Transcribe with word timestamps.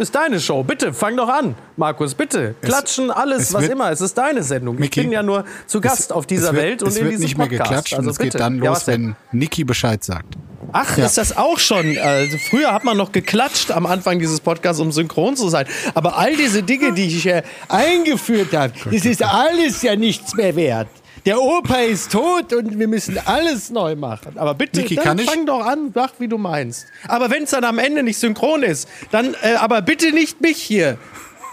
Ist 0.00 0.14
deine 0.14 0.40
Show. 0.40 0.62
Bitte, 0.64 0.94
fang 0.94 1.14
doch 1.16 1.28
an, 1.28 1.54
Markus. 1.76 2.14
Bitte. 2.14 2.54
Klatschen, 2.62 3.10
alles, 3.10 3.52
was 3.52 3.62
wird- 3.62 3.72
immer. 3.72 3.90
Es 3.92 4.00
ist 4.00 4.16
deine 4.16 4.42
Sendung. 4.42 4.76
Micky, 4.76 5.00
ich 5.00 5.04
bin 5.06 5.12
ja 5.12 5.22
nur 5.22 5.44
zu 5.66 5.80
Gast 5.82 6.00
Es- 6.00 6.10
auf 6.12 6.24
dieser 6.26 6.48
es 6.48 6.52
wird, 6.54 6.62
Welt 6.64 6.82
und 6.82 6.88
es 6.88 6.96
in 6.96 7.02
wird 7.04 7.12
diesem 7.12 7.24
nicht 7.24 7.36
mehr 7.38 7.46
Podcast. 7.48 7.68
geklatscht 7.68 7.94
also 7.94 8.10
es 8.10 8.16
bitte. 8.16 8.30
geht 8.30 8.40
dann 8.40 8.56
Ja, 8.62 8.64
los, 8.70 8.76
was 8.78 8.84
denn? 8.86 9.14
wenn 9.30 9.38
Niki 9.38 9.62
Bescheid 9.64 10.02
sagt. 10.02 10.36
Ach, 10.72 10.96
Ja. 10.96 11.04
ist 11.04 11.18
das 11.18 11.36
auch 11.36 11.58
schon? 11.58 11.98
Also 11.98 12.38
früher 12.48 12.72
hat 12.72 12.84
man 12.84 12.96
noch 12.96 13.12
geklatscht 13.12 13.70
am 13.72 13.84
Anfang 13.86 14.18
dieses 14.20 14.40
Podcasts, 14.40 14.80
um 14.80 14.90
synchron 14.90 15.36
zu 15.36 15.48
sein. 15.50 15.66
Aber 15.94 16.16
all 16.16 16.34
diese 16.34 16.62
Dinge, 16.62 16.92
die 16.94 17.06
ich 17.06 17.26
äh, 17.26 17.42
eingeführt 17.68 18.54
habe, 18.56 18.72
das 18.90 19.04
ist 19.04 19.22
alles 19.22 19.82
ja 19.82 19.96
nichts 19.96 20.34
mehr 20.34 20.54
wert. 20.56 20.88
Der 21.26 21.40
Opa 21.40 21.76
ist 21.80 22.12
tot 22.12 22.52
und 22.52 22.78
wir 22.78 22.88
müssen 22.88 23.18
alles 23.24 23.70
neu 23.70 23.94
machen. 23.94 24.38
Aber 24.38 24.54
bitte, 24.54 24.80
Niki, 24.80 24.94
dann 24.94 25.04
kann 25.04 25.18
ich? 25.18 25.28
fang 25.30 25.46
doch 25.46 25.64
an, 25.64 25.92
mach 25.94 26.12
wie 26.18 26.28
du 26.28 26.38
meinst. 26.38 26.86
Aber 27.08 27.30
wenn 27.30 27.42
es 27.44 27.50
dann 27.50 27.64
am 27.64 27.78
Ende 27.78 28.02
nicht 28.02 28.18
synchron 28.18 28.62
ist, 28.62 28.88
dann 29.10 29.34
äh, 29.42 29.54
aber 29.54 29.82
bitte 29.82 30.12
nicht 30.12 30.40
mich 30.40 30.56
hier. 30.62 30.96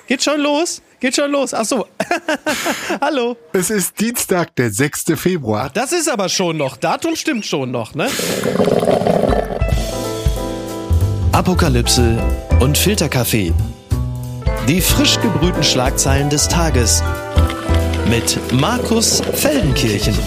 Geht 0.08 0.24
schon 0.24 0.40
los? 0.40 0.82
Geht 1.02 1.16
schon 1.16 1.32
los? 1.32 1.54
Ach 1.54 1.66
so. 1.66 1.86
Hallo. 3.02 3.36
Es 3.52 3.70
ist 3.70 4.00
Dienstag, 4.00 4.56
der 4.56 4.72
6. 4.72 5.06
Februar. 5.16 5.70
Das 5.74 5.92
ist 5.92 6.10
aber 6.10 6.30
schon 6.30 6.58
noch. 6.58 6.78
Datum 6.78 7.16
stimmt 7.16 7.46
schon 7.46 7.72
noch, 7.72 7.94
ne? 7.94 8.08
Apokalypse 11.34 12.18
und 12.62 12.78
Filterkaffee. 12.78 13.54
Die 14.68 14.82
frisch 14.82 15.20
gebrühten 15.22 15.64
Schlagzeilen 15.64 16.30
des 16.30 16.48
Tages. 16.48 17.04
Mit 18.10 18.40
Markus 18.54 19.22
Feldenkirchen. 19.34 20.18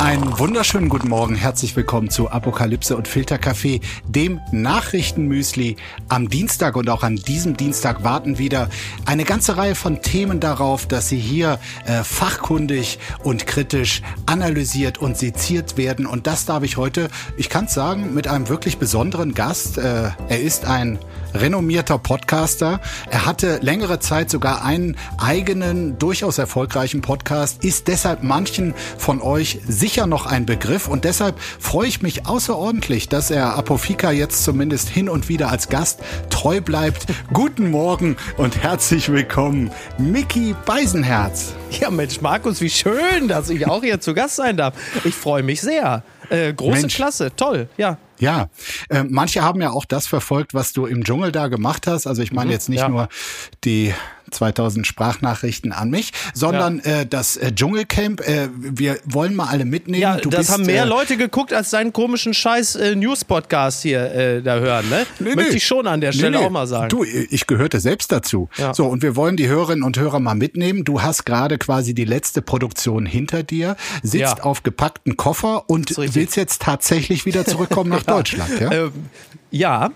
Einen 0.00 0.38
wunderschönen 0.38 0.88
guten 0.88 1.08
Morgen, 1.08 1.36
herzlich 1.36 1.76
willkommen 1.76 2.10
zu 2.10 2.30
Apokalypse 2.30 2.96
und 2.96 3.06
Filterkaffee, 3.06 3.80
dem 4.06 4.40
Nachrichtenmüsli. 4.50 5.76
Am 6.08 6.28
Dienstag 6.28 6.76
und 6.76 6.88
auch 6.90 7.02
an 7.04 7.16
diesem 7.16 7.56
Dienstag 7.56 8.02
warten 8.02 8.38
wieder 8.38 8.70
eine 9.04 9.24
ganze 9.24 9.56
Reihe 9.56 9.74
von 9.74 10.02
Themen 10.02 10.40
darauf, 10.40 10.86
dass 10.86 11.08
sie 11.08 11.18
hier 11.18 11.60
äh, 11.84 12.02
fachkundig 12.02 12.98
und 13.22 13.46
kritisch 13.46 14.02
analysiert 14.26 14.98
und 14.98 15.16
seziert 15.16 15.76
werden. 15.76 16.06
Und 16.06 16.26
das 16.26 16.44
darf 16.44 16.64
ich 16.64 16.76
heute, 16.76 17.08
ich 17.36 17.48
kann 17.48 17.66
es 17.66 17.74
sagen, 17.74 18.14
mit 18.14 18.26
einem 18.26 18.48
wirklich 18.48 18.78
besonderen 18.78 19.34
Gast. 19.34 19.78
Äh, 19.78 20.10
er 20.28 20.40
ist 20.40 20.64
ein 20.64 20.98
renommierter 21.34 21.98
Podcaster. 21.98 22.80
Er 23.10 23.26
hatte 23.26 23.58
längere 23.62 24.00
Zeit 24.00 24.30
sogar 24.30 24.64
einen 24.64 24.96
eigenen, 25.18 25.98
durchaus 25.98 26.38
erfolgreichen 26.38 27.00
Podcast, 27.00 27.64
ist 27.64 27.88
deshalb 27.88 28.22
manchen 28.22 28.74
von 28.96 29.20
euch 29.20 29.60
sicher 29.66 30.06
noch 30.06 30.26
ein 30.26 30.46
Begriff 30.46 30.88
und 30.88 31.04
deshalb 31.04 31.38
freue 31.40 31.88
ich 31.88 32.02
mich 32.02 32.26
außerordentlich, 32.26 33.08
dass 33.08 33.30
er 33.30 33.56
Apofika 33.56 34.10
jetzt 34.10 34.44
zumindest 34.44 34.88
hin 34.88 35.08
und 35.08 35.28
wieder 35.28 35.50
als 35.50 35.68
Gast 35.68 36.00
treu 36.30 36.60
bleibt. 36.60 37.06
Guten 37.32 37.70
Morgen 37.70 38.16
und 38.36 38.62
herzlich 38.62 39.10
willkommen, 39.10 39.70
Mickey 39.98 40.54
Beisenherz. 40.66 41.54
Ja, 41.80 41.90
Mensch, 41.90 42.20
Markus, 42.20 42.60
wie 42.60 42.70
schön, 42.70 43.28
dass 43.28 43.50
ich 43.50 43.66
auch 43.66 43.82
hier 43.82 44.00
zu 44.00 44.14
Gast 44.14 44.36
sein 44.36 44.56
darf. 44.56 44.74
Ich 45.04 45.14
freue 45.14 45.42
mich 45.42 45.60
sehr. 45.60 46.02
Äh, 46.30 46.52
große 46.52 46.80
Mensch. 46.80 46.94
Klasse, 46.94 47.30
toll, 47.36 47.68
ja. 47.76 47.98
Ja, 48.20 48.48
äh, 48.88 49.04
manche 49.04 49.42
haben 49.42 49.60
ja 49.60 49.70
auch 49.70 49.84
das 49.84 50.06
verfolgt, 50.06 50.54
was 50.54 50.72
du 50.72 50.86
im 50.86 51.04
Dschungel 51.04 51.32
da 51.32 51.48
gemacht 51.48 51.86
hast. 51.86 52.06
Also 52.06 52.22
ich 52.22 52.32
meine 52.32 52.50
jetzt 52.50 52.68
nicht 52.68 52.80
ja. 52.80 52.88
nur 52.88 53.08
die 53.64 53.94
2000 54.30 54.86
Sprachnachrichten 54.86 55.72
an 55.72 55.90
mich, 55.90 56.12
sondern 56.34 56.80
äh, 56.80 57.06
das 57.06 57.36
äh, 57.36 57.52
Dschungelcamp. 57.52 58.20
Äh, 58.20 58.48
wir 58.52 58.98
wollen 59.04 59.34
mal 59.34 59.46
alle 59.48 59.64
mitnehmen. 59.64 60.02
Ja, 60.02 60.16
du 60.16 60.30
das 60.30 60.40
bist, 60.40 60.50
haben 60.52 60.66
mehr 60.66 60.84
äh, 60.84 60.86
Leute 60.88 61.16
geguckt, 61.16 61.52
als 61.52 61.70
deinen 61.70 61.92
komischen 61.92 62.34
scheiß 62.34 62.76
äh, 62.76 62.94
News-Podcast 62.96 63.82
hier 63.82 64.12
äh, 64.12 64.42
da 64.42 64.58
hören, 64.58 64.88
ne? 64.88 65.06
Nee, 65.18 65.34
Möchte 65.34 65.50
nee. 65.52 65.56
ich 65.56 65.66
schon 65.66 65.86
an 65.86 66.00
der 66.00 66.12
Stelle 66.12 66.38
Nee, 66.38 66.46
auch 66.46 66.50
mal 66.50 66.66
sagen. 66.66 66.88
Du, 66.88 67.04
ich 67.04 67.46
gehörte 67.46 67.80
selbst 67.80 68.12
dazu. 68.12 68.48
Ja. 68.56 68.74
So, 68.74 68.86
und 68.86 69.02
wir 69.02 69.16
wollen 69.16 69.36
die 69.36 69.48
Hörerinnen 69.48 69.84
und 69.84 69.98
Hörer 69.98 70.20
mal 70.20 70.34
mitnehmen. 70.34 70.84
Du 70.84 71.02
hast 71.02 71.24
gerade 71.24 71.58
quasi 71.58 71.94
die 71.94 72.04
letzte 72.04 72.42
Produktion 72.42 73.06
hinter 73.06 73.42
dir, 73.42 73.76
sitzt 74.02 74.18
Ja. 74.38 74.42
auf 74.42 74.62
gepackten 74.62 75.16
Koffer 75.16 75.68
und 75.68 75.96
willst 75.96 76.36
jetzt 76.36 76.62
tatsächlich 76.62 77.26
wieder 77.26 77.44
zurückkommen 77.44 77.90
nach 77.98 78.02
Deutschland. 78.02 78.60
Ja? 78.60 78.70
Ähm, 78.72 78.92
ja, 79.50 79.90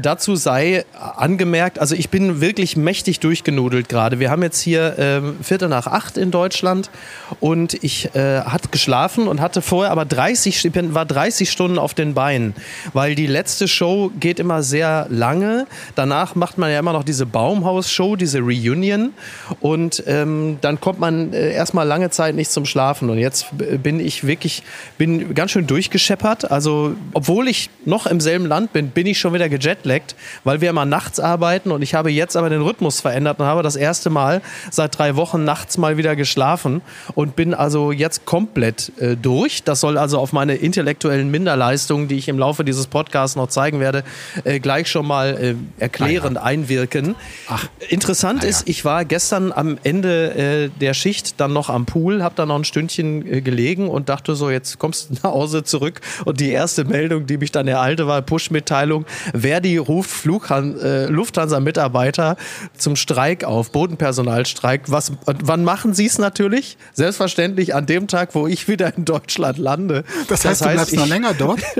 dazu 0.00 0.36
sei 0.36 0.84
angemerkt, 0.92 1.78
also 1.78 1.94
ich 1.94 2.10
bin 2.10 2.40
wirklich 2.40 2.76
mächtig 2.76 3.20
durchgenudelt 3.20 3.88
gerade. 3.88 4.18
Wir 4.18 4.30
haben 4.30 4.42
jetzt 4.42 4.60
hier 4.60 4.96
ähm, 4.98 5.36
Viertel 5.42 5.68
nach 5.68 5.86
acht 5.86 6.16
in 6.16 6.30
Deutschland 6.30 6.90
und 7.38 7.82
ich 7.82 8.14
äh, 8.14 8.40
hatte 8.40 8.68
geschlafen 8.68 9.28
und 9.28 9.40
hatte 9.40 9.62
vorher 9.62 9.92
aber 9.92 10.04
30, 10.04 10.64
ich 10.64 10.94
war 10.94 11.06
30 11.06 11.50
Stunden 11.50 11.78
auf 11.78 11.94
den 11.94 12.14
Beinen, 12.14 12.54
weil 12.92 13.14
die 13.14 13.26
letzte 13.26 13.68
Show 13.68 14.10
geht 14.18 14.40
immer 14.40 14.62
sehr 14.62 15.06
lange. 15.08 15.66
Danach 15.94 16.34
macht 16.34 16.58
man 16.58 16.70
ja 16.70 16.78
immer 16.78 16.92
noch 16.92 17.04
diese 17.04 17.26
Baumhaus-Show, 17.26 18.16
diese 18.16 18.40
Reunion 18.40 19.12
und 19.60 20.02
ähm, 20.06 20.58
dann 20.60 20.80
kommt 20.80 20.98
man 20.98 21.32
äh, 21.32 21.52
erstmal 21.52 21.86
lange 21.86 22.10
Zeit 22.10 22.34
nicht 22.34 22.50
zum 22.50 22.66
Schlafen 22.66 23.10
und 23.10 23.18
jetzt 23.18 23.46
bin 23.82 24.00
ich 24.00 24.26
wirklich, 24.26 24.62
bin 24.98 25.34
ganz 25.34 25.52
schön 25.52 25.66
durchgescheppert. 25.66 26.50
Also 26.50 26.94
obwohl 27.12 27.48
ich 27.48 27.70
noch 27.84 28.06
im 28.06 28.20
selben 28.20 28.46
Land 28.46 28.72
bin, 28.72 28.90
bin 28.90 29.06
ich 29.06 29.18
schon 29.18 29.32
wieder 29.32 29.48
gejetlaggt, 29.60 30.16
weil 30.44 30.60
wir 30.60 30.70
immer 30.70 30.84
nachts 30.84 31.20
arbeiten 31.20 31.70
und 31.70 31.82
ich 31.82 31.94
habe 31.94 32.10
jetzt 32.10 32.36
aber 32.36 32.50
den 32.50 32.62
Rhythmus 32.62 33.00
verändert 33.00 33.38
und 33.38 33.46
habe 33.46 33.62
das 33.62 33.76
erste 33.76 34.10
Mal 34.10 34.42
seit 34.70 34.98
drei 34.98 35.16
Wochen 35.16 35.44
nachts 35.44 35.78
mal 35.78 35.96
wieder 35.96 36.16
geschlafen 36.16 36.82
und 37.14 37.36
bin 37.36 37.54
also 37.54 37.92
jetzt 37.92 38.24
komplett 38.24 38.92
äh, 38.98 39.16
durch. 39.16 39.62
Das 39.62 39.80
soll 39.80 39.98
also 39.98 40.18
auf 40.18 40.32
meine 40.32 40.54
intellektuellen 40.56 41.30
Minderleistungen, 41.30 42.08
die 42.08 42.16
ich 42.16 42.28
im 42.28 42.38
Laufe 42.38 42.64
dieses 42.64 42.86
Podcasts 42.86 43.36
noch 43.36 43.48
zeigen 43.48 43.80
werde, 43.80 44.02
äh, 44.44 44.58
gleich 44.60 44.88
schon 44.90 45.06
mal 45.06 45.56
äh, 45.78 45.82
erklärend 45.82 46.38
einwirken. 46.38 47.14
Ach. 47.48 47.66
Interessant 47.88 48.40
Ah, 48.40 48.44
ja. 48.44 48.50
ist, 48.50 48.68
ich 48.68 48.84
war 48.84 49.04
gestern 49.04 49.52
am 49.52 49.78
Ende 49.82 50.34
äh, 50.34 50.70
der 50.80 50.94
Schicht 50.94 51.40
dann 51.40 51.52
noch 51.52 51.68
am 51.68 51.84
Pool, 51.86 52.22
habe 52.22 52.34
da 52.36 52.46
noch 52.46 52.56
ein 52.56 52.64
Stündchen 52.64 53.26
äh, 53.26 53.40
gelegen 53.40 53.88
und 53.88 54.08
dachte 54.08 54.34
so, 54.34 54.50
jetzt 54.50 54.78
kommst 54.78 55.10
du 55.10 55.14
nach 55.14 55.32
Hause 55.32 55.64
zurück 55.64 56.00
und 56.24 56.40
die 56.40 56.50
erste 56.50 56.84
Meldung, 56.84 57.26
die 57.26 57.36
mich 57.38 57.52
dann 57.52 57.68
ereilte, 57.68 58.06
war 58.06 58.22
Push-Mitteilung, 58.22 59.04
Verdi 59.50 59.78
ruft 59.78 60.10
Flughan 60.12 60.78
äh, 60.78 61.06
Lufthansa-Mitarbeiter 61.06 62.36
zum 62.78 62.94
Streik 62.94 63.42
auf, 63.42 63.72
Bodenpersonalstreik. 63.72 64.82
Was, 64.86 65.10
wann 65.26 65.64
machen 65.64 65.92
sie 65.92 66.06
es 66.06 66.18
natürlich? 66.18 66.76
Selbstverständlich 66.92 67.74
an 67.74 67.84
dem 67.84 68.06
Tag, 68.06 68.36
wo 68.36 68.46
ich 68.46 68.68
wieder 68.68 68.96
in 68.96 69.04
Deutschland 69.04 69.58
lande. 69.58 70.04
Das 70.28 70.44
heißt, 70.44 70.60
du 70.64 70.68
bleibst 70.68 70.94
noch 70.94 71.02
ich- 71.04 71.10
länger 71.10 71.34
dort? 71.34 71.60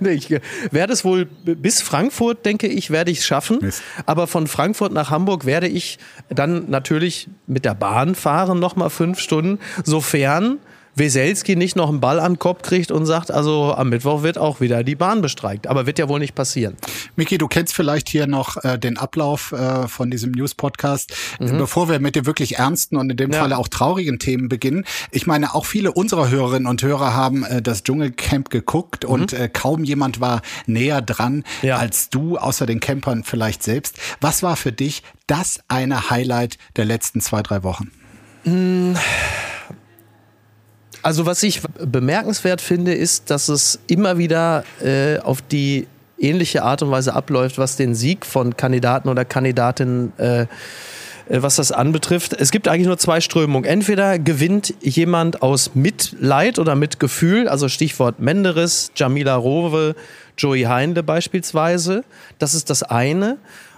Ich 0.00 0.30
werde 0.70 0.92
es 0.92 1.04
wohl 1.04 1.24
bis 1.24 1.80
Frankfurt, 1.80 2.44
denke 2.44 2.66
ich, 2.66 2.90
werde 2.90 3.10
ich 3.10 3.20
es 3.20 3.26
schaffen. 3.26 3.58
Mist. 3.62 3.82
Aber 4.04 4.26
von 4.26 4.46
Frankfurt 4.46 4.92
nach 4.92 5.10
Hamburg 5.10 5.46
werde 5.46 5.66
ich 5.68 5.98
dann 6.28 6.68
natürlich 6.68 7.28
mit 7.46 7.64
der 7.64 7.74
Bahn 7.74 8.14
fahren, 8.14 8.58
nochmal 8.58 8.90
fünf 8.90 9.18
Stunden, 9.18 9.58
sofern 9.84 10.58
Weselski 10.98 11.56
nicht 11.56 11.76
noch 11.76 11.88
einen 11.88 12.00
Ball 12.00 12.18
an 12.20 12.32
den 12.34 12.38
Kopf 12.38 12.62
kriegt 12.62 12.90
und 12.90 13.06
sagt, 13.06 13.30
also 13.30 13.74
am 13.74 13.88
Mittwoch 13.90 14.22
wird 14.22 14.38
auch 14.38 14.60
wieder 14.60 14.82
die 14.84 14.94
Bahn 14.94 15.20
bestreikt. 15.22 15.66
Aber 15.66 15.86
wird 15.86 15.98
ja 15.98 16.08
wohl 16.08 16.18
nicht 16.18 16.34
passieren. 16.34 16.76
Miki, 17.16 17.38
du 17.38 17.48
kennst 17.48 17.74
vielleicht 17.74 18.08
hier 18.08 18.26
noch 18.26 18.62
äh, 18.64 18.78
den 18.78 18.98
Ablauf 18.98 19.52
äh, 19.52 19.86
von 19.88 20.10
diesem 20.10 20.32
News-Podcast. 20.32 21.14
Bevor 21.38 21.88
wir 21.88 21.98
mit 22.00 22.16
den 22.16 22.26
wirklich 22.26 22.58
ernsten 22.58 22.96
und 22.96 23.10
in 23.10 23.16
dem 23.16 23.28
Mhm. 23.28 23.34
Ja. 23.34 23.40
Falle 23.40 23.58
auch 23.58 23.68
traurigen 23.68 24.18
Themen 24.18 24.48
beginnen. 24.48 24.84
Ich 25.10 25.26
meine, 25.26 25.54
auch 25.54 25.66
viele 25.66 25.92
unserer 25.92 26.30
Hörerinnen 26.30 26.66
und 26.66 26.82
Hörer 26.82 27.14
haben 27.14 27.44
äh, 27.44 27.60
das 27.62 27.82
Dschungelcamp 27.84 28.48
geguckt 28.50 29.04
und 29.04 29.32
äh, 29.32 29.48
kaum 29.52 29.84
jemand 29.84 30.20
war 30.20 30.42
näher 30.66 31.02
dran 31.02 31.36
Mhm. 31.38 31.44
Ja. 31.62 31.76
als 31.76 32.08
du, 32.10 32.38
außer 32.38 32.64
den 32.66 32.80
Campern 32.80 33.22
vielleicht 33.24 33.62
selbst. 33.62 33.98
Was 34.20 34.42
war 34.42 34.56
für 34.56 34.72
dich 34.72 35.02
das 35.26 35.60
eine 35.68 36.10
Highlight 36.10 36.56
der 36.76 36.84
letzten 36.86 37.20
zwei, 37.20 37.42
drei 37.42 37.62
Wochen? 37.62 37.90
Also 41.02 41.26
was 41.26 41.42
ich 41.42 41.60
bemerkenswert 41.84 42.60
finde, 42.60 42.94
ist, 42.94 43.30
dass 43.30 43.48
es 43.48 43.78
immer 43.86 44.18
wieder 44.18 44.64
äh, 44.82 45.18
auf 45.18 45.42
die 45.42 45.86
ähnliche 46.18 46.64
Art 46.64 46.82
und 46.82 46.90
Weise 46.90 47.14
abläuft, 47.14 47.58
was 47.58 47.76
den 47.76 47.94
Sieg 47.94 48.26
von 48.26 48.56
Kandidaten 48.56 49.08
oder 49.08 49.24
Kandidatinnen 49.24 50.12
äh, 50.18 50.46
äh, 51.28 51.42
was 51.42 51.56
das 51.56 51.72
anbetrifft. 51.72 52.34
Es 52.38 52.50
gibt 52.50 52.68
eigentlich 52.68 52.86
nur 52.86 52.98
zwei 52.98 53.20
Strömungen. 53.20 53.68
Entweder 53.68 54.18
gewinnt 54.18 54.74
jemand 54.80 55.42
aus 55.42 55.74
Mitleid 55.74 56.58
oder 56.58 56.74
Mitgefühl, 56.74 57.48
also 57.48 57.68
Stichwort 57.68 58.20
Menderes, 58.20 58.90
Jamila 58.96 59.36
Rowe, 59.36 59.94
Joey 60.36 60.62
Heindle 60.62 61.02
beispielsweise. 61.02 62.04
Das 62.38 62.54
ist 62.54 62.70
das 62.70 62.82
eine. 62.82 63.36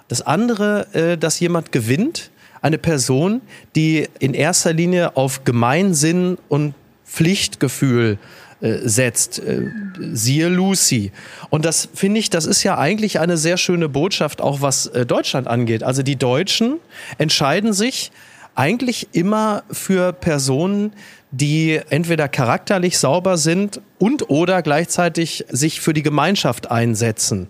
Das 0.09 0.23
andere, 0.23 0.87
äh, 0.95 1.19
dass 1.19 1.41
jemand 1.41 1.73
gewinnt, 1.73 2.31
eine 2.63 2.79
Person, 2.79 3.41
die 3.75 4.07
in 4.19 4.35
erster 4.35 4.75
Linie 4.75 5.17
auf 5.17 5.45
Gemeinsinn 5.45 6.37
und 6.49 6.75
Pflichtgefühl 7.11 8.19
äh, 8.61 8.79
setzt. 8.83 9.39
Äh, 9.39 9.71
siehe 10.13 10.49
Lucy. 10.49 11.13
Und 11.51 11.65
das 11.65 11.89
finde 11.95 12.21
ich, 12.21 12.31
das 12.31 12.47
ist 12.47 12.63
ja 12.63 12.79
eigentlich 12.79 13.19
eine 13.19 13.37
sehr 13.37 13.57
schöne 13.57 13.89
Botschaft, 13.89 14.41
auch 14.41 14.61
was 14.61 14.87
äh, 14.87 15.05
Deutschland 15.05 15.49
angeht. 15.49 15.83
Also 15.83 16.03
die 16.03 16.17
Deutschen 16.17 16.79
entscheiden 17.19 17.73
sich 17.73 18.13
eigentlich 18.55 19.09
immer 19.13 19.63
für 19.71 20.13
Personen, 20.13 20.93
die 21.33 21.81
entweder 21.91 22.29
charakterlich 22.29 22.99
sauber 22.99 23.37
sind 23.37 23.81
und 23.99 24.31
oder 24.31 24.63
gleichzeitig 24.63 25.45
sich 25.49 25.81
für 25.81 25.93
die 25.93 26.03
Gemeinschaft 26.03 26.71
einsetzen. 26.71 27.49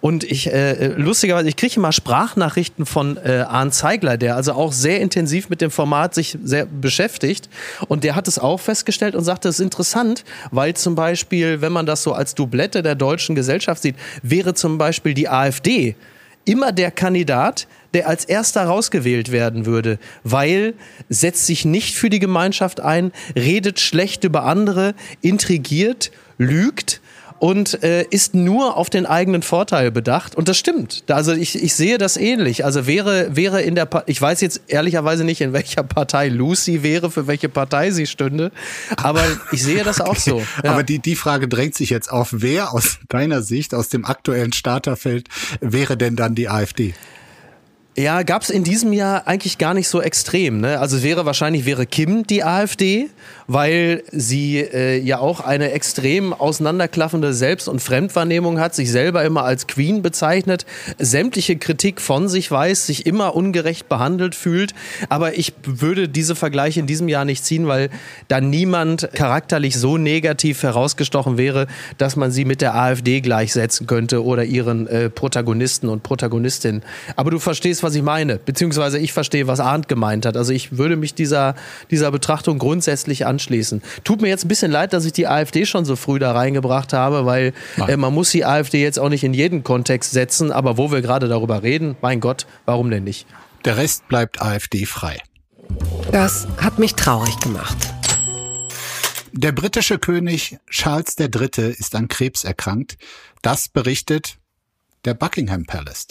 Und 0.00 0.24
ich, 0.24 0.52
äh, 0.52 0.88
lustigerweise, 0.88 1.48
ich 1.48 1.56
kriege 1.56 1.74
immer 1.76 1.92
Sprachnachrichten 1.92 2.86
von 2.86 3.16
äh, 3.16 3.44
Arndt 3.48 3.74
Zeigler, 3.74 4.16
der 4.16 4.36
also 4.36 4.52
auch 4.52 4.72
sehr 4.72 5.00
intensiv 5.00 5.48
mit 5.48 5.60
dem 5.60 5.70
Format 5.70 6.14
sich 6.14 6.36
sehr 6.42 6.66
beschäftigt. 6.66 7.48
Und 7.88 8.04
der 8.04 8.14
hat 8.14 8.28
es 8.28 8.38
auch 8.38 8.60
festgestellt 8.60 9.14
und 9.14 9.24
sagte, 9.24 9.48
es 9.48 9.58
ist 9.58 9.64
interessant, 9.64 10.24
weil 10.50 10.74
zum 10.74 10.94
Beispiel, 10.94 11.60
wenn 11.62 11.72
man 11.72 11.86
das 11.86 12.02
so 12.02 12.12
als 12.12 12.34
Doublette 12.34 12.82
der 12.82 12.94
deutschen 12.94 13.34
Gesellschaft 13.34 13.82
sieht, 13.82 13.96
wäre 14.22 14.54
zum 14.54 14.78
Beispiel 14.78 15.14
die 15.14 15.28
AfD 15.28 15.96
immer 16.44 16.72
der 16.72 16.90
Kandidat, 16.90 17.66
der 17.96 18.08
als 18.08 18.26
erster 18.26 18.64
rausgewählt 18.64 19.32
werden 19.32 19.64
würde, 19.64 19.98
weil 20.22 20.74
setzt 21.08 21.46
sich 21.46 21.64
nicht 21.64 21.96
für 21.96 22.10
die 22.10 22.18
Gemeinschaft 22.18 22.78
ein, 22.80 23.10
redet 23.34 23.80
schlecht 23.80 24.22
über 24.22 24.44
andere, 24.44 24.94
intrigiert, 25.22 26.10
lügt 26.36 27.00
und 27.38 27.82
äh, 27.82 28.04
ist 28.10 28.34
nur 28.34 28.76
auf 28.76 28.90
den 28.90 29.06
eigenen 29.06 29.40
Vorteil 29.40 29.90
bedacht. 29.90 30.34
Und 30.34 30.48
das 30.48 30.58
stimmt. 30.58 31.04
Also 31.08 31.32
ich, 31.32 31.62
ich 31.62 31.74
sehe 31.74 31.96
das 31.96 32.18
ähnlich. 32.18 32.66
Also 32.66 32.86
wäre, 32.86 33.34
wäre 33.34 33.62
in 33.62 33.74
der, 33.74 33.86
pa 33.86 34.02
ich 34.04 34.20
weiß 34.20 34.42
jetzt 34.42 34.60
ehrlicherweise 34.66 35.24
nicht, 35.24 35.40
in 35.40 35.54
welcher 35.54 35.82
Partei 35.82 36.28
Lucy 36.28 36.82
wäre, 36.82 37.10
für 37.10 37.26
welche 37.26 37.48
Partei 37.48 37.92
sie 37.92 38.06
stünde, 38.06 38.52
aber 38.98 39.22
ich 39.52 39.62
sehe 39.62 39.84
das 39.84 40.00
okay. 40.02 40.10
auch 40.10 40.16
so. 40.16 40.42
Ja. 40.62 40.72
Aber 40.72 40.82
die, 40.82 40.98
die 40.98 41.16
Frage 41.16 41.48
drängt 41.48 41.74
sich 41.74 41.88
jetzt 41.88 42.12
auf, 42.12 42.28
wer 42.32 42.74
aus 42.74 42.98
deiner 43.08 43.40
Sicht, 43.40 43.74
aus 43.74 43.88
dem 43.88 44.04
aktuellen 44.04 44.52
Starterfeld, 44.52 45.28
wäre 45.62 45.96
denn 45.96 46.14
dann 46.14 46.34
die 46.34 46.50
AfD? 46.50 46.92
Ja, 47.98 48.22
gab 48.24 48.42
es 48.42 48.50
in 48.50 48.62
diesem 48.62 48.92
Jahr 48.92 49.26
eigentlich 49.26 49.56
gar 49.56 49.72
nicht 49.72 49.88
so 49.88 50.02
extrem. 50.02 50.60
Ne? 50.60 50.78
Also 50.78 51.02
wäre 51.02 51.24
wahrscheinlich 51.24 51.64
wäre 51.64 51.86
Kim 51.86 52.26
die 52.26 52.44
AfD, 52.44 53.08
weil 53.46 54.02
sie 54.10 54.58
äh, 54.58 54.98
ja 54.98 55.18
auch 55.18 55.40
eine 55.40 55.72
extrem 55.72 56.32
auseinanderklaffende 56.32 57.32
Selbst- 57.32 57.68
und 57.68 57.80
Fremdwahrnehmung 57.80 58.60
hat, 58.60 58.74
sich 58.74 58.90
selber 58.90 59.24
immer 59.24 59.44
als 59.44 59.66
Queen 59.66 60.02
bezeichnet, 60.02 60.66
sämtliche 60.98 61.56
Kritik 61.56 62.00
von 62.00 62.28
sich 62.28 62.50
weiß, 62.50 62.86
sich 62.86 63.06
immer 63.06 63.34
ungerecht 63.36 63.88
behandelt 63.88 64.34
fühlt. 64.34 64.74
Aber 65.08 65.38
ich 65.38 65.52
würde 65.64 66.08
diese 66.08 66.34
Vergleiche 66.34 66.80
in 66.80 66.86
diesem 66.86 67.08
Jahr 67.08 67.24
nicht 67.24 67.44
ziehen, 67.44 67.66
weil 67.66 67.90
da 68.28 68.40
niemand 68.40 69.08
charakterlich 69.12 69.78
so 69.78 69.96
negativ 69.96 70.62
herausgestochen 70.62 71.38
wäre, 71.38 71.66
dass 71.98 72.16
man 72.16 72.30
sie 72.30 72.44
mit 72.44 72.60
der 72.60 72.74
AfD 72.74 73.20
gleichsetzen 73.20 73.86
könnte 73.86 74.24
oder 74.24 74.44
ihren 74.44 74.86
äh, 74.86 75.10
Protagonisten 75.10 75.88
und 75.88 76.02
Protagonistinnen. 76.02 76.82
Aber 77.14 77.30
du 77.30 77.38
verstehst, 77.38 77.82
was 77.82 77.94
ich 77.94 78.02
meine, 78.02 78.38
beziehungsweise 78.38 78.98
ich 78.98 79.12
verstehe, 79.12 79.46
was 79.46 79.60
Arndt 79.60 79.88
gemeint 79.88 80.26
hat. 80.26 80.36
Also 80.36 80.52
ich 80.52 80.78
würde 80.78 80.96
mich 80.96 81.14
dieser, 81.14 81.54
dieser 81.90 82.10
Betrachtung 82.10 82.58
grundsätzlich 82.58 83.26
anschließen. 83.36 83.82
Tut 84.02 84.22
mir 84.22 84.28
jetzt 84.28 84.46
ein 84.46 84.48
bisschen 84.48 84.70
leid, 84.70 84.94
dass 84.94 85.04
ich 85.04 85.12
die 85.12 85.26
AfD 85.26 85.66
schon 85.66 85.84
so 85.84 85.94
früh 85.94 86.18
da 86.18 86.32
reingebracht 86.32 86.94
habe, 86.94 87.26
weil 87.26 87.52
äh, 87.86 87.96
man 87.98 88.14
muss 88.14 88.30
die 88.30 88.46
AfD 88.46 88.82
jetzt 88.82 88.98
auch 88.98 89.10
nicht 89.10 89.24
in 89.24 89.34
jeden 89.34 89.62
Kontext 89.62 90.12
setzen, 90.12 90.50
aber 90.50 90.78
wo 90.78 90.90
wir 90.90 91.02
gerade 91.02 91.28
darüber 91.28 91.62
reden, 91.62 91.96
mein 92.00 92.20
Gott, 92.20 92.46
warum 92.64 92.90
denn 92.90 93.04
nicht? 93.04 93.26
Der 93.66 93.76
Rest 93.76 94.08
bleibt 94.08 94.40
AfD 94.40 94.86
frei. 94.86 95.18
Das 96.12 96.46
hat 96.56 96.78
mich 96.78 96.94
traurig 96.94 97.38
gemacht. 97.40 97.76
Der 99.32 99.52
britische 99.52 99.98
König 99.98 100.56
Charles 100.70 101.14
III. 101.18 101.74
ist 101.76 101.94
an 101.94 102.08
Krebs 102.08 102.44
erkrankt. 102.44 102.96
Das 103.42 103.68
berichtet 103.68 104.38
der 105.06 105.14
Buckingham 105.14 105.64
Palace. 105.64 106.08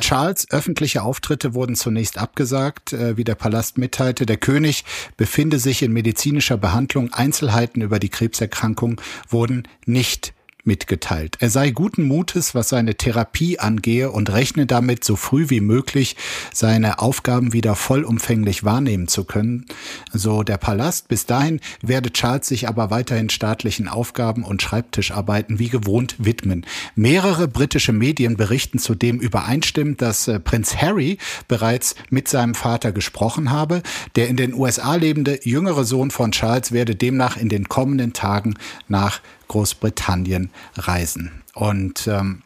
Charles 0.00 0.50
öffentliche 0.50 1.02
Auftritte 1.02 1.54
wurden 1.54 1.76
zunächst 1.76 2.18
abgesagt, 2.18 2.92
äh, 2.92 3.16
wie 3.16 3.24
der 3.24 3.34
Palast 3.34 3.78
mitteilte. 3.78 4.26
Der 4.26 4.38
König 4.38 4.84
befinde 5.16 5.58
sich 5.58 5.82
in 5.82 5.92
medizinischer 5.92 6.56
Behandlung. 6.56 7.12
Einzelheiten 7.12 7.82
über 7.82 7.98
die 7.98 8.08
Krebserkrankung 8.08 9.00
wurden 9.28 9.68
nicht 9.86 10.34
mitgeteilt. 10.64 11.36
Er 11.40 11.50
sei 11.50 11.70
guten 11.70 12.04
Mutes, 12.04 12.54
was 12.54 12.68
seine 12.68 12.94
Therapie 12.94 13.58
angehe 13.58 14.10
und 14.10 14.30
rechne 14.30 14.66
damit, 14.66 15.02
so 15.04 15.16
früh 15.16 15.50
wie 15.50 15.60
möglich 15.60 16.16
seine 16.52 17.00
Aufgaben 17.00 17.52
wieder 17.52 17.74
vollumfänglich 17.74 18.62
wahrnehmen 18.62 19.08
zu 19.08 19.24
können. 19.24 19.66
So 20.12 20.42
der 20.42 20.58
Palast. 20.58 21.08
Bis 21.08 21.26
dahin 21.26 21.60
werde 21.82 22.12
Charles 22.12 22.46
sich 22.46 22.68
aber 22.68 22.90
weiterhin 22.90 23.28
staatlichen 23.28 23.88
Aufgaben 23.88 24.44
und 24.44 24.62
Schreibtischarbeiten 24.62 25.58
wie 25.58 25.68
gewohnt 25.68 26.16
widmen. 26.18 26.64
Mehrere 26.94 27.48
britische 27.48 27.92
Medien 27.92 28.36
berichten 28.36 28.78
zudem 28.78 29.18
übereinstimmend, 29.18 30.00
dass 30.00 30.28
äh, 30.28 30.38
Prinz 30.38 30.76
Harry 30.76 31.18
bereits 31.48 31.96
mit 32.10 32.28
seinem 32.28 32.54
Vater 32.54 32.92
gesprochen 32.92 33.50
habe. 33.50 33.82
Der 34.14 34.28
in 34.28 34.36
den 34.36 34.54
USA 34.54 34.94
lebende 34.94 35.40
jüngere 35.42 35.84
Sohn 35.84 36.10
von 36.10 36.30
Charles 36.30 36.70
werde 36.70 36.94
demnach 36.94 37.36
in 37.36 37.48
den 37.48 37.68
kommenden 37.68 38.12
Tagen 38.12 38.54
nach 38.88 39.20
Großbritannien 39.52 40.50
reisen. 40.76 41.30
Und 41.54 42.06
ähm, 42.06 42.42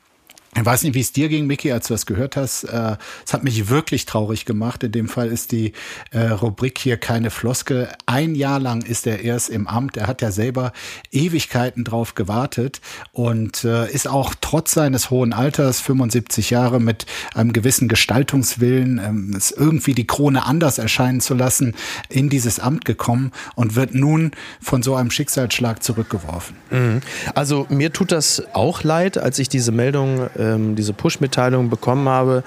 ich 0.56 0.64
weiß 0.64 0.84
nicht, 0.84 0.94
wie 0.94 1.00
es 1.00 1.12
dir 1.12 1.28
ging, 1.28 1.46
Micky, 1.46 1.70
als 1.70 1.88
du 1.88 1.94
das 1.94 2.06
gehört 2.06 2.36
hast. 2.36 2.64
Äh, 2.64 2.96
es 3.26 3.32
hat 3.34 3.44
mich 3.44 3.68
wirklich 3.68 4.06
traurig 4.06 4.46
gemacht. 4.46 4.82
In 4.82 4.92
dem 4.92 5.08
Fall 5.08 5.28
ist 5.28 5.52
die 5.52 5.72
äh, 6.12 6.28
Rubrik 6.28 6.78
hier 6.78 6.96
keine 6.96 7.30
Floskel. 7.30 7.88
Ein 8.06 8.34
Jahr 8.34 8.58
lang 8.58 8.82
ist 8.82 9.06
er 9.06 9.20
erst 9.20 9.50
im 9.50 9.66
Amt. 9.66 9.96
Er 9.96 10.06
hat 10.06 10.22
ja 10.22 10.30
selber 10.30 10.72
Ewigkeiten 11.12 11.84
drauf 11.84 12.14
gewartet 12.14 12.80
und 13.12 13.64
äh, 13.64 13.90
ist 13.90 14.08
auch 14.08 14.34
trotz 14.40 14.72
seines 14.72 15.10
hohen 15.10 15.32
Alters, 15.32 15.80
75 15.80 16.50
Jahre, 16.50 16.80
mit 16.80 17.06
einem 17.34 17.52
gewissen 17.52 17.88
Gestaltungswillen, 17.88 18.98
ähm, 19.04 19.34
es 19.36 19.50
irgendwie 19.50 19.94
die 19.94 20.06
Krone 20.06 20.46
anders 20.46 20.78
erscheinen 20.78 21.20
zu 21.20 21.34
lassen, 21.34 21.74
in 22.08 22.30
dieses 22.30 22.60
Amt 22.60 22.86
gekommen 22.86 23.32
und 23.56 23.74
wird 23.74 23.94
nun 23.94 24.30
von 24.60 24.82
so 24.82 24.94
einem 24.94 25.10
Schicksalsschlag 25.10 25.82
zurückgeworfen. 25.82 26.56
Mhm. 26.70 27.00
Also 27.34 27.66
mir 27.68 27.92
tut 27.92 28.10
das 28.10 28.42
auch 28.54 28.82
leid, 28.82 29.18
als 29.18 29.38
ich 29.38 29.48
diese 29.48 29.72
Meldung 29.72 30.28
ähm, 30.54 30.76
diese 30.76 30.92
Push-Mitteilung 30.92 31.70
bekommen 31.70 32.08
habe, 32.08 32.42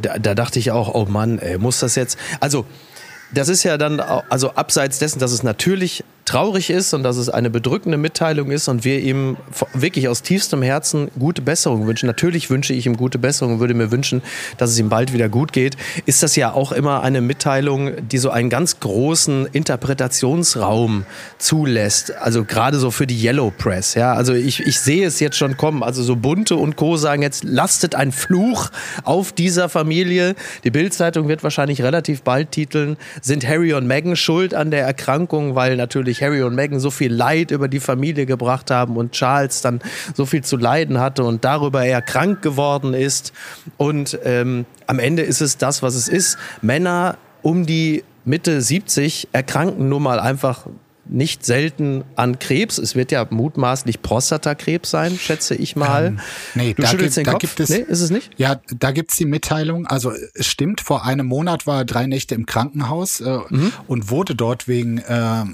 da, 0.00 0.18
da, 0.18 0.34
dachte 0.34 0.58
ich 0.58 0.70
auch, 0.70 0.94
oh 0.94 1.06
Mann, 1.06 1.38
ey, 1.38 1.58
muss 1.58 1.80
das 1.80 1.94
jetzt? 1.96 2.18
Also, 2.40 2.64
das 3.32 3.48
ist 3.48 3.62
ja 3.62 3.78
dann, 3.78 4.00
also 4.00 4.52
abseits 4.54 4.98
dessen, 4.98 5.18
dass 5.18 5.32
es 5.32 5.42
natürlich 5.42 6.04
traurig 6.24 6.70
ist 6.70 6.94
und 6.94 7.02
dass 7.02 7.16
es 7.16 7.28
eine 7.28 7.50
bedrückende 7.50 7.98
Mitteilung 7.98 8.50
ist 8.50 8.68
und 8.68 8.84
wir 8.84 9.00
ihm 9.00 9.36
wirklich 9.74 10.08
aus 10.08 10.22
tiefstem 10.22 10.62
Herzen 10.62 11.10
gute 11.18 11.42
Besserung 11.42 11.86
wünschen. 11.86 12.06
Natürlich 12.06 12.50
wünsche 12.50 12.72
ich 12.72 12.86
ihm 12.86 12.96
gute 12.96 13.18
Besserung 13.18 13.54
und 13.54 13.60
würde 13.60 13.74
mir 13.74 13.90
wünschen, 13.90 14.22
dass 14.56 14.70
es 14.70 14.78
ihm 14.78 14.88
bald 14.88 15.12
wieder 15.12 15.28
gut 15.28 15.52
geht. 15.52 15.76
Ist 16.06 16.22
das 16.22 16.36
ja 16.36 16.52
auch 16.52 16.72
immer 16.72 17.02
eine 17.02 17.20
Mitteilung, 17.20 18.08
die 18.08 18.18
so 18.18 18.30
einen 18.30 18.50
ganz 18.50 18.80
großen 18.80 19.46
Interpretationsraum 19.46 21.06
zulässt. 21.38 22.14
Also 22.16 22.44
gerade 22.44 22.78
so 22.78 22.90
für 22.90 23.06
die 23.06 23.20
Yellow 23.20 23.52
Press. 23.56 23.94
Ja, 23.94 24.14
also 24.14 24.32
ich, 24.32 24.60
ich 24.60 24.80
sehe 24.80 25.06
es 25.06 25.20
jetzt 25.20 25.36
schon 25.36 25.56
kommen. 25.56 25.82
Also 25.82 26.02
so 26.02 26.16
Bunte 26.16 26.56
und 26.56 26.76
Co. 26.76 26.96
sagen 26.96 27.22
jetzt, 27.22 27.44
lastet 27.44 27.94
ein 27.94 28.12
Fluch 28.12 28.70
auf 29.04 29.32
dieser 29.32 29.68
Familie. 29.68 30.34
Die 30.64 30.70
Bildzeitung 30.70 31.28
wird 31.28 31.42
wahrscheinlich 31.42 31.82
relativ 31.82 32.22
bald 32.22 32.52
titeln, 32.52 32.96
sind 33.20 33.46
Harry 33.46 33.72
und 33.74 33.86
Meghan 33.86 34.16
schuld 34.16 34.54
an 34.54 34.70
der 34.70 34.84
Erkrankung, 34.84 35.54
weil 35.54 35.76
natürlich 35.76 36.11
natürlich 36.12 36.22
Harry 36.22 36.42
und 36.42 36.54
Meghan 36.54 36.80
so 36.80 36.90
viel 36.90 37.12
Leid 37.12 37.50
über 37.50 37.68
die 37.68 37.80
Familie 37.80 38.26
gebracht 38.26 38.70
haben 38.70 38.96
und 38.96 39.12
Charles 39.12 39.62
dann 39.62 39.80
so 40.14 40.26
viel 40.26 40.42
zu 40.42 40.56
leiden 40.56 40.98
hatte 40.98 41.24
und 41.24 41.44
darüber 41.44 41.84
er 41.84 42.02
krank 42.02 42.42
geworden 42.42 42.94
ist. 42.94 43.32
Und 43.76 44.18
ähm, 44.24 44.66
am 44.86 44.98
Ende 44.98 45.22
ist 45.22 45.40
es 45.40 45.56
das, 45.56 45.82
was 45.82 45.94
es 45.94 46.08
ist. 46.08 46.38
Männer 46.60 47.16
um 47.42 47.66
die 47.66 48.04
Mitte 48.24 48.60
70 48.60 49.28
erkranken 49.32 49.88
nun 49.88 50.02
mal 50.02 50.20
einfach 50.20 50.66
nicht 51.04 51.44
selten 51.44 52.04
an 52.16 52.38
Krebs. 52.38 52.78
Es 52.78 52.94
wird 52.94 53.12
ja 53.12 53.26
mutmaßlich 53.28 54.02
Prostatakrebs 54.02 54.90
sein, 54.90 55.18
schätze 55.18 55.54
ich 55.54 55.76
mal. 55.76 56.06
Ähm, 56.06 56.20
nee, 56.54 56.74
du 56.74 56.82
da 56.82 56.88
schüttelst 56.88 57.16
gibt, 57.16 57.26
den 57.26 57.32
Kopf. 57.32 57.40
Gibt 57.40 57.60
es, 57.60 57.70
nee, 57.70 57.78
ist 57.78 58.00
es 58.00 58.10
nicht? 58.10 58.30
Ja, 58.36 58.60
da 58.78 58.92
gibt's 58.92 59.16
die 59.16 59.24
Mitteilung. 59.24 59.86
Also 59.86 60.12
es 60.34 60.46
stimmt, 60.46 60.80
vor 60.80 61.04
einem 61.04 61.26
Monat 61.26 61.66
war 61.66 61.78
er 61.78 61.84
drei 61.84 62.06
Nächte 62.06 62.34
im 62.34 62.46
Krankenhaus 62.46 63.20
äh, 63.20 63.38
mhm. 63.48 63.72
und 63.88 64.10
wurde 64.10 64.34
dort 64.34 64.68
wegen 64.68 64.98
äh, 64.98 65.44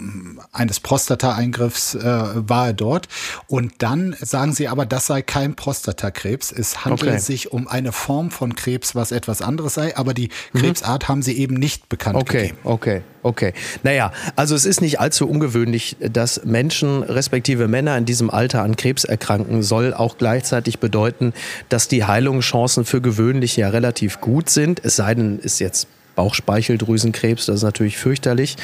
eines 0.53 0.81
Prostata-Eingriffs 0.81 1.95
äh, 1.95 2.03
war 2.03 2.69
er 2.69 2.73
dort. 2.75 3.09
Und 3.47 3.75
dann 3.79 4.15
sagen 4.21 4.53
sie 4.53 4.69
aber, 4.69 4.87
das 4.87 5.07
sei 5.07 5.23
kein 5.23 5.57
Prostatakrebs. 5.57 6.53
Es 6.53 6.85
handelt 6.85 7.11
okay. 7.11 7.19
sich 7.19 7.53
um 7.53 7.69
eine 7.69 7.93
Form 7.93 8.31
von 8.31 8.55
Krebs, 8.55 8.95
was 8.95 9.13
etwas 9.13 9.43
anderes 9.43 9.75
sei, 9.75 9.97
aber 9.97 10.15
die 10.15 10.29
mhm. 10.53 10.59
Krebsart 10.59 11.09
haben 11.09 11.23
sie 11.23 11.39
eben 11.39 11.55
nicht 11.55 11.89
bekannt 11.89 12.17
okay, 12.17 12.39
gegeben. 12.39 12.59
Okay, 12.65 12.99
okay. 12.99 13.03
Okay. 13.29 13.53
Naja, 13.83 14.11
also 14.37 14.55
es 14.55 14.65
ist 14.65 14.81
nicht 14.81 15.01
allzu 15.01 15.29
ungewöhnlich, 15.29 15.99
dass 16.01 16.47
Menschen, 16.47 17.03
respektive 17.03 17.69
Männer 17.69 17.99
in 17.99 18.07
diesem 18.07 18.31
Alter 18.31 18.63
an 18.63 18.75
Krebs 18.75 19.05
erkranken, 19.05 19.63
soll 19.63 19.93
auch 19.93 20.17
gleichzeitig 20.17 20.79
bedeuten, 20.79 21.35
dass 21.69 21.89
die 21.89 22.05
Heilungschancen 22.05 22.87
für 22.87 23.03
gewöhnlich 23.03 23.55
ja 23.59 23.69
relativ 23.69 24.23
gut 24.23 24.49
sind. 24.49 24.83
Es 24.83 24.97
sei 24.97 25.15
denn, 25.15 25.41
ist 25.41 25.59
jetzt 25.59 25.89
Bauchspeicheldrüsenkrebs, 26.17 27.45
das 27.45 27.57
ist 27.57 27.63
natürlich 27.65 27.99
fürchterlich. 27.99 28.57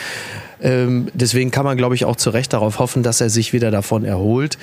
Ähm, 0.62 1.09
deswegen 1.12 1.50
kann 1.50 1.66
man, 1.66 1.76
glaube 1.76 1.94
ich, 1.94 2.06
auch 2.06 2.16
zu 2.16 2.30
Recht 2.30 2.54
darauf 2.54 2.78
hoffen, 2.78 3.02
dass 3.02 3.21
er 3.21 3.28
sich 3.28 3.52
wieder 3.52 3.71
davon 3.71 4.06
erholt. 4.06 4.56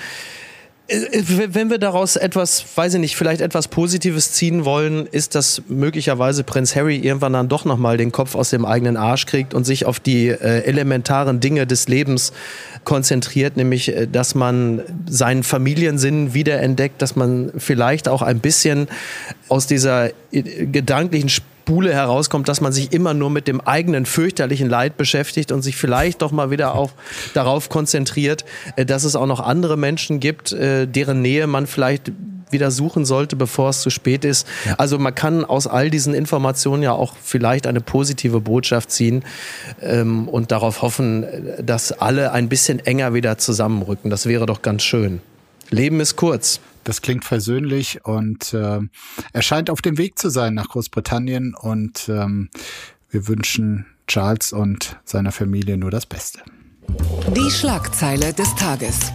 Äh, 0.92 1.24
wenn 1.54 1.70
wir 1.70 1.78
daraus 1.78 2.16
etwas, 2.16 2.66
weiß 2.76 2.96
ich 2.96 3.00
nicht, 3.00 3.16
vielleicht 3.16 3.42
etwas 3.42 3.68
Positives 3.68 4.34
ziehen 4.34 4.66
wollen, 4.66 5.08
ist, 5.08 5.36
dass 5.36 5.62
möglicherweise 5.68 6.44
Prinz 6.44 6.76
Harry 6.76 6.98
irgendwann 6.98 7.34
dann 7.34 7.48
doch 7.48 7.66
nochmal 7.66 7.98
den 7.98 8.12
Kopf 8.12 8.36
aus 8.36 8.50
dem 8.50 8.66
eigenen 8.66 8.98
Arsch 8.98 9.26
kriegt 9.26 9.54
und 9.54 9.64
sich 9.64 9.86
auf 9.86 10.00
die 10.00 10.28
äh, 10.28 10.64
elementaren 10.64 11.40
Dinge 11.40 11.66
des 11.66 11.88
Lebens 11.88 12.34
konzentriert, 12.84 13.58
nämlich, 13.58 13.96
äh, 13.96 14.08
dass 14.08 14.36
man 14.36 14.82
seinen 15.08 15.44
Familiensinn 15.44 16.34
wiederentdeckt, 16.34 17.02
dass 17.02 17.16
man 17.16 17.52
vielleicht 17.58 18.08
auch 18.08 18.22
ein 18.22 18.40
bisschen 18.40 18.88
aus 19.48 19.68
dieser 19.68 20.10
äh, 20.32 20.42
gedanklichen 20.66 21.30
Spule 21.72 21.94
herauskommt, 21.94 22.50
dass 22.50 22.60
man 22.60 22.74
sich 22.74 22.92
immer 22.92 23.14
nur 23.14 23.30
mit 23.30 23.48
dem 23.48 23.62
eigenen 23.62 24.06
fürchterlichen 24.06 24.70
Leid 24.70 24.98
beschäftigt 24.98 25.54
und 25.54 25.62
sich 25.62 25.78
vielleicht 25.78 26.22
doch 26.22 26.34
mal 26.34 26.52
wieder 26.52 26.76
auch 26.76 26.92
darauf 27.34 27.70
konzentriert, 27.70 28.44
äh, 28.76 28.86
dass 28.86 29.06
es 29.06 29.16
auch 29.16 29.26
noch 29.26 29.40
andere 29.40 29.78
Menschen 29.78 30.20
gibt, 30.20 30.52
äh, 30.52 30.86
deren 30.86 31.22
Nähe 31.22 31.48
man 31.48 31.68
vielleicht 31.68 32.12
wieder 32.50 32.72
suchen 32.72 33.06
sollte, 33.06 33.38
bevor 33.38 33.70
es 33.70 33.80
zu 33.80 33.90
spät 33.90 34.26
ist. 34.26 34.46
Ja. 34.66 34.76
Also 34.80 35.00
man 35.00 35.16
kann 35.16 35.46
aus 35.46 35.66
all 35.66 35.90
diesen 35.90 36.14
Informationen 36.14 36.84
ja 36.84 36.92
auch 36.92 37.16
vielleicht 37.24 37.66
eine 37.66 37.80
positive 37.80 38.42
Botschaft 38.42 38.92
ziehen 38.92 39.24
ähm, 39.82 40.28
und 40.28 40.52
darauf 40.52 40.82
hoffen, 40.82 41.26
dass 41.64 41.94
alle 41.94 42.34
ein 42.34 42.50
bisschen 42.50 42.80
enger 42.80 43.14
wieder 43.14 43.38
zusammenrücken. 43.38 44.10
Das 44.10 44.26
wäre 44.26 44.46
doch 44.46 44.62
ganz 44.62 44.84
schön. 44.84 45.22
Leben 45.70 46.02
ist 46.02 46.18
kurz. 46.18 46.60
Das 46.84 47.02
klingt 47.02 47.26
versöhnlich 47.26 48.04
und 48.06 48.54
äh, 48.54 48.80
er 49.34 49.42
scheint 49.42 49.70
auf 49.70 49.82
dem 49.82 49.98
Weg 49.98 50.18
zu 50.18 50.30
sein 50.30 50.54
nach 50.56 50.70
Großbritannien 50.70 51.54
und 51.54 52.10
ähm, 52.10 52.50
wir 53.10 53.28
wünschen 53.28 53.86
Charles 54.08 54.52
und 54.52 54.98
seiner 55.06 55.32
Familie 55.32 55.78
nur 55.78 55.92
das 55.92 56.06
Beste. 56.06 56.42
Die 57.36 57.52
Schlagzeile 57.52 58.34
des 58.34 58.54
Tages. 58.56 59.12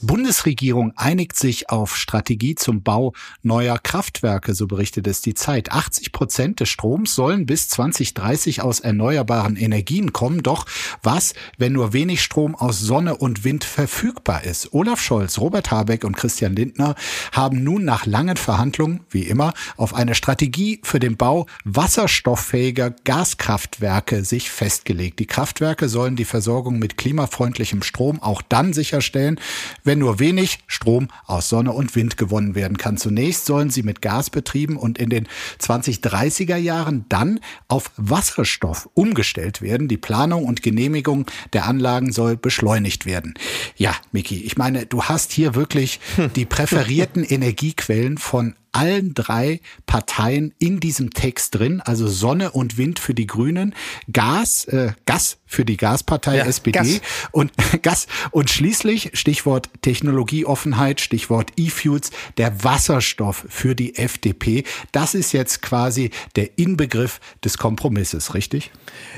Bundesregierung 0.00 0.92
einigt 0.96 1.36
sich 1.36 1.70
auf 1.70 1.96
Strategie 1.96 2.54
zum 2.54 2.82
Bau 2.82 3.14
neuer 3.42 3.78
Kraftwerke, 3.78 4.54
so 4.54 4.66
berichtet 4.66 5.06
es 5.06 5.22
die 5.22 5.34
Zeit. 5.34 5.72
80 5.72 6.12
Prozent 6.12 6.60
des 6.60 6.68
Stroms 6.68 7.14
sollen 7.14 7.46
bis 7.46 7.68
2030 7.68 8.62
aus 8.62 8.80
erneuerbaren 8.80 9.56
Energien 9.56 10.12
kommen. 10.12 10.42
Doch 10.42 10.66
was, 11.02 11.34
wenn 11.56 11.72
nur 11.72 11.92
wenig 11.92 12.22
Strom 12.22 12.54
aus 12.54 12.78
Sonne 12.78 13.16
und 13.16 13.42
Wind 13.42 13.64
verfügbar 13.64 14.44
ist? 14.44 14.72
Olaf 14.72 15.00
Scholz, 15.00 15.38
Robert 15.38 15.70
Habeck 15.70 16.04
und 16.04 16.16
Christian 16.16 16.54
Lindner 16.54 16.94
haben 17.32 17.64
nun 17.64 17.84
nach 17.84 18.06
langen 18.06 18.36
Verhandlungen, 18.36 19.00
wie 19.10 19.22
immer, 19.22 19.52
auf 19.76 19.94
eine 19.94 20.14
Strategie 20.14 20.80
für 20.84 21.00
den 21.00 21.16
Bau 21.16 21.46
wasserstofffähiger 21.64 22.94
Gaskraftwerke 23.04 24.24
sich 24.24 24.50
festgelegt. 24.50 25.18
Die 25.18 25.26
Kraftwerke 25.26 25.88
sollen 25.88 26.14
die 26.14 26.24
Versorgung 26.24 26.78
mit 26.78 26.96
klimafreundlichem 26.96 27.82
Strom 27.82 28.22
auch 28.22 28.42
dann 28.42 28.72
sicherstellen, 28.72 29.40
wenn 29.88 30.00
nur 30.00 30.18
wenig 30.18 30.58
Strom 30.66 31.08
aus 31.24 31.48
Sonne 31.48 31.72
und 31.72 31.96
Wind 31.96 32.18
gewonnen 32.18 32.54
werden 32.54 32.76
kann. 32.76 32.98
Zunächst 32.98 33.46
sollen 33.46 33.70
sie 33.70 33.82
mit 33.82 34.02
Gas 34.02 34.28
betrieben 34.28 34.76
und 34.76 34.98
in 34.98 35.08
den 35.08 35.26
2030er 35.62 36.56
Jahren 36.56 37.06
dann 37.08 37.40
auf 37.68 37.90
Wasserstoff 37.96 38.90
umgestellt 38.92 39.62
werden. 39.62 39.88
Die 39.88 39.96
Planung 39.96 40.44
und 40.44 40.62
Genehmigung 40.62 41.24
der 41.54 41.64
Anlagen 41.64 42.12
soll 42.12 42.36
beschleunigt 42.36 43.06
werden. 43.06 43.32
Ja, 43.76 43.94
Miki, 44.12 44.42
ich 44.42 44.58
meine, 44.58 44.84
du 44.84 45.04
hast 45.04 45.32
hier 45.32 45.54
wirklich 45.54 46.00
die 46.36 46.44
präferierten 46.44 47.24
Energiequellen 47.28 48.18
von 48.18 48.56
allen 48.72 49.14
drei 49.14 49.60
Parteien 49.86 50.54
in 50.58 50.80
diesem 50.80 51.10
Text 51.10 51.54
drin, 51.54 51.80
also 51.80 52.08
Sonne 52.08 52.52
und 52.52 52.78
Wind 52.78 52.98
für 52.98 53.14
die 53.14 53.26
Grünen, 53.26 53.74
Gas, 54.12 54.64
äh, 54.66 54.92
Gas 55.06 55.38
für 55.46 55.64
die 55.64 55.76
Gaspartei 55.76 56.36
ja, 56.36 56.44
SPD 56.44 56.78
Gas. 56.78 57.00
und 57.32 57.52
Gas 57.82 58.06
und 58.30 58.50
schließlich 58.50 59.10
Stichwort 59.14 59.70
Technologieoffenheit, 59.82 61.00
Stichwort 61.00 61.52
E-Fuels, 61.56 62.10
der 62.36 62.62
Wasserstoff 62.62 63.46
für 63.48 63.74
die 63.74 63.96
FDP. 63.96 64.64
Das 64.92 65.14
ist 65.14 65.32
jetzt 65.32 65.62
quasi 65.62 66.10
der 66.36 66.58
Inbegriff 66.58 67.20
des 67.44 67.56
Kompromisses, 67.58 68.34
richtig? 68.34 68.70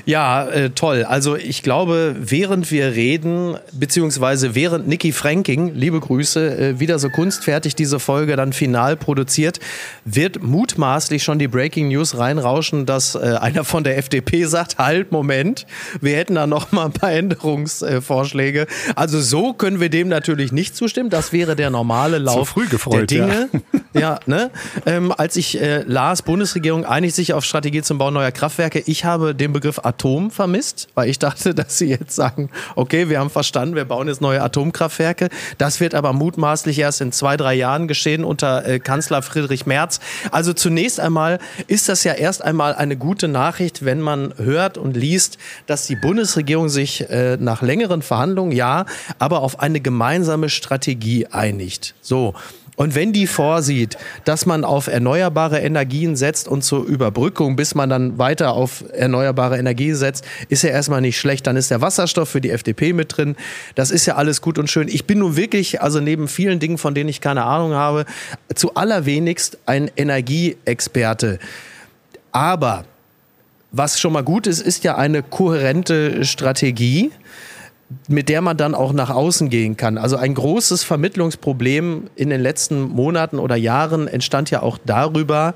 Ja, 0.05 0.47
äh, 0.47 0.69
toll. 0.69 1.03
Also 1.03 1.35
ich 1.35 1.63
glaube, 1.63 2.15
während 2.17 2.71
wir 2.71 2.95
reden, 2.95 3.57
beziehungsweise 3.73 4.55
während 4.55 4.87
Niki 4.87 5.11
Franking, 5.11 5.75
liebe 5.75 5.99
Grüße, 5.99 6.57
äh, 6.57 6.79
wieder 6.79 6.97
so 6.97 7.09
kunstfertig 7.09 7.75
diese 7.75 7.99
Folge 7.99 8.35
dann 8.35 8.53
final 8.53 8.95
produziert, 8.95 9.40
wird 10.05 10.41
mutmaßlich 10.43 11.23
schon 11.23 11.39
die 11.39 11.47
Breaking 11.47 11.89
News 11.89 12.17
reinrauschen, 12.17 12.85
dass 12.85 13.15
äh, 13.15 13.37
einer 13.39 13.63
von 13.63 13.83
der 13.83 13.97
FDP 13.97 14.45
sagt, 14.45 14.77
halt, 14.77 15.11
Moment, 15.11 15.65
wir 15.99 16.15
hätten 16.15 16.35
da 16.35 16.47
noch 16.47 16.71
mal 16.71 16.85
ein 16.85 16.93
paar 16.93 17.11
Änderungsvorschläge. 17.11 18.67
Also 18.95 19.19
so 19.21 19.53
können 19.53 19.79
wir 19.79 19.89
dem 19.89 20.07
natürlich 20.07 20.51
nicht 20.51 20.75
zustimmen. 20.75 21.09
Das 21.09 21.33
wäre 21.33 21.55
der 21.55 21.69
normale 21.69 22.17
Lauf 22.17 22.49
früh 22.49 22.67
gefreut, 22.67 23.11
der 23.11 23.27
Dinge. 23.27 23.49
Ja, 23.93 23.99
ja 23.99 24.19
ne? 24.25 24.51
Ähm, 24.85 25.11
als 25.11 25.35
ich 25.35 25.59
äh, 25.59 25.83
las, 25.83 26.21
Bundesregierung 26.21 26.85
einigt 26.85 27.15
sich 27.15 27.33
auf 27.33 27.45
Strategie 27.45 27.81
zum 27.81 27.97
Bau 27.97 28.11
neuer 28.11 28.31
Kraftwerke. 28.31 28.83
Ich 28.85 29.05
habe 29.05 29.35
den 29.35 29.53
Begriff 29.53 29.79
Atom 29.83 30.31
vermisst, 30.31 30.87
weil 30.95 31.09
ich 31.09 31.19
dachte, 31.19 31.53
dass 31.55 31.77
sie 31.77 31.89
jetzt 31.89 32.15
sagen, 32.15 32.49
okay, 32.75 33.09
wir 33.09 33.19
haben 33.19 33.29
verstanden, 33.29 33.75
wir 33.75 33.85
bauen 33.85 34.07
jetzt 34.07 34.21
neue 34.21 34.41
Atomkraftwerke. 34.41 35.29
Das 35.57 35.79
wird 35.79 35.95
aber 35.95 36.13
mutmaßlich 36.13 36.79
erst 36.79 37.01
in 37.01 37.11
zwei, 37.11 37.37
drei 37.37 37.53
Jahren 37.53 37.87
geschehen 37.87 38.23
unter 38.23 38.65
äh, 38.65 38.79
Kanzler 38.79 39.21
Friedrich 39.31 39.65
Merz. 39.65 39.99
Also 40.31 40.53
zunächst 40.53 40.99
einmal 40.99 41.39
ist 41.67 41.89
das 41.89 42.03
ja 42.03 42.13
erst 42.13 42.43
einmal 42.43 42.75
eine 42.75 42.97
gute 42.97 43.27
Nachricht, 43.27 43.85
wenn 43.85 44.01
man 44.01 44.33
hört 44.37 44.77
und 44.77 44.95
liest, 44.97 45.37
dass 45.65 45.87
die 45.87 45.95
Bundesregierung 45.95 46.69
sich 46.69 47.09
äh, 47.09 47.37
nach 47.39 47.61
längeren 47.61 48.01
Verhandlungen, 48.01 48.51
ja, 48.51 48.85
aber 49.19 49.41
auf 49.41 49.59
eine 49.59 49.79
gemeinsame 49.79 50.49
Strategie 50.49 51.27
einigt. 51.27 51.95
So. 52.01 52.33
Und 52.77 52.95
wenn 52.95 53.11
die 53.11 53.27
vorsieht, 53.27 53.97
dass 54.23 54.45
man 54.45 54.63
auf 54.63 54.87
erneuerbare 54.87 55.59
Energien 55.59 56.15
setzt 56.15 56.47
und 56.47 56.63
zur 56.63 56.85
Überbrückung, 56.85 57.55
bis 57.55 57.75
man 57.75 57.89
dann 57.89 58.17
weiter 58.17 58.53
auf 58.53 58.83
erneuerbare 58.93 59.57
Energien 59.57 59.95
setzt, 59.95 60.25
ist 60.47 60.63
ja 60.63 60.69
erstmal 60.69 61.01
nicht 61.01 61.19
schlecht. 61.19 61.45
Dann 61.47 61.57
ist 61.57 61.69
der 61.69 61.81
Wasserstoff 61.81 62.29
für 62.29 62.41
die 62.41 62.49
FDP 62.49 62.93
mit 62.93 63.15
drin. 63.15 63.35
Das 63.75 63.91
ist 63.91 64.05
ja 64.05 64.15
alles 64.15 64.41
gut 64.41 64.57
und 64.57 64.69
schön. 64.69 64.87
Ich 64.87 65.05
bin 65.05 65.19
nun 65.19 65.35
wirklich, 65.35 65.81
also 65.81 65.99
neben 65.99 66.27
vielen 66.27 66.59
Dingen, 66.59 66.77
von 66.77 66.95
denen 66.95 67.09
ich 67.09 67.19
keine 67.19 67.43
Ahnung 67.43 67.73
habe, 67.73 68.05
zu 68.55 68.73
allerwenigst 68.73 69.57
ein 69.65 69.91
Energieexperte. 69.95 71.39
Aber 72.31 72.85
was 73.71 73.99
schon 73.99 74.13
mal 74.13 74.23
gut 74.23 74.47
ist, 74.47 74.61
ist 74.61 74.83
ja 74.83 74.95
eine 74.95 75.23
kohärente 75.23 76.25
Strategie 76.25 77.11
mit 78.07 78.29
der 78.29 78.41
man 78.41 78.57
dann 78.57 78.75
auch 78.75 78.93
nach 78.93 79.09
außen 79.09 79.49
gehen 79.49 79.77
kann. 79.77 79.97
Also 79.97 80.17
ein 80.17 80.33
großes 80.33 80.83
Vermittlungsproblem 80.83 82.09
in 82.15 82.29
den 82.29 82.41
letzten 82.41 82.81
Monaten 82.81 83.39
oder 83.39 83.55
Jahren 83.55 84.07
entstand 84.07 84.49
ja 84.51 84.61
auch 84.61 84.77
darüber, 84.85 85.53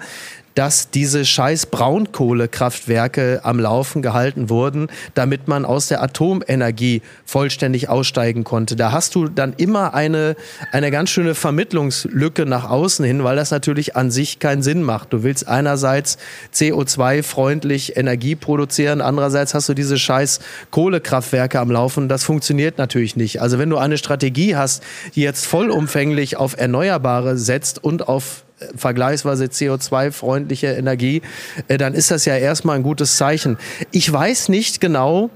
dass 0.55 0.89
diese 0.89 1.25
scheiß 1.25 1.67
Braunkohlekraftwerke 1.67 3.41
am 3.43 3.59
Laufen 3.59 4.01
gehalten 4.01 4.49
wurden, 4.49 4.87
damit 5.13 5.47
man 5.47 5.65
aus 5.65 5.87
der 5.87 6.01
Atomenergie 6.01 7.01
vollständig 7.25 7.89
aussteigen 7.89 8.45
konnte. 8.45 8.75
Da 8.77 8.91
hast 8.91 9.15
du 9.15 9.27
dann 9.27 9.53
immer 9.57 9.93
eine, 9.93 10.35
eine 10.71 10.91
ganz 10.91 11.09
schöne 11.09 11.35
Vermittlungslücke 11.35 12.45
nach 12.45 12.69
außen 12.69 13.05
hin, 13.05 13.23
weil 13.23 13.35
das 13.35 13.51
natürlich 13.51 13.95
an 13.95 14.11
sich 14.11 14.39
keinen 14.39 14.63
Sinn 14.63 14.81
macht. 14.81 15.11
Du 15.11 15.23
willst 15.23 15.47
einerseits 15.47 16.17
CO2-freundlich 16.53 17.97
Energie 17.97 18.35
produzieren, 18.35 19.01
andererseits 19.01 19.53
hast 19.53 19.67
du 19.67 19.73
diese 19.73 19.99
scheiß 19.99 20.39
Kohlekraftwerke 20.71 21.59
am 21.59 21.69
Laufen. 21.69 22.07
Das 22.07 22.23
funktioniert 22.23 22.77
natürlich 22.77 23.17
nicht. 23.17 23.41
Also 23.41 23.59
wenn 23.59 23.69
du 23.69 23.77
eine 23.77 23.97
Strategie 23.97 24.55
hast, 24.55 24.83
die 25.15 25.21
jetzt 25.21 25.45
vollumfänglich 25.45 26.37
auf 26.37 26.57
Erneuerbare 26.57 27.37
setzt 27.37 27.83
und 27.83 28.07
auf 28.07 28.44
vergleichsweise 28.75 29.45
CO2-freundliche 29.45 30.67
Energie, 30.67 31.21
äh, 31.67 31.77
dann 31.77 31.93
ist 31.93 32.11
das 32.11 32.25
ja 32.25 32.35
erstmal 32.37 32.75
ein 32.75 32.83
gutes 32.83 33.17
Zeichen. 33.17 33.57
Ich 33.91 34.11
weiß 34.11 34.49
nicht 34.49 34.79
genau, 34.81 35.29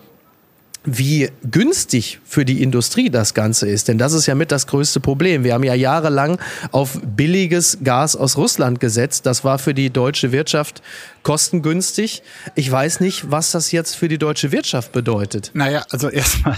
wie 0.86 1.30
günstig 1.50 2.20
für 2.24 2.46
die 2.46 2.64
Industrie 2.64 3.10
das 3.10 3.34
Ganze 3.34 3.68
ist. 3.68 3.90
Denn 3.90 3.98
das 3.98 4.14
ist 4.14 4.28
ja 4.28 4.36
mit 4.36 4.52
das 4.52 4.66
größte 4.66 5.02
Problem. 5.02 5.44
Wir 5.44 5.54
haben 5.54 5.64
ja 5.64 5.74
jahrelang 5.74 6.40
auf 6.72 7.00
billiges 7.04 7.80
Gas 7.84 8.16
aus 8.16 8.38
Russland 8.38 8.80
gesetzt. 8.80 9.26
Das 9.26 9.44
war 9.44 9.60
für 9.60 9.74
die 9.74 9.90
deutsche 9.90 10.32
Wirtschaft 10.32 10.82
kostengünstig. 11.24 12.24
Ich 12.56 12.72
weiß 12.72 13.00
nicht, 13.00 13.32
was 13.32 13.52
das 13.52 13.72
jetzt 13.72 13.96
für 13.96 14.08
die 14.08 14.18
deutsche 14.18 14.52
Wirtschaft 14.52 14.92
bedeutet. 14.92 15.52
Naja, 15.54 15.86
also 15.90 16.10
erstmal 16.10 16.58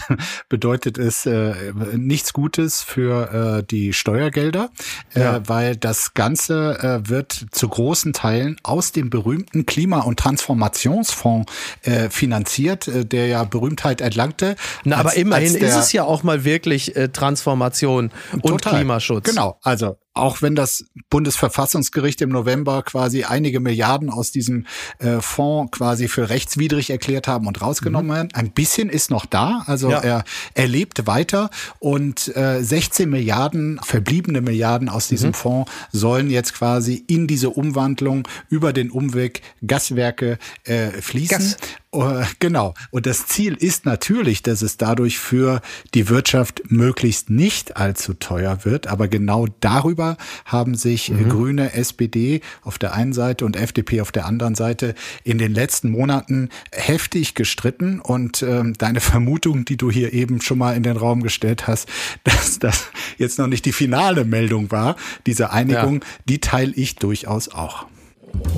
bedeutet 0.50 0.98
es 0.98 1.26
äh, 1.26 1.54
nichts 1.94 2.34
Gutes 2.34 2.82
für 2.82 3.60
äh, 3.60 3.64
die 3.64 3.94
Steuergelder, 3.94 4.70
äh, 5.16 5.22
ja. 5.22 5.42
weil 5.48 5.76
das 5.76 6.14
Ganze 6.14 7.02
äh, 7.04 7.10
wird 7.10 7.48
zu 7.52 7.68
großen 7.68 8.14
Teilen 8.14 8.58
aus 8.64 8.92
dem 8.92 9.10
berühmten 9.10 9.66
Klima- 9.66 10.02
und 10.02 10.20
Transformationsfonds 10.20 11.52
äh, 11.84 12.10
finanziert, 12.10 12.88
äh, 12.88 13.06
der 13.06 13.28
ja 13.28 13.44
Berühmtheit 13.44 14.02
erlangte. 14.02 14.56
Na, 14.84 14.98
als, 14.98 15.06
aber 15.06 15.16
immerhin 15.16 15.56
ist 15.56 15.76
es 15.76 15.92
ja 15.92 16.04
auch 16.04 16.24
mal 16.24 16.44
wirklich 16.44 16.96
äh, 16.96 17.10
Transformation 17.10 18.12
und 18.34 18.48
total. 18.48 18.76
Klimaschutz. 18.76 19.26
Genau, 19.26 19.60
also 19.62 19.98
auch 20.14 20.42
wenn 20.42 20.56
das 20.56 20.86
Bundesverfassungsgericht 21.10 22.22
im 22.22 22.30
November 22.30 22.84
quasi 22.84 23.24
einige 23.24 23.60
Milliarden 23.60 24.10
aus 24.10 24.32
diesem 24.32 24.66
äh, 25.00 25.22
Fonds 25.22 25.72
quasi 25.72 26.08
für 26.08 26.30
rechtswidrig 26.30 26.90
erklärt 26.90 27.28
haben 27.28 27.48
und 27.48 27.62
rausgenommen 27.62 28.12
mhm. 28.12 28.16
haben, 28.16 28.30
ein 28.34 28.52
bisschen 28.52 28.90
ist 28.90 29.10
noch 29.10 29.26
da. 29.26 29.64
Also 29.68 29.90
ja. 29.90 30.00
er, 30.00 30.24
er 30.54 30.68
lebt 30.68 31.08
weiter 31.08 31.50
und 31.80 32.36
äh, 32.36 32.62
16 32.62 33.10
Milliarden, 33.10 33.80
verbliebene 33.84 34.42
Milliarden 34.42 34.90
aus 34.90 35.08
diesem 35.08 35.30
mhm. 35.30 35.36
Fonds 35.36 35.72
sollen 35.92 36.30
jetzt 36.30 36.54
quasi 36.54 37.04
in 37.08 37.28
diese 37.28 37.50
Umwandlung 37.50 38.28
über 38.50 38.74
den 38.74 38.92
Umweg 38.92 39.42
Gaswerke 39.66 40.38
äh, 40.66 40.90
fließen. 40.90 41.38
Gas. 41.38 41.58
Uh, 41.94 42.24
genau. 42.40 42.74
Und 42.92 43.06
das 43.06 43.28
Ziel 43.28 43.54
ist 43.54 43.86
natürlich, 43.86 44.42
dass 44.42 44.62
es 44.62 44.78
dadurch 44.78 45.20
für 45.20 45.62
die 45.94 46.08
Wirtschaft 46.08 46.64
möglichst 46.70 47.30
nicht 47.30 47.76
allzu 47.76 48.14
teuer 48.14 48.64
wird. 48.64 48.88
Aber 48.88 49.10
genau 49.10 49.48
darüber 49.60 50.16
haben 50.46 50.76
sich 50.76 51.10
mhm. 51.10 51.28
Grüne, 51.28 51.74
SPD 51.74 52.40
auf 52.62 52.78
der 52.78 52.94
einen 52.94 53.12
Seite 53.12 53.44
und 53.44 53.58
FDP 53.58 54.00
auf 54.00 54.14
der 54.14 54.26
anderen 54.26 54.56
Seite 54.56 54.96
in 55.26 55.38
den 55.38 55.54
letzten 55.54 55.92
Monaten 55.92 56.48
heftig 56.72 57.36
gestritten. 57.36 58.00
Und 58.00 58.42
ähm, 58.42 58.74
deine 58.78 59.00
Vermutung, 59.02 59.66
die 59.66 59.76
du 59.76 59.92
hier 59.92 60.14
eben 60.14 60.40
schon 60.40 60.60
mal 60.60 60.78
in 60.78 60.84
den 60.84 60.96
Raum 60.96 61.22
gestellt 61.22 61.68
hast, 61.68 61.90
dass 62.24 62.60
das 62.60 62.86
jetzt 63.18 63.38
noch 63.38 63.48
nicht 63.48 63.66
die 63.66 63.74
finale 63.74 64.24
Meldung 64.24 64.72
war, 64.72 64.96
diese 65.26 65.52
Einigung, 65.52 65.96
ja. 65.96 66.08
die 66.30 66.40
teile 66.40 66.72
ich 66.74 66.96
durchaus 66.96 67.50
auch. 67.50 67.86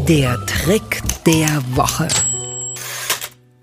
Der 0.08 0.46
Trick 0.46 1.02
der 1.26 1.64
Woche. 1.76 2.08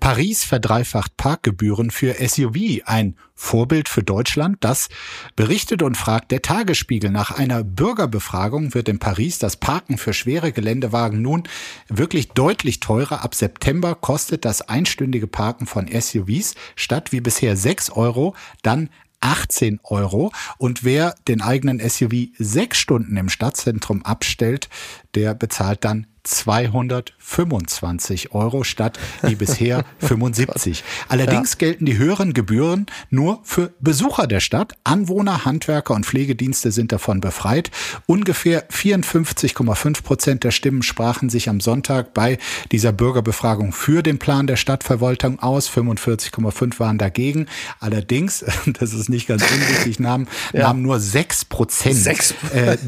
Paris 0.01 0.43
verdreifacht 0.43 1.15
Parkgebühren 1.15 1.91
für 1.91 2.15
SUV, 2.15 2.81
ein 2.85 3.15
Vorbild 3.35 3.87
für 3.87 4.01
Deutschland. 4.01 4.57
Das 4.59 4.89
berichtet 5.35 5.83
und 5.83 5.95
fragt 5.95 6.31
der 6.31 6.41
Tagesspiegel. 6.41 7.11
Nach 7.11 7.29
einer 7.29 7.63
Bürgerbefragung 7.63 8.73
wird 8.73 8.89
in 8.89 8.97
Paris 8.97 9.37
das 9.37 9.57
Parken 9.57 9.99
für 9.99 10.13
schwere 10.13 10.51
Geländewagen 10.51 11.21
nun 11.21 11.43
wirklich 11.87 12.29
deutlich 12.29 12.79
teurer. 12.79 13.23
Ab 13.23 13.35
September 13.35 13.93
kostet 13.93 14.43
das 14.43 14.63
einstündige 14.63 15.27
Parken 15.27 15.67
von 15.67 15.87
SUVs 15.87 16.55
statt 16.75 17.11
wie 17.11 17.21
bisher 17.21 17.55
6 17.55 17.91
Euro 17.91 18.35
dann 18.63 18.89
18 19.21 19.79
Euro. 19.83 20.31
Und 20.57 20.83
wer 20.83 21.15
den 21.27 21.41
eigenen 21.41 21.79
SUV 21.79 22.29
sechs 22.37 22.79
Stunden 22.79 23.15
im 23.15 23.29
Stadtzentrum 23.29 24.03
abstellt, 24.03 24.67
der 25.15 25.33
bezahlt 25.33 25.83
dann 25.83 26.05
225 26.23 28.33
Euro 28.33 28.63
statt 28.63 28.97
wie 29.23 29.35
bisher 29.35 29.83
75. 29.99 30.83
Allerdings 31.07 31.53
ja. 31.53 31.59
gelten 31.59 31.85
die 31.85 31.97
höheren 31.97 32.33
Gebühren 32.33 32.87
nur 33.09 33.39
für 33.43 33.73
Besucher 33.79 34.27
der 34.27 34.39
Stadt. 34.39 34.77
Anwohner, 34.83 35.45
Handwerker 35.45 35.95
und 35.95 36.05
Pflegedienste 36.05 36.71
sind 36.71 36.91
davon 36.91 37.21
befreit. 37.21 37.71
Ungefähr 38.05 38.69
54,5 38.69 40.03
Prozent 40.03 40.43
der 40.43 40.51
Stimmen 40.51 40.83
sprachen 40.83 41.29
sich 41.29 41.49
am 41.49 41.59
Sonntag 41.59 42.13
bei 42.13 42.37
dieser 42.71 42.91
Bürgerbefragung 42.91 43.73
für 43.73 44.03
den 44.03 44.19
Plan 44.19 44.45
der 44.45 44.57
Stadtverwaltung 44.57 45.39
aus. 45.39 45.71
45,5 45.71 46.79
waren 46.79 46.99
dagegen. 46.99 47.47
Allerdings, 47.79 48.45
das 48.79 48.93
ist 48.93 49.09
nicht 49.09 49.27
ganz 49.27 49.43
unwichtig, 49.43 49.99
nahmen, 49.99 50.27
ja. 50.53 50.67
nahmen 50.67 50.83
nur 50.83 50.99
6 50.99 51.45
Prozent 51.45 52.05
äh, 52.53 52.77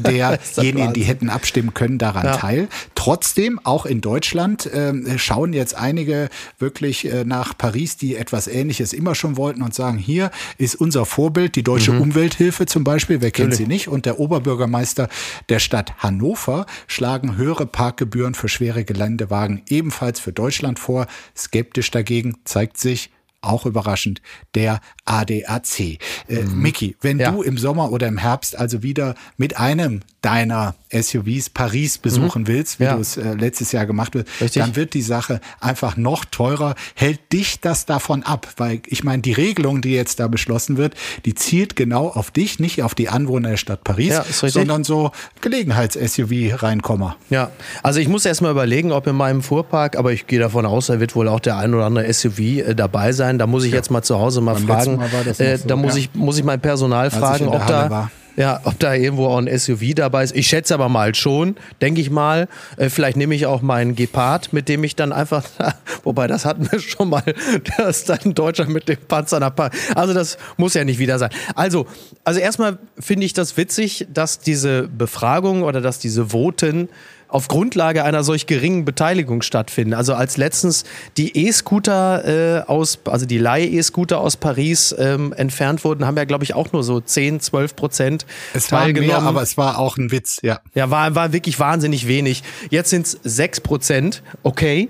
derjenigen, 0.56 0.92
die 0.92 1.02
hätten 1.02 1.30
abstimmen 1.30 1.74
können, 1.74 1.98
daran 1.98 2.13
ja. 2.22 2.36
teil. 2.36 2.68
Trotz 2.94 3.24
Trotzdem, 3.24 3.58
auch 3.64 3.86
in 3.86 4.02
Deutschland, 4.02 4.66
äh, 4.66 5.18
schauen 5.18 5.54
jetzt 5.54 5.74
einige 5.74 6.28
wirklich 6.58 7.10
äh, 7.10 7.24
nach 7.24 7.56
Paris, 7.56 7.96
die 7.96 8.16
etwas 8.16 8.48
Ähnliches 8.48 8.92
immer 8.92 9.14
schon 9.14 9.38
wollten 9.38 9.62
und 9.62 9.72
sagen, 9.74 9.96
hier 9.96 10.30
ist 10.58 10.74
unser 10.74 11.06
Vorbild, 11.06 11.56
die 11.56 11.62
Deutsche 11.62 11.92
mhm. 11.92 12.02
Umwelthilfe 12.02 12.66
zum 12.66 12.84
Beispiel, 12.84 13.22
wer 13.22 13.30
kennt 13.30 13.54
sie 13.54 13.66
nicht? 13.66 13.88
Und 13.88 14.04
der 14.04 14.20
Oberbürgermeister 14.20 15.08
der 15.48 15.58
Stadt 15.58 15.94
Hannover 16.00 16.66
schlagen 16.86 17.38
höhere 17.38 17.64
Parkgebühren 17.64 18.34
für 18.34 18.48
schwere 18.48 18.84
Geländewagen 18.84 19.62
ebenfalls 19.70 20.20
für 20.20 20.34
Deutschland 20.34 20.78
vor. 20.78 21.06
Skeptisch 21.34 21.90
dagegen 21.90 22.36
zeigt 22.44 22.76
sich, 22.76 23.10
auch 23.46 23.66
überraschend, 23.66 24.20
der 24.54 24.80
ADAC. 25.04 25.80
Äh, 25.80 25.98
mhm. 26.28 26.62
Mickey, 26.62 26.96
wenn 27.00 27.18
ja. 27.18 27.30
du 27.30 27.42
im 27.42 27.58
Sommer 27.58 27.92
oder 27.92 28.06
im 28.06 28.18
Herbst 28.18 28.56
also 28.56 28.82
wieder 28.82 29.14
mit 29.36 29.56
einem 29.58 30.00
deiner 30.24 30.74
SUVs 30.90 31.50
Paris 31.50 31.98
besuchen 31.98 32.42
mhm. 32.42 32.46
willst, 32.46 32.80
wie 32.80 32.84
ja. 32.84 32.94
du 32.94 33.00
es 33.00 33.16
äh, 33.16 33.34
letztes 33.34 33.72
Jahr 33.72 33.84
gemacht 33.84 34.14
hast, 34.40 34.56
dann 34.56 34.74
wird 34.74 34.94
die 34.94 35.02
Sache 35.02 35.40
einfach 35.60 35.96
noch 35.96 36.24
teurer. 36.24 36.76
Hält 36.94 37.32
dich 37.32 37.60
das 37.60 37.84
davon 37.84 38.22
ab? 38.22 38.48
Weil 38.56 38.80
ich 38.86 39.04
meine, 39.04 39.20
die 39.20 39.32
Regelung, 39.32 39.82
die 39.82 39.92
jetzt 39.92 40.20
da 40.20 40.28
beschlossen 40.28 40.78
wird, 40.78 40.94
die 41.26 41.34
zielt 41.34 41.76
genau 41.76 42.08
auf 42.08 42.30
dich, 42.30 42.58
nicht 42.58 42.82
auf 42.82 42.94
die 42.94 43.10
Anwohner 43.10 43.50
der 43.50 43.56
Stadt 43.58 43.84
Paris, 43.84 44.08
ja, 44.08 44.24
sondern 44.24 44.84
so 44.84 45.10
Gelegenheits-SUV 45.42 46.62
reinkommer. 46.62 47.16
Ja, 47.28 47.50
also 47.82 48.00
ich 48.00 48.08
muss 48.08 48.24
erst 48.24 48.40
mal 48.40 48.50
überlegen, 48.50 48.92
ob 48.92 49.06
in 49.06 49.16
meinem 49.16 49.42
Fuhrpark, 49.42 49.96
aber 49.96 50.12
ich 50.12 50.26
gehe 50.26 50.38
davon 50.38 50.64
aus, 50.64 50.86
da 50.86 51.00
wird 51.00 51.14
wohl 51.14 51.28
auch 51.28 51.40
der 51.40 51.58
ein 51.58 51.74
oder 51.74 51.84
andere 51.84 52.10
SUV 52.12 52.38
äh, 52.38 52.74
dabei 52.74 53.12
sein. 53.12 53.33
Da 53.38 53.46
muss 53.46 53.64
ich 53.64 53.70
ja. 53.70 53.76
jetzt 53.76 53.90
mal 53.90 54.02
zu 54.02 54.18
Hause 54.18 54.40
mal 54.40 54.54
Beim 54.54 54.66
fragen. 54.66 54.96
Mal 54.96 55.10
äh, 55.38 55.58
so, 55.58 55.68
da 55.68 55.76
muss 55.76 55.96
ich 55.96 56.14
muss 56.14 56.38
ich 56.38 56.44
mein 56.44 56.60
Personal 56.60 57.04
Als 57.04 57.14
fragen, 57.14 57.48
ob 57.48 57.66
da 57.66 57.90
war. 57.90 58.10
Ja, 58.36 58.60
ob 58.64 58.78
da 58.80 58.94
irgendwo 58.94 59.26
auch 59.26 59.38
ein 59.38 59.58
SUV 59.58 59.94
dabei 59.94 60.24
ist. 60.24 60.34
Ich 60.34 60.48
schätze 60.48 60.74
aber 60.74 60.88
mal 60.88 61.14
schon, 61.14 61.56
denke 61.80 62.00
ich 62.00 62.10
mal. 62.10 62.48
Äh, 62.76 62.88
vielleicht 62.88 63.16
nehme 63.16 63.34
ich 63.34 63.46
auch 63.46 63.62
meinen 63.62 63.94
Gepard, 63.94 64.52
mit 64.52 64.68
dem 64.68 64.82
ich 64.82 64.96
dann 64.96 65.12
einfach, 65.12 65.44
wobei 66.02 66.26
das 66.26 66.44
hatten 66.44 66.70
wir 66.70 66.80
schon 66.80 67.10
mal, 67.10 67.22
dass 67.76 68.04
dann 68.04 68.18
ein 68.24 68.34
Deutscher 68.34 68.66
mit 68.66 68.88
dem 68.88 68.98
Panzer 69.06 69.38
nach 69.38 69.54
Paris. 69.54 69.78
Also 69.94 70.14
das 70.14 70.36
muss 70.56 70.74
ja 70.74 70.84
nicht 70.84 70.98
wieder 70.98 71.18
sein. 71.18 71.30
Also, 71.54 71.86
also 72.24 72.40
erstmal 72.40 72.78
finde 72.98 73.24
ich 73.24 73.34
das 73.34 73.56
witzig, 73.56 74.08
dass 74.12 74.40
diese 74.40 74.88
Befragung 74.88 75.62
oder 75.62 75.80
dass 75.80 76.00
diese 76.00 76.32
Voten 76.32 76.88
auf 77.34 77.48
Grundlage 77.48 78.04
einer 78.04 78.22
solch 78.22 78.46
geringen 78.46 78.84
Beteiligung 78.84 79.42
stattfinden. 79.42 79.92
Also 79.92 80.14
als 80.14 80.36
letztens 80.36 80.84
die 81.16 81.36
E-Scooter 81.36 82.60
äh, 82.60 82.62
aus, 82.68 83.00
also 83.06 83.26
die 83.26 83.38
Leih-E-Scooter 83.38 84.20
aus 84.20 84.36
Paris 84.36 84.94
ähm, 84.96 85.32
entfernt 85.32 85.82
wurden, 85.82 86.06
haben 86.06 86.16
ja, 86.16 86.26
glaube 86.26 86.44
ich, 86.44 86.54
auch 86.54 86.70
nur 86.70 86.84
so 86.84 87.00
10, 87.00 87.40
12 87.40 87.74
Prozent 87.74 88.26
es 88.54 88.68
teilgenommen. 88.68 89.10
War 89.10 89.20
mehr, 89.20 89.28
aber 89.28 89.42
es 89.42 89.56
war 89.56 89.80
auch 89.80 89.96
ein 89.96 90.12
Witz, 90.12 90.38
ja. 90.42 90.60
Ja, 90.74 90.90
war, 90.90 91.16
war 91.16 91.32
wirklich 91.32 91.58
wahnsinnig 91.58 92.06
wenig. 92.06 92.44
Jetzt 92.70 92.90
sind 92.90 93.06
es 93.06 93.18
6 93.24 93.62
Prozent, 93.62 94.22
okay. 94.44 94.88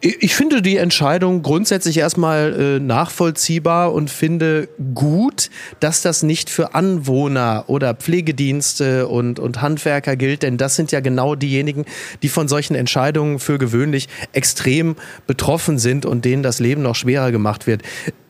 Ich 0.00 0.34
finde 0.34 0.60
die 0.60 0.76
Entscheidung 0.76 1.42
grundsätzlich 1.42 1.96
erstmal 1.96 2.52
äh, 2.76 2.80
nachvollziehbar 2.80 3.94
und 3.94 4.10
finde 4.10 4.68
gut, 4.94 5.48
dass 5.80 6.02
das 6.02 6.22
nicht 6.22 6.50
für 6.50 6.74
Anwohner 6.74 7.64
oder 7.68 7.94
Pflegedienste 7.94 9.08
und, 9.08 9.38
und 9.38 9.62
Handwerker 9.62 10.16
gilt, 10.16 10.42
denn 10.42 10.58
das 10.58 10.76
sind 10.76 10.92
ja 10.92 11.00
genau 11.00 11.34
diejenigen, 11.34 11.86
die 12.22 12.28
von 12.28 12.46
solchen 12.46 12.74
Entscheidungen 12.74 13.38
für 13.38 13.56
gewöhnlich 13.56 14.08
extrem 14.32 14.96
betroffen 15.26 15.78
sind 15.78 16.04
und 16.04 16.26
denen 16.26 16.42
das 16.42 16.60
Leben 16.60 16.82
noch 16.82 16.94
schwerer 16.94 17.32
gemacht 17.32 17.66
wird. 17.66 17.80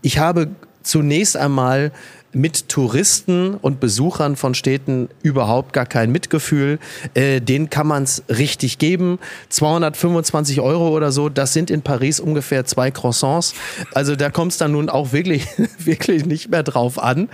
Ich 0.03 0.19
habe 0.19 0.49
zunächst 0.85 1.37
einmal 1.37 1.91
mit 2.37 2.69
Touristen 2.69 3.55
und 3.55 3.81
Besuchern 3.81 4.37
von 4.37 4.55
Städten 4.55 5.09
überhaupt 5.23 5.73
gar 5.73 5.87
kein 5.87 6.13
Mitgefühl. 6.13 6.79
Äh, 7.15 7.41
den 7.41 7.71
kann 7.71 7.87
man 7.87 8.03
es 8.03 8.25
richtig 8.29 8.77
geben. 8.77 9.19
225 9.49 10.61
Euro 10.61 10.91
oder 10.91 11.13
so, 11.13 11.31
das 11.31 11.55
sind 11.55 11.71
in 11.71 11.81
Paris 11.81 12.21
ungefähr 12.21 12.67
zwei 12.67 12.91
Croissants. 12.91 13.55
Also 13.95 14.17
da 14.17 14.29
kommt 14.29 14.53
es 14.53 14.59
dann 14.59 14.73
nun 14.73 14.91
auch 14.91 15.15
wirklich, 15.15 15.47
wirklich 15.79 16.27
nicht 16.27 16.51
mehr 16.51 16.63
drauf 16.63 17.03
an. 17.03 17.31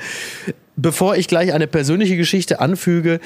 Bevor 0.77 1.17
ich 1.17 1.27
gleich 1.27 1.53
eine 1.53 1.67
persönliche 1.67 2.17
Geschichte 2.17 2.61
anfüge, 2.61 3.19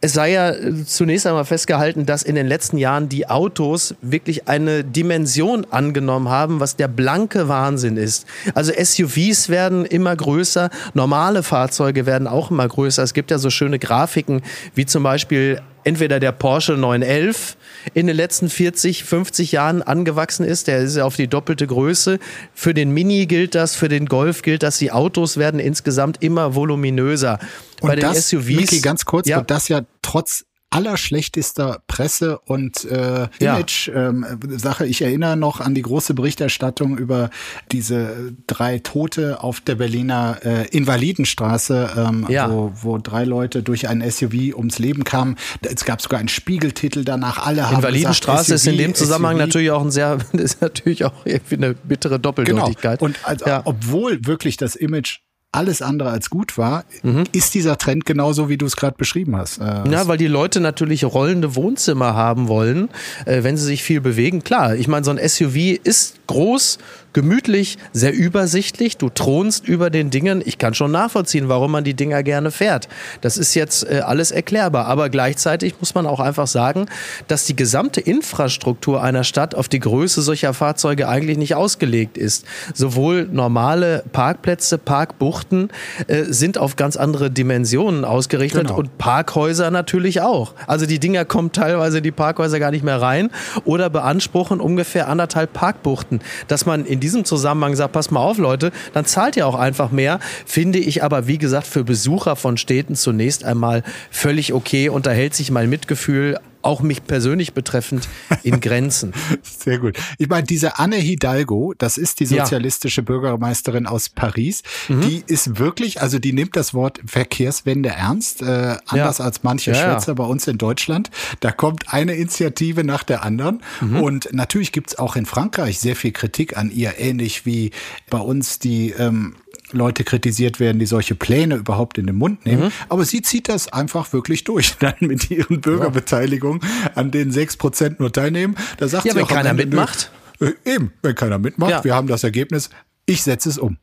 es 0.00 0.12
sei 0.12 0.32
ja 0.32 0.52
zunächst 0.84 1.26
einmal 1.26 1.44
festgehalten, 1.44 2.04
dass 2.04 2.22
in 2.22 2.34
den 2.34 2.46
letzten 2.46 2.76
Jahren 2.76 3.08
die 3.08 3.28
Autos 3.28 3.94
wirklich 4.02 4.46
eine 4.46 4.84
Dimension 4.84 5.66
angenommen 5.70 6.28
haben, 6.28 6.60
was 6.60 6.76
der 6.76 6.88
blanke 6.88 7.48
Wahnsinn 7.48 7.96
ist. 7.96 8.26
Also 8.54 8.72
SUVs 8.72 9.48
werden 9.48 9.86
immer 9.86 10.14
größer, 10.14 10.70
normale 10.94 11.42
Fahrzeuge 11.42 12.04
werden 12.04 12.28
auch 12.28 12.50
immer 12.50 12.68
größer. 12.68 13.02
Es 13.02 13.14
gibt 13.14 13.30
ja 13.30 13.38
so 13.38 13.48
schöne 13.48 13.78
Grafiken, 13.78 14.42
wie 14.74 14.84
zum 14.84 15.02
Beispiel 15.02 15.60
entweder 15.86 16.18
der 16.18 16.32
Porsche 16.32 16.72
911 16.72 17.56
in 17.94 18.08
den 18.08 18.16
letzten 18.16 18.50
40, 18.50 19.04
50 19.04 19.52
Jahren 19.52 19.82
angewachsen 19.82 20.44
ist. 20.44 20.66
Der 20.66 20.78
ist 20.78 20.96
ja 20.96 21.04
auf 21.04 21.14
die 21.14 21.28
doppelte 21.28 21.66
Größe. 21.66 22.18
Für 22.52 22.74
den 22.74 22.90
Mini 22.90 23.26
gilt 23.26 23.54
das, 23.54 23.76
für 23.76 23.88
den 23.88 24.06
Golf 24.06 24.42
gilt 24.42 24.64
das. 24.64 24.78
Die 24.78 24.90
Autos 24.90 25.36
werden 25.36 25.60
insgesamt 25.60 26.22
immer 26.22 26.56
voluminöser. 26.56 27.38
Und 27.80 27.88
Bei 27.88 27.94
den 27.94 28.02
das, 28.02 28.28
SUVs. 28.28 28.56
Mickey, 28.56 28.80
ganz 28.80 29.04
kurz, 29.04 29.28
ja. 29.28 29.38
und 29.38 29.50
das 29.50 29.68
ja 29.68 29.82
trotz 30.02 30.44
allerschlechtester 30.70 31.82
Presse- 31.86 32.38
und 32.40 32.84
äh, 32.84 33.28
Image-Sache. 33.38 34.84
Ähm, 34.84 34.90
ich 34.90 35.00
erinnere 35.00 35.36
noch 35.36 35.60
an 35.60 35.74
die 35.74 35.82
große 35.82 36.14
Berichterstattung 36.14 36.98
über 36.98 37.30
diese 37.72 38.34
drei 38.46 38.78
Tote 38.80 39.42
auf 39.42 39.60
der 39.60 39.76
Berliner 39.76 40.38
äh, 40.44 40.68
Invalidenstraße, 40.68 41.94
ähm, 41.96 42.26
ja. 42.28 42.50
wo, 42.50 42.72
wo 42.74 42.98
drei 42.98 43.24
Leute 43.24 43.62
durch 43.62 43.88
ein 43.88 44.08
SUV 44.08 44.56
ums 44.56 44.78
Leben 44.78 45.04
kamen. 45.04 45.36
Es 45.62 45.84
gab 45.84 46.02
sogar 46.02 46.18
einen 46.18 46.28
Spiegeltitel 46.28 47.04
danach. 47.04 47.46
Alle 47.46 47.66
haben 47.66 47.76
Invalidenstraße 47.76 48.52
gesagt, 48.52 48.60
SUV, 48.60 48.66
ist 48.66 48.66
in 48.66 48.78
dem 48.78 48.94
Zusammenhang 48.94 49.36
SUV. 49.36 49.46
natürlich 49.46 49.70
auch 49.70 49.82
ein 49.82 49.90
sehr, 49.90 50.18
ist 50.32 50.60
natürlich 50.60 51.04
auch 51.04 51.14
irgendwie 51.24 51.56
eine 51.56 51.74
bittere 51.74 52.18
Doppeldeutigkeit. 52.18 52.98
Genau. 52.98 53.06
Und 53.06 53.18
also, 53.22 53.46
ja. 53.46 53.62
obwohl 53.64 54.26
wirklich 54.26 54.56
das 54.56 54.74
Image 54.74 55.20
alles 55.56 55.82
andere 55.82 56.10
als 56.10 56.30
gut 56.30 56.58
war, 56.58 56.84
mhm. 57.02 57.24
ist 57.32 57.54
dieser 57.54 57.78
Trend 57.78 58.04
genauso, 58.04 58.48
wie 58.48 58.58
du 58.58 58.66
es 58.66 58.76
gerade 58.76 58.96
beschrieben 58.96 59.36
hast. 59.36 59.58
Äh, 59.58 59.88
ja, 59.90 60.06
weil 60.06 60.18
die 60.18 60.26
Leute 60.26 60.60
natürlich 60.60 61.04
rollende 61.04 61.56
Wohnzimmer 61.56 62.14
haben 62.14 62.48
wollen, 62.48 62.88
äh, 63.24 63.42
wenn 63.42 63.56
sie 63.56 63.64
sich 63.64 63.82
viel 63.82 64.00
bewegen. 64.00 64.44
Klar, 64.44 64.74
ich 64.76 64.88
meine, 64.88 65.04
so 65.04 65.10
ein 65.10 65.18
SUV 65.18 65.78
ist 65.82 66.25
groß, 66.26 66.78
gemütlich, 67.16 67.78
sehr 67.94 68.12
übersichtlich. 68.12 68.98
Du 68.98 69.08
thronst 69.08 69.66
über 69.66 69.88
den 69.88 70.10
Dingen. 70.10 70.42
Ich 70.44 70.58
kann 70.58 70.74
schon 70.74 70.90
nachvollziehen, 70.90 71.48
warum 71.48 71.72
man 71.72 71.82
die 71.82 71.94
Dinger 71.94 72.22
gerne 72.22 72.50
fährt. 72.50 72.88
Das 73.22 73.38
ist 73.38 73.54
jetzt 73.54 73.88
äh, 73.90 74.00
alles 74.00 74.32
erklärbar. 74.32 74.84
Aber 74.84 75.08
gleichzeitig 75.08 75.76
muss 75.80 75.94
man 75.94 76.04
auch 76.04 76.20
einfach 76.20 76.46
sagen, 76.46 76.86
dass 77.26 77.46
die 77.46 77.56
gesamte 77.56 78.02
Infrastruktur 78.02 79.02
einer 79.02 79.24
Stadt 79.24 79.54
auf 79.54 79.70
die 79.70 79.80
Größe 79.80 80.20
solcher 80.20 80.52
Fahrzeuge 80.52 81.08
eigentlich 81.08 81.38
nicht 81.38 81.54
ausgelegt 81.54 82.18
ist. 82.18 82.44
Sowohl 82.74 83.26
normale 83.32 84.04
Parkplätze, 84.12 84.76
Parkbuchten 84.76 85.70
äh, 86.08 86.24
sind 86.24 86.58
auf 86.58 86.76
ganz 86.76 86.98
andere 86.98 87.30
Dimensionen 87.30 88.04
ausgerichtet 88.04 88.66
genau. 88.66 88.78
und 88.78 88.98
Parkhäuser 88.98 89.70
natürlich 89.70 90.20
auch. 90.20 90.52
Also 90.66 90.84
die 90.84 90.98
Dinger 90.98 91.24
kommen 91.24 91.52
teilweise 91.52 91.96
in 91.98 92.04
die 92.04 92.12
Parkhäuser 92.12 92.58
gar 92.58 92.72
nicht 92.72 92.84
mehr 92.84 93.00
rein 93.00 93.30
oder 93.64 93.88
beanspruchen 93.88 94.60
ungefähr 94.60 95.08
anderthalb 95.08 95.54
Parkbuchten. 95.54 96.15
Dass 96.48 96.66
man 96.66 96.84
in 96.84 97.00
diesem 97.00 97.24
Zusammenhang 97.24 97.76
sagt, 97.76 97.92
pass 97.92 98.10
mal 98.10 98.20
auf, 98.20 98.38
Leute, 98.38 98.72
dann 98.92 99.04
zahlt 99.04 99.36
ihr 99.36 99.46
auch 99.46 99.54
einfach 99.54 99.90
mehr. 99.90 100.20
Finde 100.44 100.78
ich 100.78 101.02
aber, 101.02 101.26
wie 101.26 101.38
gesagt, 101.38 101.66
für 101.66 101.84
Besucher 101.84 102.36
von 102.36 102.56
Städten 102.56 102.94
zunächst 102.94 103.44
einmal 103.44 103.82
völlig 104.10 104.52
okay. 104.52 104.88
Unterhält 104.88 105.34
sich 105.34 105.50
mein 105.50 105.68
Mitgefühl 105.68 106.38
auch 106.66 106.82
mich 106.82 107.04
persönlich 107.04 107.54
betreffend, 107.54 108.08
in 108.42 108.60
Grenzen. 108.66 109.14
Sehr 109.42 109.78
gut. 109.78 109.96
Ich 110.18 110.28
meine, 110.28 110.44
diese 110.44 110.78
Anne 110.78 110.96
Hidalgo, 110.96 111.74
das 111.78 111.96
ist 111.96 112.20
die 112.20 112.26
sozialistische 112.26 113.00
ja. 113.00 113.04
Bürgermeisterin 113.04 113.86
aus 113.86 114.08
Paris, 114.08 114.62
mhm. 114.88 115.00
die 115.02 115.22
ist 115.26 115.58
wirklich, 115.58 116.02
also 116.02 116.18
die 116.18 116.32
nimmt 116.32 116.56
das 116.56 116.74
Wort 116.74 117.00
Verkehrswende 117.06 117.90
ernst, 117.90 118.42
äh, 118.42 118.76
anders 118.86 119.18
ja. 119.18 119.24
als 119.24 119.42
manche 119.42 119.70
ja, 119.70 119.76
Schwätzer 119.76 120.14
bei 120.14 120.24
uns 120.24 120.46
in 120.46 120.58
Deutschland. 120.58 121.10
Da 121.40 121.52
kommt 121.52 121.92
eine 121.92 122.14
Initiative 122.14 122.84
nach 122.84 123.04
der 123.04 123.22
anderen. 123.22 123.62
Mhm. 123.80 124.00
Und 124.00 124.28
natürlich 124.32 124.72
gibt's 124.72 124.98
auch 124.98 125.16
in 125.16 125.26
Frankreich 125.26 125.78
sehr 125.78 125.96
viel 125.96 126.12
Kritik 126.12 126.56
an 126.56 126.70
ihr, 126.70 126.98
ähnlich 126.98 127.46
wie 127.46 127.70
bei 128.10 128.18
uns 128.18 128.58
die 128.58 128.90
ähm, 128.90 129.36
Leute 129.72 130.04
kritisiert 130.04 130.60
werden, 130.60 130.78
die 130.78 130.86
solche 130.86 131.14
Pläne 131.14 131.56
überhaupt 131.56 131.98
in 131.98 132.06
den 132.06 132.16
Mund 132.16 132.46
nehmen. 132.46 132.64
Mhm. 132.64 132.72
Aber 132.88 133.04
sie 133.04 133.22
zieht 133.22 133.48
das 133.48 133.72
einfach 133.72 134.12
wirklich 134.12 134.44
durch, 134.44 134.76
dann 134.80 134.94
mit 135.00 135.30
ihren 135.30 135.60
Bürgerbeteiligungen, 135.60 136.60
an 136.94 137.10
denen 137.10 137.32
sechs 137.32 137.56
Prozent 137.56 138.00
nur 138.00 138.12
teilnehmen. 138.12 138.56
Da 138.78 138.88
sagt 138.88 139.04
ja, 139.04 139.12
sie 139.12 139.18
wenn 139.18 139.24
auch 139.24 139.28
keiner 139.28 139.54
mitmacht. 139.54 140.10
Äh, 140.40 140.52
eben, 140.64 140.92
wenn 141.02 141.14
keiner 141.14 141.38
mitmacht. 141.38 141.70
Ja. 141.70 141.84
Wir 141.84 141.94
haben 141.94 142.08
das 142.08 142.24
Ergebnis. 142.24 142.70
Ich 143.06 143.22
setze 143.22 143.48
es 143.48 143.58
um. 143.58 143.78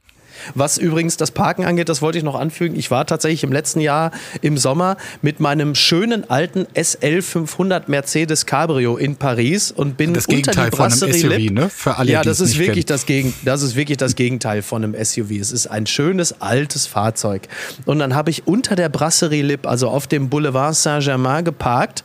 Was 0.56 0.78
übrigens 0.78 1.18
das 1.18 1.32
Parken 1.32 1.66
angeht, 1.66 1.90
das 1.90 2.02
wollte 2.02 2.18
ich 2.18 2.24
noch 2.24 2.36
anfügen. 2.40 2.78
Ich 2.78 2.92
war 2.92 3.06
tatsächlich 3.06 3.44
im 3.44 3.52
letzten 3.52 3.80
Jahr 3.80 4.12
im 4.42 4.58
Sommer 4.58 4.98
mit 5.22 5.40
meinem 5.40 5.76
schönen 5.76 6.30
alten 6.30 6.68
SL 6.76 7.22
500 7.22 7.90
Mercedes 7.90 8.46
Cabrio 8.46 8.98
in 8.98 9.16
Paris 9.16 9.72
und 9.72 9.98
bin 9.98 10.14
das 10.14 10.28
Gegenteil 10.28 10.66
unter 10.66 10.70
die 10.70 10.78
Brasserie 10.78 11.14
von 11.14 11.32
einem 11.32 11.42
SUV, 11.42 11.54
ne? 11.54 11.70
Für 11.70 11.98
alle, 11.98 12.12
ja, 12.12 12.24
das 12.24 12.40
ist 12.40 12.58
wirklich 12.58 12.86
das 12.86 13.06
Gegen, 13.06 13.34
das 13.46 13.62
ist 13.62 13.76
wirklich 13.76 13.98
das 13.98 14.16
Gegenteil 14.16 14.62
von 14.62 14.84
einem 14.84 15.04
SUV. 15.04 15.32
Es 15.32 15.52
ist 15.52 15.68
ein 15.68 15.86
schönes 15.88 16.42
altes 16.42 16.88
Fahrzeug. 16.88 17.48
Und 17.86 18.00
dann 18.00 18.16
habe 18.16 18.30
ich 18.30 18.48
unter 18.48 18.76
der 18.76 18.90
Brasserie 18.90 19.44
Lip, 19.44 19.68
also 19.68 19.90
auf 19.90 20.08
dem 20.08 20.30
Boulevard 20.30 20.76
Saint-Germain 20.76 21.44
geparkt, 21.46 22.04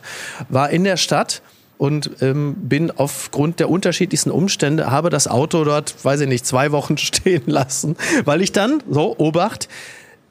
war 0.49 0.69
in 0.69 0.83
der 0.83 0.97
Stadt 0.97 1.41
und 1.79 2.11
ähm, 2.21 2.55
bin 2.57 2.91
aufgrund 2.91 3.61
der 3.61 3.69
unterschiedlichsten 3.69 4.31
Umstände, 4.31 4.91
habe 4.91 5.09
das 5.09 5.29
Auto 5.29 5.63
dort, 5.63 5.95
weiß 6.03 6.19
ich 6.19 6.27
nicht, 6.27 6.45
zwei 6.45 6.71
Wochen 6.73 6.97
stehen 6.99 7.43
lassen, 7.47 7.95
weil 8.25 8.41
ich 8.41 8.51
dann, 8.51 8.83
so, 8.89 9.17
Obacht, 9.17 9.69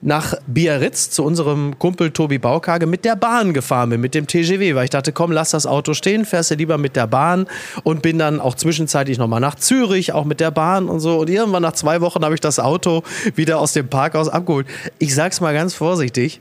nach 0.01 0.35
Biarritz 0.47 1.11
zu 1.11 1.25
unserem 1.25 1.79
Kumpel 1.79 2.11
Tobi 2.11 2.39
Baukage 2.39 2.87
mit 2.87 3.05
der 3.05 3.17
Bahn 3.17 3.53
gefahren 3.55 3.91
bin, 3.91 4.01
mit 4.01 4.15
dem 4.15 4.27
TGW, 4.27 4.75
weil 4.75 4.85
ich 4.85 4.91
dachte, 4.91 5.13
komm, 5.13 5.33
lass 5.33 5.51
das 5.51 5.67
Auto 5.67 5.95
stehen, 5.95 6.27
fährst 6.27 6.51
du 6.51 6.55
lieber 6.55 6.79
mit 6.79 6.95
der 6.95 7.07
Bahn 7.07 7.47
und 7.83 8.03
bin 8.03 8.19
dann 8.19 8.41
auch 8.41 8.55
zwischenzeitlich 8.55 9.19
nochmal 9.19 9.41
nach 9.41 9.57
Zürich, 9.57 10.13
auch 10.13 10.27
mit 10.27 10.41
der 10.41 10.51
Bahn 10.51 10.89
und 10.89 11.01
so. 11.01 11.19
Und 11.19 11.31
irgendwann 11.31 11.63
nach 11.63 11.73
zwei 11.73 12.01
Wochen 12.01 12.25
habe 12.25 12.35
ich 12.35 12.41
das 12.41 12.61
Auto 12.61 13.03
wieder 13.35 13.59
aus 13.59 13.73
dem 13.73 13.89
Parkhaus 13.89 14.29
abgeholt. 14.29 14.67
Ich 14.99 15.15
sag's 15.15 15.41
mal 15.41 15.55
ganz 15.55 15.75
vorsichtig, 15.75 16.41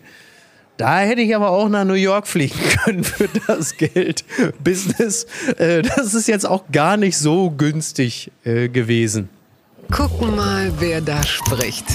da 0.78 1.00
hätte 1.00 1.22
ich 1.22 1.36
aber 1.36 1.50
auch 1.50 1.70
nach 1.70 1.86
New 1.86 1.94
York 1.94 2.28
fliegen 2.28 2.60
können 2.84 3.04
für 3.04 3.28
das 3.48 3.78
Geld. 3.78 4.24
Business, 4.64 5.26
äh, 5.58 5.82
das 5.82 6.14
ist 6.14 6.28
jetzt 6.28 6.46
auch 6.46 6.64
gar 6.72 6.98
nicht 6.98 7.18
so 7.18 7.52
günstig 7.52 8.32
äh, 8.44 8.70
gewesen. 8.70 9.30
Gucken 9.92 10.36
mal, 10.36 10.72
wer 10.80 11.02
da 11.02 11.24
spricht. 11.24 11.86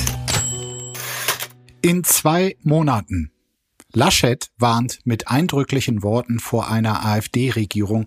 In 1.82 2.04
zwei 2.04 2.56
Monaten 2.62 3.31
Laschet 3.94 4.48
warnt 4.56 5.00
mit 5.04 5.28
eindrücklichen 5.28 6.02
Worten 6.02 6.40
vor 6.40 6.70
einer 6.70 7.04
AfD-Regierung. 7.04 8.06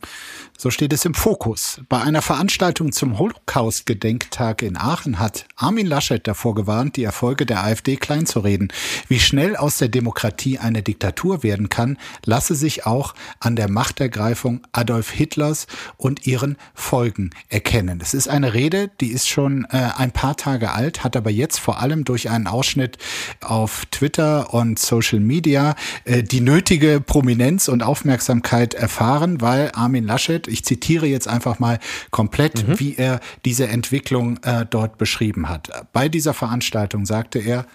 So 0.58 0.72
steht 0.72 0.94
es 0.94 1.06
im 1.06 1.14
Fokus. 1.14 1.82
Bei 1.90 2.02
einer 2.02 2.24
Veranstaltung 2.24 2.92
zum 2.92 3.20
Holocaust-Gedenktag 3.20 4.64
in 4.64 4.78
Aachen 4.78 5.20
hat 5.20 5.46
Armin 5.56 5.86
Laschet 5.86 6.26
davor 6.26 6.56
gewarnt, 6.56 6.96
die 6.96 7.04
Erfolge 7.04 7.46
der 7.46 7.64
AfD 7.64 7.98
kleinzureden. 7.98 8.74
Wie 9.08 9.20
schnell 9.20 9.56
aus 9.56 9.78
der 9.78 9.90
Demokratie 9.90 10.58
eine 10.58 10.82
Diktatur 10.82 11.44
werden 11.44 11.70
kann, 11.70 11.98
lasse 12.26 12.56
sich 12.56 12.88
auch 12.88 13.14
an 13.40 13.56
der 13.56 13.70
Machtergreifung 13.70 14.66
Adolf 14.72 15.12
Hitlers 15.12 15.68
und 15.98 16.26
ihren 16.26 16.58
Folgen 16.74 17.30
erkennen. 17.50 18.00
Es 18.02 18.16
ist 18.16 18.28
eine 18.28 18.56
Rede, 18.56 18.90
die 19.02 19.10
ist 19.10 19.28
schon 19.28 19.66
äh, 19.70 19.90
ein 19.96 20.12
paar 20.12 20.36
Tage 20.36 20.72
alt, 20.72 21.04
hat 21.04 21.16
aber 21.16 21.30
jetzt 21.30 21.60
vor 21.60 21.80
allem 21.80 22.06
durch 22.06 22.32
einen 22.32 22.48
Ausschnitt 22.48 22.98
auf 23.42 23.86
Twitter 23.92 24.52
und 24.52 24.80
Social 24.80 25.20
Media 25.20 25.75
äh, 26.06 26.24
die 26.24 26.42
nötige 26.42 27.02
Prominenz 27.02 27.68
und 27.68 27.84
Aufmerksamkeit 27.84 28.74
erfahren, 28.74 29.42
weil 29.42 29.72
Armin 29.74 30.06
Laschet, 30.06 30.48
ich 30.48 30.64
zitiere 30.66 31.08
jetzt 31.08 31.28
einfach 31.28 31.60
mal 31.60 31.80
komplett, 32.12 32.68
mhm. 32.68 32.80
wie 32.80 32.96
er 32.96 33.20
diese 33.46 33.68
Entwicklung 33.68 34.38
äh, 34.44 34.66
dort 34.70 34.98
beschrieben 34.98 35.50
hat. 35.50 35.70
Bei 35.94 36.10
dieser 36.10 36.34
Veranstaltung 36.34 37.06
sagte 37.06 37.40
er, 37.40 37.66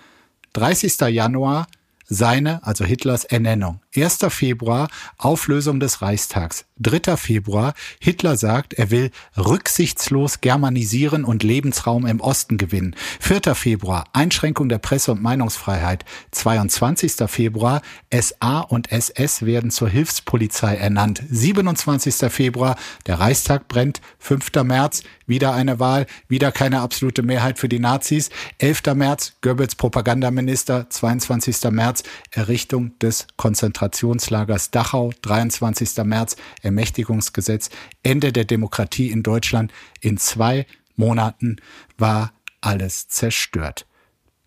30. 0.52 1.00
Januar 1.08 1.66
seine, 2.10 2.66
also 2.66 2.84
Hitlers 2.84 3.24
Ernennung. 3.24 3.80
1. 3.96 4.18
Februar 4.28 4.88
Auflösung 5.16 5.80
des 5.80 6.02
Reichstags. 6.02 6.66
3. 6.80 7.16
Februar 7.16 7.74
Hitler 8.00 8.36
sagt, 8.36 8.74
er 8.74 8.90
will 8.90 9.10
rücksichtslos 9.36 10.40
germanisieren 10.40 11.24
und 11.24 11.42
Lebensraum 11.42 12.06
im 12.06 12.20
Osten 12.20 12.56
gewinnen. 12.56 12.96
4. 13.20 13.54
Februar 13.54 14.04
Einschränkung 14.12 14.68
der 14.68 14.78
Presse- 14.78 15.12
und 15.12 15.22
Meinungsfreiheit. 15.22 16.04
22. 16.32 17.12
Februar 17.28 17.82
SA 18.12 18.60
und 18.60 18.90
SS 18.90 19.42
werden 19.44 19.70
zur 19.70 19.88
Hilfspolizei 19.88 20.76
ernannt. 20.76 21.22
27. 21.30 22.30
Februar 22.30 22.76
der 23.06 23.20
Reichstag 23.20 23.68
brennt. 23.68 24.00
5. 24.18 24.50
März 24.64 25.02
wieder 25.26 25.54
eine 25.54 25.78
Wahl, 25.78 26.06
wieder 26.28 26.50
keine 26.50 26.80
absolute 26.80 27.22
Mehrheit 27.22 27.58
für 27.58 27.68
die 27.68 27.78
Nazis. 27.78 28.30
11. 28.58 28.94
März 28.94 29.34
Goebbels 29.42 29.76
Propagandaminister. 29.76 30.88
22. 30.88 31.70
März 31.70 31.99
Errichtung 32.30 32.98
des 32.98 33.26
Konzentrationslagers 33.36 34.70
Dachau. 34.70 35.12
23. 35.22 36.04
März 36.04 36.36
Ermächtigungsgesetz, 36.62 37.70
Ende 38.02 38.32
der 38.32 38.44
Demokratie 38.44 39.10
in 39.10 39.22
Deutschland. 39.22 39.72
In 40.00 40.18
zwei 40.18 40.66
Monaten 40.96 41.56
war 41.98 42.32
alles 42.60 43.08
zerstört. 43.08 43.86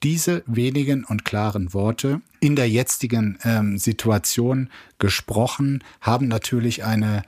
Diese 0.04 0.44
wenigen 0.46 1.06
und 1.06 1.24
klaren 1.24 1.74
Worte 1.74 2.22
in 2.42 2.56
der 2.56 2.70
jetzigen 2.70 3.38
ähm, 3.44 3.78
Situation 3.78 4.70
gesprochen 5.00 5.84
haben 6.02 6.28
natürlich 6.28 6.84
eine 6.84 7.24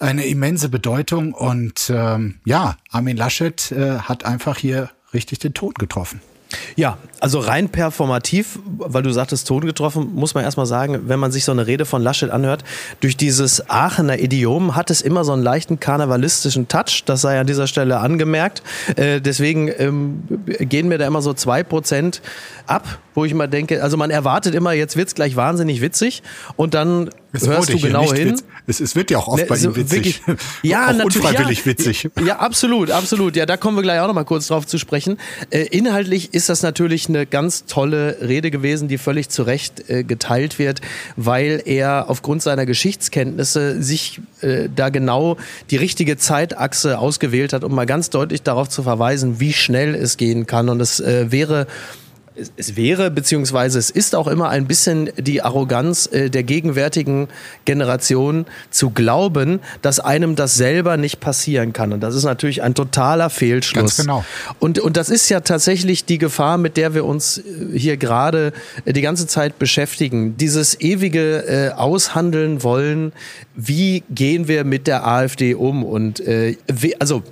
eine 0.00 0.26
immense 0.26 0.68
Bedeutung 0.68 1.34
und 1.34 1.90
ähm, 1.92 2.40
ja, 2.44 2.76
Armin 2.90 3.16
Laschet 3.16 3.72
äh, 3.72 3.98
hat 3.98 4.24
einfach 4.24 4.56
hier 4.56 4.90
richtig 5.12 5.40
den 5.40 5.54
Ton 5.54 5.74
getroffen. 5.74 6.20
Ja, 6.76 6.98
also 7.20 7.40
rein 7.40 7.68
performativ, 7.68 8.58
weil 8.64 9.02
du 9.02 9.10
sagtest, 9.10 9.46
Ton 9.46 9.66
getroffen, 9.66 10.14
muss 10.14 10.34
man 10.34 10.44
erstmal 10.44 10.66
sagen, 10.66 11.00
wenn 11.06 11.18
man 11.18 11.32
sich 11.32 11.44
so 11.44 11.52
eine 11.52 11.66
Rede 11.66 11.84
von 11.84 12.02
Laschet 12.02 12.30
anhört, 12.30 12.64
durch 13.00 13.16
dieses 13.16 13.68
Aachener 13.68 14.18
Idiom 14.18 14.74
hat 14.76 14.90
es 14.90 15.02
immer 15.02 15.24
so 15.24 15.32
einen 15.32 15.42
leichten 15.42 15.80
karnevalistischen 15.80 16.68
Touch, 16.68 17.02
das 17.04 17.20
sei 17.20 17.38
an 17.38 17.46
dieser 17.46 17.66
Stelle 17.66 17.98
angemerkt. 17.98 18.62
Äh, 18.96 19.20
deswegen 19.20 19.70
ähm, 19.78 20.22
gehen 20.46 20.88
mir 20.88 20.98
da 20.98 21.06
immer 21.06 21.20
so 21.20 21.34
zwei 21.34 21.62
Prozent 21.62 22.22
ab, 22.66 22.98
wo 23.14 23.24
ich 23.24 23.34
mal 23.34 23.48
denke, 23.48 23.82
also 23.82 23.96
man 23.96 24.10
erwartet 24.10 24.54
immer, 24.54 24.72
jetzt 24.72 24.96
wird's 24.96 25.14
gleich 25.14 25.36
wahnsinnig 25.36 25.80
witzig 25.80 26.22
und 26.56 26.74
dann 26.74 27.10
es 27.32 27.46
hörst 27.46 27.72
du 27.72 27.78
genau 27.78 28.12
hin. 28.12 28.40
Es, 28.66 28.80
es, 28.80 28.96
wird 28.96 29.10
ja 29.10 29.18
auch 29.18 29.28
oft 29.28 29.42
ne, 29.42 29.46
bei 29.46 29.56
ihm 29.56 29.76
witzig. 29.76 30.22
Wirklich, 30.26 30.48
ja, 30.62 30.88
auch 30.88 30.92
natürlich. 30.92 31.16
Unfreiwillig 31.16 31.58
ja, 31.60 31.66
witzig. 31.66 32.10
Ja, 32.24 32.38
absolut, 32.38 32.90
absolut. 32.90 33.36
Ja, 33.36 33.44
da 33.44 33.56
kommen 33.56 33.76
wir 33.76 33.82
gleich 33.82 34.00
auch 34.00 34.06
noch 34.06 34.14
mal 34.14 34.24
kurz 34.24 34.48
drauf 34.48 34.66
zu 34.66 34.78
sprechen. 34.78 35.18
Äh, 35.50 35.64
inhaltlich 35.64 36.32
ist 36.38 36.48
das 36.48 36.62
natürlich 36.62 37.08
eine 37.08 37.26
ganz 37.26 37.64
tolle 37.66 38.18
Rede 38.20 38.52
gewesen, 38.52 38.86
die 38.86 38.96
völlig 38.96 39.28
zu 39.28 39.42
Recht 39.42 39.90
äh, 39.90 40.04
geteilt 40.04 40.60
wird, 40.60 40.80
weil 41.16 41.60
er 41.64 42.08
aufgrund 42.08 42.42
seiner 42.42 42.64
Geschichtskenntnisse 42.64 43.82
sich 43.82 44.20
äh, 44.40 44.68
da 44.74 44.88
genau 44.88 45.36
die 45.70 45.76
richtige 45.76 46.16
Zeitachse 46.16 47.00
ausgewählt 47.00 47.52
hat, 47.52 47.64
um 47.64 47.74
mal 47.74 47.86
ganz 47.86 48.08
deutlich 48.10 48.44
darauf 48.44 48.68
zu 48.68 48.84
verweisen, 48.84 49.40
wie 49.40 49.52
schnell 49.52 49.96
es 49.96 50.16
gehen 50.16 50.46
kann. 50.46 50.68
Und 50.68 50.80
es 50.80 51.00
äh, 51.00 51.32
wäre 51.32 51.66
es, 52.38 52.52
es 52.56 52.76
wäre, 52.76 53.10
beziehungsweise 53.10 53.78
es 53.78 53.90
ist 53.90 54.14
auch 54.14 54.26
immer 54.26 54.48
ein 54.48 54.66
bisschen 54.66 55.10
die 55.16 55.42
Arroganz 55.42 56.08
äh, 56.12 56.30
der 56.30 56.42
gegenwärtigen 56.42 57.28
Generation 57.64 58.46
zu 58.70 58.90
glauben, 58.90 59.60
dass 59.82 60.00
einem 60.00 60.36
das 60.36 60.54
selber 60.54 60.96
nicht 60.96 61.20
passieren 61.20 61.72
kann. 61.72 61.92
Und 61.92 62.00
das 62.00 62.14
ist 62.14 62.24
natürlich 62.24 62.62
ein 62.62 62.74
totaler 62.74 63.30
Fehlschluss. 63.30 63.96
Ganz 63.96 63.96
genau. 63.96 64.24
Und, 64.58 64.78
und 64.78 64.96
das 64.96 65.10
ist 65.10 65.28
ja 65.28 65.40
tatsächlich 65.40 66.04
die 66.04 66.18
Gefahr, 66.18 66.58
mit 66.58 66.76
der 66.76 66.94
wir 66.94 67.04
uns 67.04 67.38
äh, 67.38 67.78
hier 67.78 67.96
gerade 67.96 68.52
äh, 68.84 68.92
die 68.92 69.02
ganze 69.02 69.26
Zeit 69.26 69.58
beschäftigen. 69.58 70.36
Dieses 70.36 70.80
ewige 70.80 71.44
äh, 71.46 71.70
Aushandeln 71.72 72.62
wollen, 72.62 73.12
wie 73.54 74.02
gehen 74.10 74.48
wir 74.48 74.64
mit 74.64 74.86
der 74.86 75.06
AfD 75.06 75.54
um? 75.54 75.84
Und 75.84 76.20
äh, 76.20 76.56
wie, 76.66 77.00
also 77.00 77.22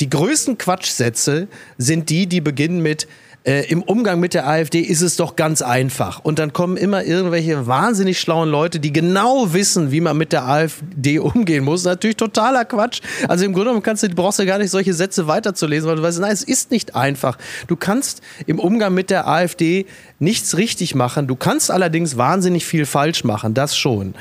die 0.00 0.10
größten 0.10 0.58
Quatschsätze 0.58 1.48
sind 1.78 2.10
die, 2.10 2.26
die 2.26 2.40
beginnen 2.40 2.82
mit 2.82 3.06
äh, 3.44 3.66
im 3.66 3.82
Umgang 3.82 4.20
mit 4.20 4.34
der 4.34 4.46
AfD 4.46 4.80
ist 4.80 5.00
es 5.00 5.16
doch 5.16 5.34
ganz 5.34 5.62
einfach. 5.62 6.20
Und 6.20 6.38
dann 6.38 6.52
kommen 6.52 6.76
immer 6.76 7.04
irgendwelche 7.04 7.66
wahnsinnig 7.66 8.20
schlauen 8.20 8.48
Leute, 8.48 8.78
die 8.78 8.92
genau 8.92 9.52
wissen, 9.52 9.90
wie 9.90 10.00
man 10.00 10.16
mit 10.16 10.32
der 10.32 10.48
AfD 10.48 11.18
umgehen 11.18 11.64
muss. 11.64 11.84
Natürlich 11.84 12.16
totaler 12.16 12.64
Quatsch. 12.64 13.00
Also 13.28 13.44
im 13.44 13.52
Grunde 13.52 13.70
genommen 13.70 13.82
kannst 13.82 14.04
du, 14.04 14.08
brauchst 14.10 14.38
du 14.38 14.46
gar 14.46 14.58
nicht 14.58 14.70
solche 14.70 14.94
Sätze 14.94 15.26
weiterzulesen, 15.26 15.88
weil 15.88 15.96
du 15.96 16.02
weißt, 16.02 16.20
nein, 16.20 16.32
es 16.32 16.44
ist 16.44 16.70
nicht 16.70 16.94
einfach. 16.94 17.36
Du 17.66 17.76
kannst 17.76 18.22
im 18.46 18.58
Umgang 18.58 18.94
mit 18.94 19.10
der 19.10 19.26
AfD 19.26 19.86
nichts 20.20 20.56
richtig 20.56 20.94
machen. 20.94 21.26
Du 21.26 21.34
kannst 21.34 21.70
allerdings 21.70 22.16
wahnsinnig 22.16 22.64
viel 22.64 22.86
falsch 22.86 23.24
machen. 23.24 23.54
Das 23.54 23.76
schon 23.76 24.14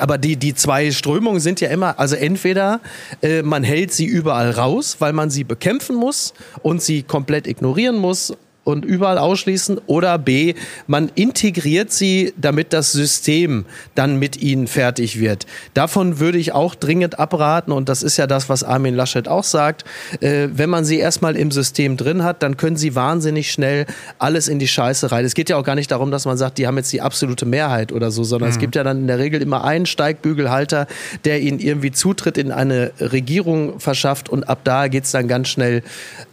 aber 0.00 0.18
die, 0.18 0.36
die 0.36 0.52
zwei 0.52 0.90
Strömungen 0.90 1.40
sind 1.40 1.60
ja 1.60 1.68
immer, 1.68 1.98
also 2.00 2.16
entweder 2.16 2.80
äh, 3.22 3.42
man 3.42 3.62
hält 3.62 3.92
sie 3.92 4.04
überall 4.04 4.50
raus, 4.50 4.96
weil 4.98 5.12
man 5.12 5.30
sie 5.30 5.44
bekämpfen 5.44 5.94
muss 5.94 6.34
und 6.62 6.82
sie 6.82 7.04
komplett 7.04 7.46
ignorieren 7.46 7.96
muss 7.96 8.36
und 8.66 8.84
überall 8.84 9.16
ausschließen 9.16 9.80
oder 9.86 10.18
B, 10.18 10.54
man 10.88 11.08
integriert 11.14 11.92
sie, 11.92 12.34
damit 12.36 12.72
das 12.72 12.90
System 12.90 13.64
dann 13.94 14.18
mit 14.18 14.42
ihnen 14.42 14.66
fertig 14.66 15.20
wird. 15.20 15.46
Davon 15.72 16.18
würde 16.18 16.38
ich 16.38 16.50
auch 16.50 16.74
dringend 16.74 17.20
abraten 17.20 17.70
und 17.70 17.88
das 17.88 18.02
ist 18.02 18.16
ja 18.16 18.26
das, 18.26 18.48
was 18.48 18.64
Armin 18.64 18.96
Laschet 18.96 19.28
auch 19.28 19.44
sagt. 19.44 19.84
Äh, 20.20 20.48
wenn 20.52 20.68
man 20.68 20.84
sie 20.84 20.98
erstmal 20.98 21.36
im 21.36 21.52
System 21.52 21.96
drin 21.96 22.24
hat, 22.24 22.42
dann 22.42 22.56
können 22.56 22.76
sie 22.76 22.96
wahnsinnig 22.96 23.52
schnell 23.52 23.86
alles 24.18 24.48
in 24.48 24.58
die 24.58 24.66
Scheiße 24.66 25.12
rein. 25.12 25.24
Es 25.24 25.34
geht 25.34 25.48
ja 25.48 25.58
auch 25.58 25.64
gar 25.64 25.76
nicht 25.76 25.92
darum, 25.92 26.10
dass 26.10 26.24
man 26.24 26.36
sagt, 26.36 26.58
die 26.58 26.66
haben 26.66 26.76
jetzt 26.76 26.92
die 26.92 27.00
absolute 27.00 27.46
Mehrheit 27.46 27.92
oder 27.92 28.10
so, 28.10 28.24
sondern 28.24 28.48
mhm. 28.48 28.54
es 28.54 28.58
gibt 28.58 28.74
ja 28.74 28.82
dann 28.82 28.98
in 28.98 29.06
der 29.06 29.20
Regel 29.20 29.42
immer 29.42 29.62
einen 29.62 29.86
Steigbügelhalter, 29.86 30.88
der 31.24 31.40
ihnen 31.40 31.60
irgendwie 31.60 31.92
Zutritt 31.92 32.36
in 32.36 32.50
eine 32.50 32.90
Regierung 32.98 33.78
verschafft 33.78 34.28
und 34.28 34.48
ab 34.48 34.62
da 34.64 34.88
geht's 34.88 35.12
dann 35.12 35.28
ganz 35.28 35.50
schnell 35.50 35.84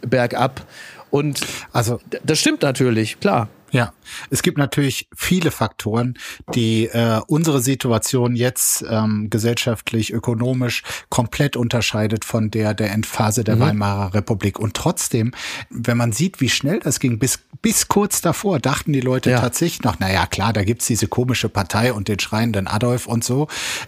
bergab. 0.02 0.66
Und 1.14 1.46
also 1.70 2.00
das 2.24 2.40
stimmt 2.40 2.62
natürlich, 2.62 3.20
klar. 3.20 3.48
Ja, 3.70 3.92
es 4.30 4.42
gibt 4.42 4.58
natürlich 4.58 5.06
viele 5.14 5.52
Faktoren, 5.52 6.18
die 6.56 6.86
äh, 6.86 7.20
unsere 7.28 7.60
Situation 7.60 8.34
jetzt 8.34 8.84
ähm, 8.90 9.30
gesellschaftlich, 9.30 10.12
ökonomisch 10.12 10.82
komplett 11.10 11.56
unterscheidet 11.56 12.24
von 12.24 12.50
der 12.50 12.74
der 12.74 12.90
Endphase 12.90 13.44
der 13.44 13.54
mhm. 13.54 13.60
Weimarer 13.60 14.14
Republik. 14.14 14.58
Und 14.58 14.74
trotzdem, 14.74 15.30
wenn 15.70 15.96
man 15.96 16.10
sieht, 16.10 16.40
wie 16.40 16.48
schnell 16.48 16.80
das 16.80 16.98
ging, 16.98 17.20
bis, 17.20 17.38
bis 17.62 17.86
kurz 17.86 18.20
davor 18.20 18.58
dachten 18.58 18.92
die 18.92 19.00
Leute 19.00 19.30
ja. 19.30 19.40
tatsächlich 19.40 19.84
noch, 19.84 20.00
naja, 20.00 20.26
klar, 20.26 20.52
da 20.52 20.64
gibt's 20.64 20.86
diese 20.86 21.06
komische 21.06 21.48
Partei 21.48 21.92
und 21.92 22.08
den 22.08 22.18
schreienden 22.18 22.66
Adolf 22.66 23.06
und 23.06 23.22
so. 23.22 23.46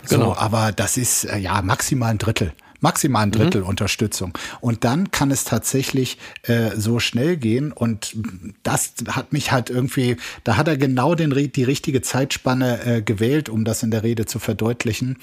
Genau. 0.09 0.27
So, 0.27 0.37
aber 0.37 0.71
das 0.71 0.97
ist 0.97 1.25
äh, 1.25 1.39
ja 1.39 1.61
maximal 1.61 2.13
ein 2.13 2.19
Drittel 2.19 2.53
maximal 2.81 3.23
ein 3.23 3.33
Drittel 3.33 3.63
mhm. 3.63 3.69
Unterstützung. 3.69 4.37
Und 4.61 4.85
dann 4.85 5.11
kann 5.11 5.31
es 5.31 5.45
tatsächlich 5.45 6.19
äh, 6.43 6.71
so 6.77 6.99
schnell 6.99 7.37
gehen. 7.37 7.73
Und 7.73 8.17
das 8.63 8.95
hat 9.09 9.33
mich 9.33 9.53
halt 9.53 9.71
irgendwie, 9.71 10.17
da 10.45 10.57
hat 10.57 10.69
er 10.69 10.77
genau 10.77 11.15
den, 11.15 11.31
die 11.31 11.65
richtige 11.65 12.03
Zeitspanne 12.03 12.85
äh, 12.85 13.03
gewählt, 13.03 13.49
um 13.49 13.65
das 13.65 13.83
in 13.83 13.91
der 13.91 14.03
Rede 14.03 14.27
zu 14.27 14.39
verdeutlichen 14.39 15.17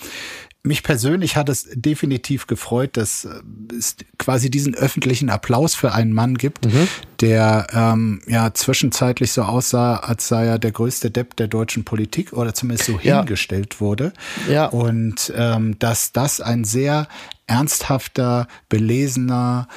mich 0.63 0.82
persönlich 0.82 1.36
hat 1.36 1.50
es 1.50 1.68
definitiv 1.74 2.48
gefreut, 2.48 2.92
dass 2.96 3.26
äh, 3.26 3.42
es 3.78 3.98
quasi 4.18 4.50
diesen 4.50 4.74
öffentlichen 4.74 5.30
Applaus 5.30 5.76
für 5.76 5.94
einen 5.94 6.13
Mann 6.13 6.36
gibt, 6.38 6.66
mhm. 6.66 6.88
der 7.20 7.68
ähm, 7.74 8.22
ja 8.28 8.54
zwischenzeitlich 8.54 9.34
so 9.34 9.44
aussah, 9.44 9.98
als 9.98 10.30
sei 10.30 10.46
er 10.46 10.60
der 10.60 10.72
größte 10.72 11.12
Depp 11.12 11.36
der 11.36 11.48
deutschen 11.48 11.84
Politik 11.84 12.32
oder 12.32 12.54
zumindest 12.54 12.88
so 12.88 13.00
ja. 13.02 13.18
hingestellt 13.18 13.82
wurde. 13.82 14.13
Ja. 14.50 14.68
Und 14.68 15.34
ähm, 15.36 15.78
dass 15.80 16.13
das 16.13 16.39
ein 16.39 16.63
sehr 16.63 17.08
ernsthafter, 17.47 18.47
belesener, 18.69 19.67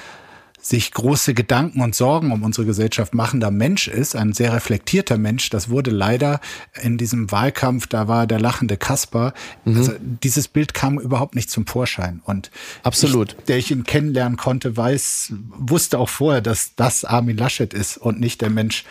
sich 0.69 0.93
große 0.93 1.33
Gedanken 1.33 1.81
und 1.81 1.95
Sorgen 1.95 2.33
um 2.33 2.43
unsere 2.43 2.67
Gesellschaft 2.67 3.15
machender 3.15 3.53
Mensch 3.53 3.87
ist, 3.87 4.17
ein 4.17 4.33
sehr 4.33 4.53
reflektierter 4.53 5.17
Mensch. 5.17 5.49
Das 5.49 5.69
wurde 5.69 5.93
leider 5.93 6.41
in 6.83 6.99
diesem 6.99 7.31
Wahlkampf, 7.31 7.87
da 7.87 8.09
war 8.09 8.27
der 8.27 8.41
lachende 8.41 8.77
Kasper. 8.77 9.33
Mhm. 9.65 9.77
Also 9.77 9.93
dieses 10.01 10.49
Bild 10.49 10.75
kam 10.75 10.99
überhaupt 10.99 11.37
nicht 11.37 11.51
zum 11.51 11.67
Vorschein. 11.67 12.21
Und 12.25 12.51
absolut, 12.83 13.37
ich, 13.39 13.45
der 13.45 13.59
ich 13.59 13.71
ihn 13.71 13.85
kennenlernen 13.85 14.37
konnte, 14.37 14.77
weiß, 14.77 15.35
wusste 15.57 15.99
auch 15.99 16.09
vorher, 16.09 16.41
dass 16.41 16.75
das 16.75 17.05
Armin 17.05 17.37
Laschet 17.37 17.73
ist 17.73 17.97
und 17.97 18.19
nicht 18.19 18.41
der 18.41 18.51
Mensch, 18.51 18.85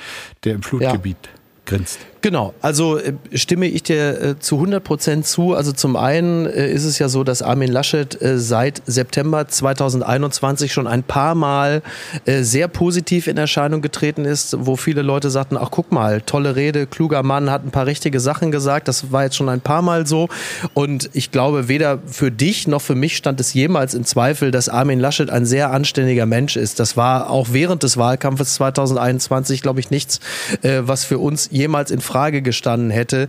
der 0.45 0.55
im 0.55 0.63
Flutgebiet 0.63 1.17
ja. 1.23 1.29
grinst. 1.65 1.99
Genau, 2.25 2.55
also 2.63 2.97
äh, 2.97 3.13
stimme 3.35 3.67
ich 3.67 3.83
dir 3.83 4.19
äh, 4.19 4.39
zu 4.39 4.55
100 4.55 4.83
Prozent 4.83 5.27
zu. 5.27 5.53
Also 5.53 5.71
zum 5.73 5.95
einen 5.95 6.47
äh, 6.47 6.71
ist 6.71 6.83
es 6.83 6.97
ja 6.97 7.07
so, 7.07 7.23
dass 7.23 7.43
Armin 7.43 7.71
Laschet 7.71 8.19
äh, 8.19 8.39
seit 8.39 8.81
September 8.88 9.47
2021 9.47 10.73
schon 10.73 10.88
ein 10.88 11.03
paar 11.03 11.35
Mal 11.35 11.83
äh, 12.25 12.41
sehr 12.41 12.67
positiv 12.67 13.27
in 13.27 13.38
Erscheinung 13.38 13.83
getreten 13.83 14.25
ist, 14.25 14.55
wo 14.57 14.75
viele 14.75 15.03
Leute 15.03 15.29
sagten, 15.29 15.55
ach 15.55 15.69
guck 15.69 15.91
mal, 15.91 16.19
tolle 16.21 16.55
Rede, 16.55 16.88
kluger 16.88 17.21
Mann, 17.21 17.51
hat 17.51 17.63
ein 17.63 17.69
paar 17.69 17.85
richtige 17.85 18.19
Sachen 18.19 18.49
gesagt. 18.49 18.88
Das 18.88 19.11
war 19.11 19.25
jetzt 19.25 19.35
schon 19.35 19.47
ein 19.47 19.61
paar 19.61 19.83
Mal 19.83 20.07
so. 20.07 20.27
Und 20.73 21.11
ich 21.13 21.29
glaube, 21.29 21.67
weder 21.67 21.99
für 22.07 22.31
dich 22.31 22.67
noch 22.67 22.81
für 22.81 22.95
mich 22.95 23.17
stand 23.17 23.39
es 23.39 23.53
jemals 23.53 23.93
in 23.93 24.03
Zweifel, 24.03 24.49
dass 24.49 24.67
Armin 24.67 24.99
Laschet 24.99 25.29
ein 25.29 25.45
sehr 25.45 25.69
anständiger 25.69 26.25
Mensch 26.25 26.55
ist. 26.55 26.79
Das 26.79 26.97
war 26.97 27.29
auch 27.29 27.49
während 27.51 27.83
des 27.83 27.97
Wahlkampfes 27.97 28.55
2021, 28.55 29.61
glaube 29.61 29.79
ich, 29.79 29.91
nichts, 29.91 30.19
äh, 30.63 30.81
was 30.81 31.03
für 31.03 31.19
uns 31.19 31.49
jemals 31.51 31.91
in 31.91 32.01
Frage 32.01 32.14
Frage 32.15 32.41
gestanden 32.41 32.91
hätte. 32.91 33.28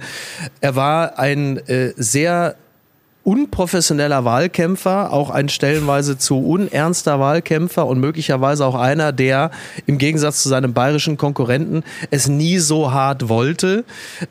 Er 0.61 0.77
war 0.77 1.19
ein 1.19 1.57
äh, 1.67 1.93
sehr 1.97 2.55
unprofessioneller 3.27 4.25
Wahlkämpfer, 4.25 5.13
auch 5.13 5.31
ein 5.31 5.49
stellenweise 5.49 6.17
zu 6.17 6.39
unernster 6.39 7.19
Wahlkämpfer 7.19 7.85
und 7.85 7.99
möglicherweise 7.99 8.65
auch 8.65 8.77
einer, 8.77 9.11
der 9.11 9.51
im 9.85 9.99
Gegensatz 9.99 10.45
zu 10.45 10.49
seinem 10.49 10.75
bayerischen 10.75 11.17
Konkurrenten 11.17 11.83
es 12.13 12.29
nie 12.29 12.59
so 12.59 12.93
hart 12.93 13.29
wollte. 13.29 13.85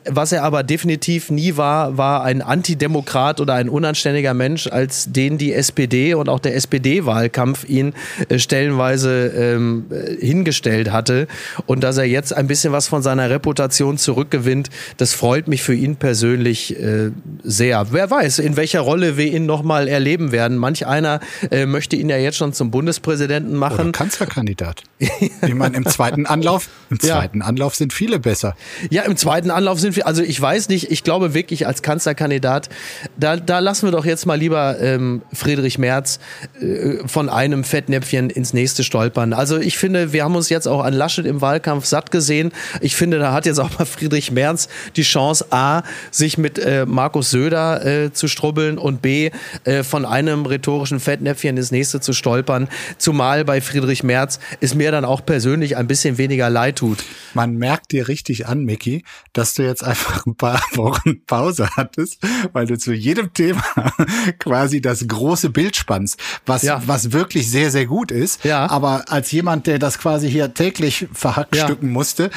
Was 0.08 0.32
er 0.32 0.44
aber 0.44 0.62
definitiv 0.62 1.30
nie 1.30 1.58
war, 1.58 1.98
war 1.98 2.24
ein 2.24 2.40
Antidemokrat 2.40 3.42
oder 3.42 3.52
ein 3.52 3.68
unanständiger 3.68 4.32
Mensch, 4.32 4.66
als 4.66 5.12
den 5.12 5.36
die 5.36 5.52
SPD 5.52 6.14
und 6.14 6.30
auch 6.30 6.40
der 6.40 6.56
SPD-Wahlkampf 6.56 7.68
ihn 7.68 7.92
äh, 8.30 8.38
stellenweise 8.38 9.26
ähm, 9.26 9.84
hingestellt 10.20 10.90
hatte. 10.90 11.26
Und 11.66 11.84
dass 11.84 11.98
er 11.98 12.04
jetzt 12.04 12.34
ein 12.34 12.46
bisschen 12.46 12.72
was 12.72 12.88
von 12.88 13.02
seiner 13.02 13.28
Reputation 13.28 13.98
zurückgewinnt, 13.98 14.70
das 14.96 15.12
freut 15.12 15.48
mich 15.48 15.62
für 15.62 15.74
ihn 15.74 15.96
persönlich 15.96 16.80
äh, 16.80 17.10
sehr. 17.42 17.88
Wer 17.90 18.10
weiß, 18.10 18.38
in 18.38 18.56
welcher 18.56 18.85
Rolle 18.86 19.16
wir 19.16 19.26
ihn 19.26 19.44
nochmal 19.44 19.88
erleben 19.88 20.32
werden. 20.32 20.56
Manch 20.56 20.86
einer 20.86 21.20
äh, 21.50 21.66
möchte 21.66 21.96
ihn 21.96 22.08
ja 22.08 22.16
jetzt 22.16 22.38
schon 22.38 22.52
zum 22.52 22.70
Bundespräsidenten 22.70 23.56
machen. 23.56 23.80
Oder 23.80 23.92
Kanzlerkandidat. 23.92 24.82
ich 24.98 25.54
meine, 25.54 25.76
im 25.76 25.84
zweiten 25.84 26.24
Anlauf, 26.26 26.68
im 26.88 27.00
zweiten 27.00 27.40
ja. 27.40 27.46
Anlauf 27.46 27.74
sind 27.74 27.92
viele 27.92 28.18
besser. 28.18 28.56
Ja, 28.90 29.02
im 29.02 29.16
zweiten 29.16 29.50
Anlauf 29.50 29.80
sind 29.80 29.96
wir, 29.96 30.06
also 30.06 30.22
ich 30.22 30.40
weiß 30.40 30.68
nicht, 30.68 30.90
ich 30.90 31.02
glaube 31.04 31.34
wirklich 31.34 31.66
als 31.66 31.82
Kanzlerkandidat, 31.82 32.70
da, 33.16 33.36
da 33.36 33.58
lassen 33.58 33.86
wir 33.86 33.92
doch 33.92 34.04
jetzt 34.04 34.24
mal 34.24 34.38
lieber 34.38 34.80
ähm, 34.80 35.22
Friedrich 35.32 35.78
Merz 35.78 36.20
äh, 36.60 37.06
von 37.06 37.28
einem 37.28 37.64
Fettnäpfchen 37.64 38.30
ins 38.30 38.52
nächste 38.52 38.84
stolpern. 38.84 39.32
Also 39.32 39.58
ich 39.58 39.76
finde, 39.76 40.12
wir 40.12 40.24
haben 40.24 40.36
uns 40.36 40.48
jetzt 40.48 40.68
auch 40.68 40.84
an 40.84 40.94
Laschet 40.94 41.26
im 41.26 41.40
Wahlkampf 41.40 41.84
satt 41.84 42.10
gesehen. 42.10 42.52
Ich 42.80 42.96
finde, 42.96 43.18
da 43.18 43.32
hat 43.32 43.46
jetzt 43.46 43.58
auch 43.58 43.78
mal 43.78 43.84
Friedrich 43.84 44.30
Merz 44.30 44.68
die 44.94 45.02
Chance, 45.02 45.46
A, 45.50 45.82
sich 46.10 46.38
mit 46.38 46.58
äh, 46.58 46.86
Markus 46.86 47.30
Söder 47.30 47.84
äh, 47.84 48.12
zu 48.12 48.28
strubbeln 48.28 48.75
und 48.78 49.02
B, 49.02 49.30
äh, 49.64 49.82
von 49.82 50.04
einem 50.04 50.46
rhetorischen 50.46 51.00
Fettnäpfchen 51.00 51.56
ins 51.56 51.70
nächste 51.70 52.00
zu 52.00 52.12
stolpern. 52.12 52.68
Zumal 52.98 53.44
bei 53.44 53.60
Friedrich 53.60 54.02
Merz 54.02 54.38
es 54.60 54.74
mir 54.74 54.90
dann 54.90 55.04
auch 55.04 55.24
persönlich 55.24 55.76
ein 55.76 55.86
bisschen 55.86 56.18
weniger 56.18 56.50
leid 56.50 56.76
tut. 56.76 57.04
Man 57.34 57.56
merkt 57.56 57.92
dir 57.92 58.08
richtig 58.08 58.46
an, 58.46 58.64
Mickey, 58.64 59.04
dass 59.32 59.54
du 59.54 59.62
jetzt 59.62 59.84
einfach 59.84 60.26
ein 60.26 60.36
paar 60.36 60.60
Wochen 60.74 61.24
Pause 61.26 61.68
hattest, 61.76 62.18
weil 62.52 62.66
du 62.66 62.78
zu 62.78 62.92
jedem 62.92 63.32
Thema 63.32 63.62
quasi 64.38 64.80
das 64.80 65.06
große 65.06 65.50
Bild 65.50 65.76
spannst, 65.76 66.20
was, 66.44 66.62
ja. 66.62 66.82
was 66.86 67.12
wirklich 67.12 67.50
sehr, 67.50 67.70
sehr 67.70 67.86
gut 67.86 68.10
ist. 68.10 68.44
Ja. 68.44 68.68
Aber 68.70 69.04
als 69.08 69.30
jemand, 69.32 69.66
der 69.66 69.78
das 69.78 69.98
quasi 69.98 70.30
hier 70.30 70.54
täglich 70.54 71.08
verhackstücken 71.12 71.88
ja. 71.88 71.92
musste, 71.92 72.30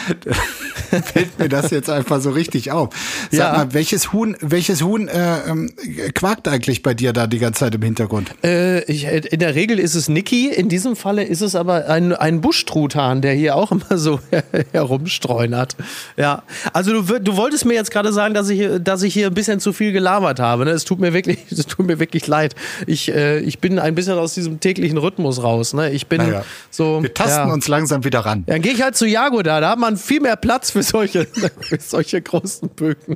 fällt 1.14 1.40
mir 1.40 1.50
das 1.50 1.72
jetzt 1.72 1.90
einfach 1.90 2.22
so 2.22 2.32
richtig 2.32 2.72
auf. 2.72 2.90
Sag 3.32 3.58
mal, 3.58 3.74
welches 3.74 4.14
Huhn, 4.14 4.36
welches 4.42 4.82
Huhn 4.82 5.08
äh, 5.08 5.50
ähm, 5.50 5.72
quakt 6.20 6.50
eigentlich 6.50 6.84
bei 6.84 6.94
dir 6.94 7.14
da 7.14 7.28
die 7.28 7.40
ganze 7.40 7.62
Zeit 7.62 7.76
im 7.76 7.82
Hintergrund? 7.82 8.32
Äh, 8.44 8.84
ich, 8.92 9.06
in 9.06 9.40
der 9.40 9.56
Regel 9.56 9.80
ist 9.80 9.96
es 9.96 10.10
Niki, 10.10 10.50
in 10.50 10.68
diesem 10.68 10.98
Falle 10.98 11.24
ist 11.24 11.40
es 11.40 11.56
aber 11.56 11.88
ein, 11.88 12.12
ein 12.12 12.42
Buschtruthahn, 12.42 13.22
der 13.22 13.34
hier 13.34 13.56
auch 13.56 13.72
immer 13.72 13.98
so 13.98 14.20
herumstreunert. 14.74 15.78
Ja, 16.18 16.44
also 16.74 17.02
du, 17.02 17.20
du 17.20 17.38
wolltest 17.38 17.64
mir 17.64 17.76
jetzt 17.76 17.92
gerade 17.92 18.12
sagen, 18.12 18.34
dass 18.34 18.50
ich, 18.50 18.70
dass 18.84 19.02
ich 19.04 19.14
hier 19.14 19.28
ein 19.28 19.34
bisschen 19.34 19.62
zu 19.62 19.72
viel 19.72 19.94
gelabert 19.94 20.42
habe. 20.42 20.66
Ne? 20.66 20.72
Es 20.72 20.84
tut 20.84 21.00
mir 21.00 21.14
wirklich, 21.14 21.40
es 21.52 21.66
tut 21.68 21.88
mir 21.88 22.00
wirklich 22.00 22.28
leid. 22.28 22.54
Ich, 22.86 23.10
äh, 23.14 23.40
ich 23.40 23.60
bin 23.60 23.80
ein 23.80 23.96
bisschen 23.96 24.18
aus 24.18 24.34
diesem 24.34 24.60
täglichen 24.60 24.98
Rhythmus 24.98 25.42
raus. 25.42 25.74
Ne? 25.74 25.92
Ich 25.92 26.08
bin 26.08 26.18
naja, 26.18 26.44
so. 26.70 27.02
Wir 27.02 27.14
tasten 27.14 27.48
ja. 27.48 27.54
uns 27.54 27.70
langsam 27.70 28.04
wieder 28.04 28.20
ran. 28.20 28.44
Dann 28.46 28.62
gehe 28.62 28.74
ich 28.74 28.82
halt 28.82 28.98
zu 28.98 29.06
Jago 29.06 29.42
da. 29.42 29.62
Da 29.62 29.70
hat 29.70 29.80
man 29.80 29.96
viel 29.96 30.20
mehr 30.20 30.36
Platz 30.36 30.72
für 30.72 30.84
solche, 30.84 31.26
für 31.62 31.80
solche 31.80 32.22
großen 32.22 32.68
Bögen. 32.68 33.16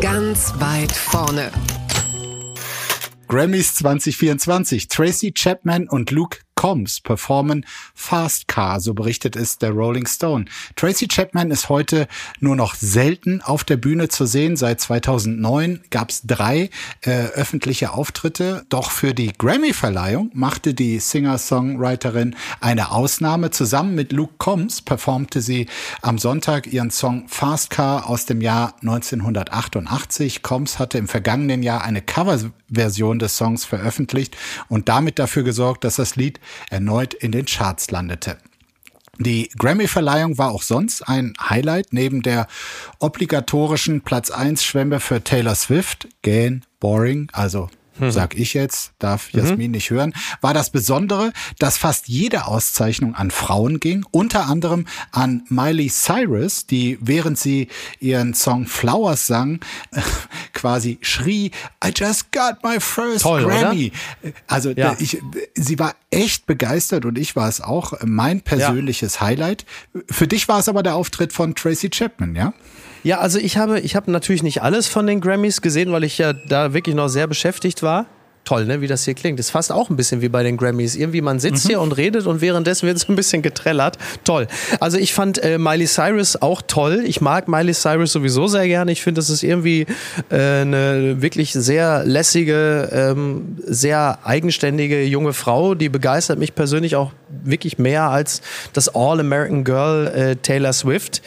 Ganz 0.00 0.52
weit 0.58 0.90
vorne. 0.90 1.27
Grammys 3.26 3.74
2024. 3.74 4.88
Tracy 4.88 5.34
Chapman 5.34 5.86
und 5.86 6.10
Luke 6.10 6.38
Combs 6.58 6.98
performen 7.00 7.64
Fast 7.94 8.48
Car, 8.48 8.80
so 8.80 8.92
berichtet 8.92 9.36
es 9.36 9.58
der 9.58 9.70
Rolling 9.70 10.08
Stone. 10.08 10.46
Tracy 10.74 11.06
Chapman 11.06 11.52
ist 11.52 11.68
heute 11.68 12.08
nur 12.40 12.56
noch 12.56 12.74
selten 12.74 13.40
auf 13.42 13.62
der 13.62 13.76
Bühne 13.76 14.08
zu 14.08 14.26
sehen. 14.26 14.56
Seit 14.56 14.80
2009 14.80 15.82
gab 15.90 16.10
es 16.10 16.22
drei 16.26 16.70
äh, 17.02 17.26
öffentliche 17.26 17.92
Auftritte. 17.92 18.66
Doch 18.70 18.90
für 18.90 19.14
die 19.14 19.32
Grammy-Verleihung 19.38 20.32
machte 20.34 20.74
die 20.74 20.98
Singer-Songwriterin 20.98 22.34
eine 22.60 22.90
Ausnahme. 22.90 23.52
Zusammen 23.52 23.94
mit 23.94 24.10
Luke 24.10 24.34
Combs 24.38 24.82
performte 24.82 25.40
sie 25.40 25.68
am 26.02 26.18
Sonntag 26.18 26.66
ihren 26.66 26.90
Song 26.90 27.28
Fast 27.28 27.70
Car 27.70 28.08
aus 28.10 28.26
dem 28.26 28.40
Jahr 28.40 28.74
1988. 28.80 30.42
Combs 30.42 30.80
hatte 30.80 30.98
im 30.98 31.06
vergangenen 31.06 31.62
Jahr 31.62 31.84
eine 31.84 32.02
Coverversion 32.02 33.20
des 33.20 33.36
Songs 33.36 33.64
veröffentlicht 33.64 34.36
und 34.68 34.88
damit 34.88 35.20
dafür 35.20 35.44
gesorgt, 35.44 35.84
dass 35.84 35.94
das 35.94 36.16
Lied 36.16 36.40
erneut 36.70 37.14
in 37.14 37.32
den 37.32 37.46
Charts 37.46 37.90
landete. 37.90 38.38
Die 39.20 39.50
Grammy-Verleihung 39.58 40.38
war 40.38 40.52
auch 40.52 40.62
sonst 40.62 41.02
ein 41.02 41.34
Highlight 41.40 41.88
neben 41.92 42.22
der 42.22 42.46
obligatorischen 43.00 44.02
Platz 44.02 44.30
1 44.30 44.62
Schwemme 44.62 45.00
für 45.00 45.24
Taylor 45.24 45.56
Swift, 45.56 46.08
Gain, 46.22 46.64
Boring, 46.78 47.28
also 47.32 47.68
mhm. 47.98 48.10
sag 48.10 48.36
ich 48.36 48.54
jetzt, 48.54 48.92
darf 48.98 49.32
mhm. 49.32 49.40
Jasmin 49.40 49.66
mhm. 49.66 49.72
nicht 49.72 49.90
hören, 49.90 50.14
war 50.40 50.54
das 50.54 50.70
Besondere, 50.70 51.32
dass 51.58 51.76
fast 51.76 52.08
jede 52.08 52.46
Auszeichnung 52.46 53.14
an 53.14 53.30
Frauen 53.30 53.80
ging, 53.80 54.04
unter 54.10 54.46
anderem 54.46 54.86
an 55.12 55.44
Miley 55.48 55.88
Cyrus, 55.88 56.66
die 56.66 56.98
während 57.00 57.38
sie 57.38 57.68
ihren 58.00 58.34
Song 58.34 58.66
Flowers 58.66 59.26
sang, 59.26 59.60
quasi 60.52 60.98
schrie, 61.02 61.50
I 61.84 61.92
just 61.94 62.32
got 62.32 62.62
my 62.62 62.80
first 62.80 63.22
Toll, 63.22 63.44
Grammy. 63.44 63.92
Oder? 64.22 64.32
Also 64.46 64.70
ja. 64.70 64.96
ich, 64.98 65.20
sie 65.54 65.78
war 65.78 65.94
echt 66.10 66.46
begeistert 66.46 67.04
und 67.04 67.18
ich 67.18 67.36
war 67.36 67.48
es 67.48 67.60
auch, 67.60 67.94
mein 68.04 68.40
persönliches 68.40 69.16
ja. 69.16 69.20
Highlight. 69.22 69.66
Für 70.10 70.26
dich 70.26 70.48
war 70.48 70.60
es 70.60 70.68
aber 70.68 70.82
der 70.82 70.94
Auftritt 70.94 71.32
von 71.32 71.54
Tracy 71.54 71.90
Chapman, 71.90 72.34
ja? 72.34 72.52
Ja, 73.04 73.18
also 73.18 73.38
ich 73.38 73.56
habe, 73.56 73.80
ich 73.80 73.96
habe 73.96 74.10
natürlich 74.10 74.42
nicht 74.42 74.62
alles 74.62 74.86
von 74.86 75.06
den 75.06 75.20
Grammys 75.20 75.62
gesehen, 75.62 75.92
weil 75.92 76.04
ich 76.04 76.18
ja 76.18 76.32
da 76.32 76.74
wirklich 76.74 76.94
noch 76.94 77.08
sehr 77.08 77.26
beschäftigt 77.26 77.82
war 77.82 78.06
toll, 78.48 78.64
ne, 78.64 78.80
wie 78.80 78.86
das 78.86 79.04
hier 79.04 79.12
klingt. 79.12 79.38
ist 79.38 79.50
fast 79.50 79.70
auch 79.70 79.90
ein 79.90 79.96
bisschen 79.96 80.22
wie 80.22 80.30
bei 80.30 80.42
den 80.42 80.56
Grammys. 80.56 80.96
Irgendwie 80.96 81.20
man 81.20 81.38
sitzt 81.38 81.66
mhm. 81.66 81.68
hier 81.68 81.80
und 81.82 81.92
redet 81.92 82.26
und 82.26 82.40
währenddessen 82.40 82.86
wird 82.86 82.98
so 82.98 83.12
ein 83.12 83.16
bisschen 83.16 83.42
getrellert. 83.42 83.98
Toll. 84.24 84.46
Also 84.80 84.96
ich 84.96 85.12
fand 85.12 85.36
äh, 85.44 85.58
Miley 85.58 85.86
Cyrus 85.86 86.40
auch 86.40 86.62
toll. 86.66 87.02
Ich 87.04 87.20
mag 87.20 87.46
Miley 87.46 87.74
Cyrus 87.74 88.12
sowieso 88.12 88.46
sehr 88.46 88.66
gerne. 88.66 88.90
Ich 88.90 89.02
finde, 89.02 89.18
das 89.18 89.28
ist 89.28 89.42
irgendwie 89.42 89.84
äh, 90.30 90.62
eine 90.62 91.20
wirklich 91.20 91.52
sehr 91.52 92.04
lässige, 92.06 92.88
ähm, 92.90 93.58
sehr 93.66 94.20
eigenständige 94.24 95.04
junge 95.04 95.34
Frau. 95.34 95.74
Die 95.74 95.90
begeistert 95.90 96.38
mich 96.38 96.54
persönlich 96.54 96.96
auch 96.96 97.12
wirklich 97.28 97.76
mehr 97.76 98.04
als 98.04 98.40
das 98.72 98.88
All-American 98.88 99.62
Girl 99.62 100.06
äh, 100.06 100.36
Taylor 100.36 100.72
Swift. 100.72 101.20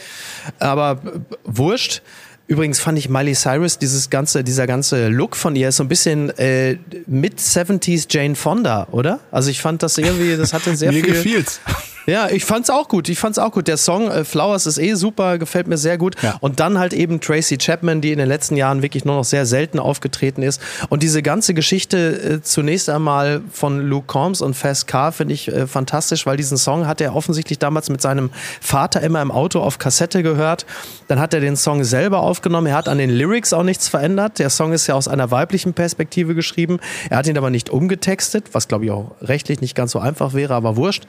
Aber 0.58 0.98
äh, 1.04 1.20
wurscht. 1.44 2.02
Übrigens 2.46 2.80
fand 2.80 2.98
ich 2.98 3.08
Miley 3.08 3.34
Cyrus, 3.34 3.78
dieses 3.78 4.10
ganze, 4.10 4.44
dieser 4.44 4.66
ganze 4.66 5.08
Look 5.08 5.36
von 5.36 5.56
ihr 5.56 5.68
ist 5.68 5.76
so 5.76 5.84
ein 5.84 5.88
bisschen 5.88 6.30
äh, 6.38 6.76
mit 7.06 7.38
70s 7.38 8.06
Jane 8.10 8.34
Fonda, 8.34 8.88
oder? 8.90 9.20
Also 9.30 9.50
ich 9.50 9.60
fand 9.60 9.82
das 9.82 9.96
irgendwie, 9.96 10.36
das 10.36 10.52
hatte 10.52 10.74
sehr 10.76 10.92
Mir 10.92 11.02
viel. 11.02 11.12
Mir 11.12 11.16
gefiel's. 11.16 11.60
Ja, 12.06 12.28
ich 12.28 12.44
fand's 12.44 12.70
auch 12.70 12.88
gut. 12.88 13.08
Ich 13.08 13.18
fand's 13.18 13.38
auch 13.38 13.52
gut. 13.52 13.68
Der 13.68 13.76
Song 13.76 14.10
äh, 14.10 14.24
Flowers 14.24 14.66
ist 14.66 14.78
eh 14.78 14.94
super, 14.94 15.38
gefällt 15.38 15.68
mir 15.68 15.78
sehr 15.78 15.98
gut. 15.98 16.16
Ja. 16.22 16.36
Und 16.40 16.60
dann 16.60 16.78
halt 16.78 16.92
eben 16.92 17.20
Tracy 17.20 17.58
Chapman, 17.58 18.00
die 18.00 18.12
in 18.12 18.18
den 18.18 18.28
letzten 18.28 18.56
Jahren 18.56 18.82
wirklich 18.82 19.04
nur 19.04 19.16
noch 19.16 19.24
sehr 19.24 19.46
selten 19.46 19.78
aufgetreten 19.78 20.42
ist. 20.42 20.60
Und 20.88 21.02
diese 21.02 21.22
ganze 21.22 21.54
Geschichte 21.54 22.38
äh, 22.38 22.42
zunächst 22.42 22.88
einmal 22.88 23.42
von 23.52 23.80
Luke 23.80 24.06
Combs 24.06 24.40
und 24.40 24.54
Fast 24.54 24.86
Car 24.86 25.12
finde 25.12 25.34
ich 25.34 25.48
äh, 25.48 25.66
fantastisch, 25.66 26.26
weil 26.26 26.36
diesen 26.36 26.58
Song 26.58 26.86
hat 26.86 27.00
er 27.00 27.14
offensichtlich 27.14 27.58
damals 27.58 27.88
mit 27.88 28.00
seinem 28.00 28.30
Vater 28.60 29.00
immer 29.00 29.22
im 29.22 29.30
Auto 29.30 29.60
auf 29.60 29.78
Kassette 29.78 30.22
gehört. 30.22 30.66
Dann 31.08 31.20
hat 31.20 31.34
er 31.34 31.40
den 31.40 31.56
Song 31.56 31.84
selber 31.84 32.20
aufgenommen. 32.20 32.66
Er 32.66 32.74
hat 32.74 32.88
an 32.88 32.98
den 32.98 33.10
Lyrics 33.10 33.52
auch 33.52 33.62
nichts 33.62 33.88
verändert. 33.88 34.38
Der 34.38 34.50
Song 34.50 34.72
ist 34.72 34.86
ja 34.86 34.94
aus 34.94 35.08
einer 35.08 35.30
weiblichen 35.30 35.72
Perspektive 35.74 36.34
geschrieben. 36.34 36.80
Er 37.10 37.18
hat 37.18 37.26
ihn 37.26 37.38
aber 37.38 37.50
nicht 37.50 37.70
umgetextet, 37.70 38.46
was 38.52 38.66
glaube 38.66 38.86
ich 38.86 38.90
auch 38.90 39.12
rechtlich 39.20 39.60
nicht 39.60 39.74
ganz 39.74 39.92
so 39.92 40.00
einfach 40.00 40.34
wäre, 40.34 40.54
aber 40.54 40.76
wurscht. 40.76 41.04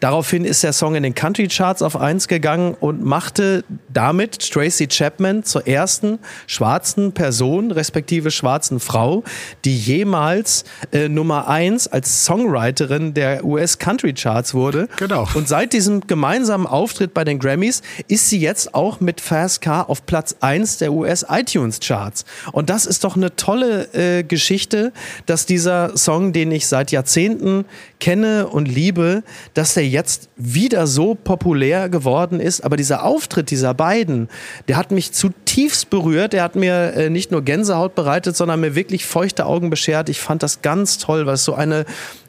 Daraufhin 0.00 0.35
Daraufhin 0.36 0.50
ist 0.50 0.62
der 0.62 0.74
Song 0.74 0.94
in 0.96 1.02
den 1.02 1.14
Country 1.14 1.48
Charts 1.48 1.80
auf 1.80 1.96
1 1.96 2.28
gegangen 2.28 2.76
und 2.78 3.02
machte 3.02 3.64
damit 3.90 4.38
Tracy 4.52 4.86
Chapman 4.86 5.44
zur 5.44 5.66
ersten 5.66 6.18
schwarzen 6.46 7.12
Person, 7.12 7.70
respektive 7.70 8.30
schwarzen 8.30 8.78
Frau, 8.78 9.24
die 9.64 9.74
jemals 9.74 10.64
äh, 10.92 11.08
Nummer 11.08 11.48
1 11.48 11.88
als 11.88 12.26
Songwriterin 12.26 13.14
der 13.14 13.46
US 13.46 13.78
Country 13.78 14.12
Charts 14.12 14.52
wurde. 14.52 14.88
Genau. 14.98 15.26
Und 15.32 15.48
seit 15.48 15.72
diesem 15.72 16.06
gemeinsamen 16.06 16.66
Auftritt 16.66 17.14
bei 17.14 17.24
den 17.24 17.38
Grammys 17.38 17.80
ist 18.06 18.28
sie 18.28 18.38
jetzt 18.38 18.74
auch 18.74 19.00
mit 19.00 19.22
Fast 19.22 19.62
Car 19.62 19.88
auf 19.88 20.04
Platz 20.04 20.36
1 20.40 20.76
der 20.76 20.92
US 20.92 21.24
iTunes 21.30 21.80
Charts. 21.80 22.26
Und 22.52 22.68
das 22.68 22.84
ist 22.84 23.04
doch 23.04 23.16
eine 23.16 23.34
tolle 23.36 23.88
äh, 23.94 24.22
Geschichte, 24.22 24.92
dass 25.24 25.46
dieser 25.46 25.96
Song, 25.96 26.34
den 26.34 26.52
ich 26.52 26.66
seit 26.66 26.92
Jahrzehnten 26.92 27.64
kenne 28.00 28.48
und 28.48 28.66
liebe, 28.66 29.22
dass 29.54 29.72
der 29.72 29.88
jetzt 29.88 30.25
wieder 30.36 30.86
so 30.86 31.14
populär 31.14 31.88
geworden 31.88 32.40
ist. 32.40 32.60
Aber 32.60 32.76
dieser 32.76 33.04
Auftritt 33.04 33.50
dieser 33.50 33.72
beiden, 33.72 34.28
der 34.68 34.76
hat 34.76 34.90
mich 34.90 35.12
zutiefst 35.12 35.88
berührt. 35.88 36.34
Der 36.34 36.42
hat 36.42 36.56
mir 36.56 36.92
äh, 36.94 37.10
nicht 37.10 37.30
nur 37.30 37.42
Gänsehaut 37.42 37.94
bereitet, 37.94 38.36
sondern 38.36 38.60
mir 38.60 38.74
wirklich 38.74 39.06
feuchte 39.06 39.46
Augen 39.46 39.70
beschert. 39.70 40.08
Ich 40.08 40.20
fand 40.20 40.42
das 40.42 40.60
ganz 40.60 40.98
toll, 40.98 41.26
weil 41.26 41.34
es 41.34 41.44
so 41.44 41.54
eine 41.54 41.86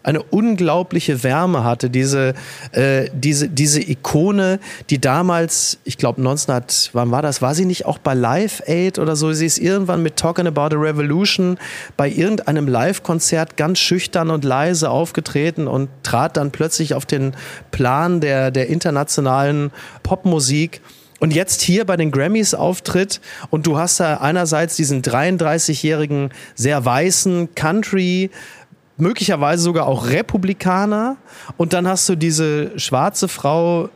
eine 0.07 0.23
unglaubliche 0.23 1.21
Wärme 1.23 1.65
hatte. 1.65 1.89
Diese, 1.89 2.33
äh, 2.71 3.09
diese, 3.13 3.49
diese 3.49 3.81
Ikone, 3.81 4.59
die 4.89 5.01
damals, 5.01 5.79
ich 5.83 5.97
glaube 5.97 6.19
1900, 6.19 6.91
wann 6.93 7.11
war 7.11 7.21
das? 7.21 7.41
War 7.41 7.53
sie 7.53 7.65
nicht 7.65 7.85
auch 7.85 7.97
bei 7.97 8.13
Live 8.13 8.63
Aid 8.67 8.99
oder 8.99 9.17
so? 9.17 9.33
Sie 9.33 9.45
ist 9.45 9.57
irgendwann 9.57 10.01
mit 10.01 10.15
Talking 10.15 10.47
About 10.47 10.73
a 10.73 10.79
Revolution 10.79 11.57
bei 11.97 12.09
irgendeinem 12.09 12.69
Live-Konzert 12.69 13.57
ganz 13.57 13.79
schüchtern 13.79 14.29
und 14.29 14.45
leise 14.45 14.89
aufgetreten 14.89 15.67
und 15.67 15.89
trat 16.03 16.37
dann 16.37 16.51
plötzlich 16.51 16.93
auf 16.93 17.05
den 17.05 17.35
Plan 17.71 18.21
der, 18.21 18.49
der 18.49 18.69
internationalen 18.69 19.71
Popmusik 20.03 20.79
und 21.19 21.33
jetzt 21.33 21.61
hier 21.61 21.85
bei 21.85 21.97
den 21.97 22.11
Grammys 22.11 22.53
auftritt 22.53 23.21
und 23.49 23.65
du 23.65 23.77
hast 23.77 23.99
da 23.99 24.17
einerseits 24.17 24.75
diesen 24.75 25.01
33-jährigen, 25.01 26.29
sehr 26.55 26.83
weißen 26.85 27.55
Country 27.55 28.29
möglicherweise 28.97 29.63
sogar 29.63 29.87
auch 29.87 30.09
Republikaner. 30.09 31.17
Und 31.55 31.73
dann 31.73 31.87
hast 31.87 32.07
du 32.09 32.15
diese 32.15 32.77
schwarze 32.79 33.27
Frau 33.27 33.89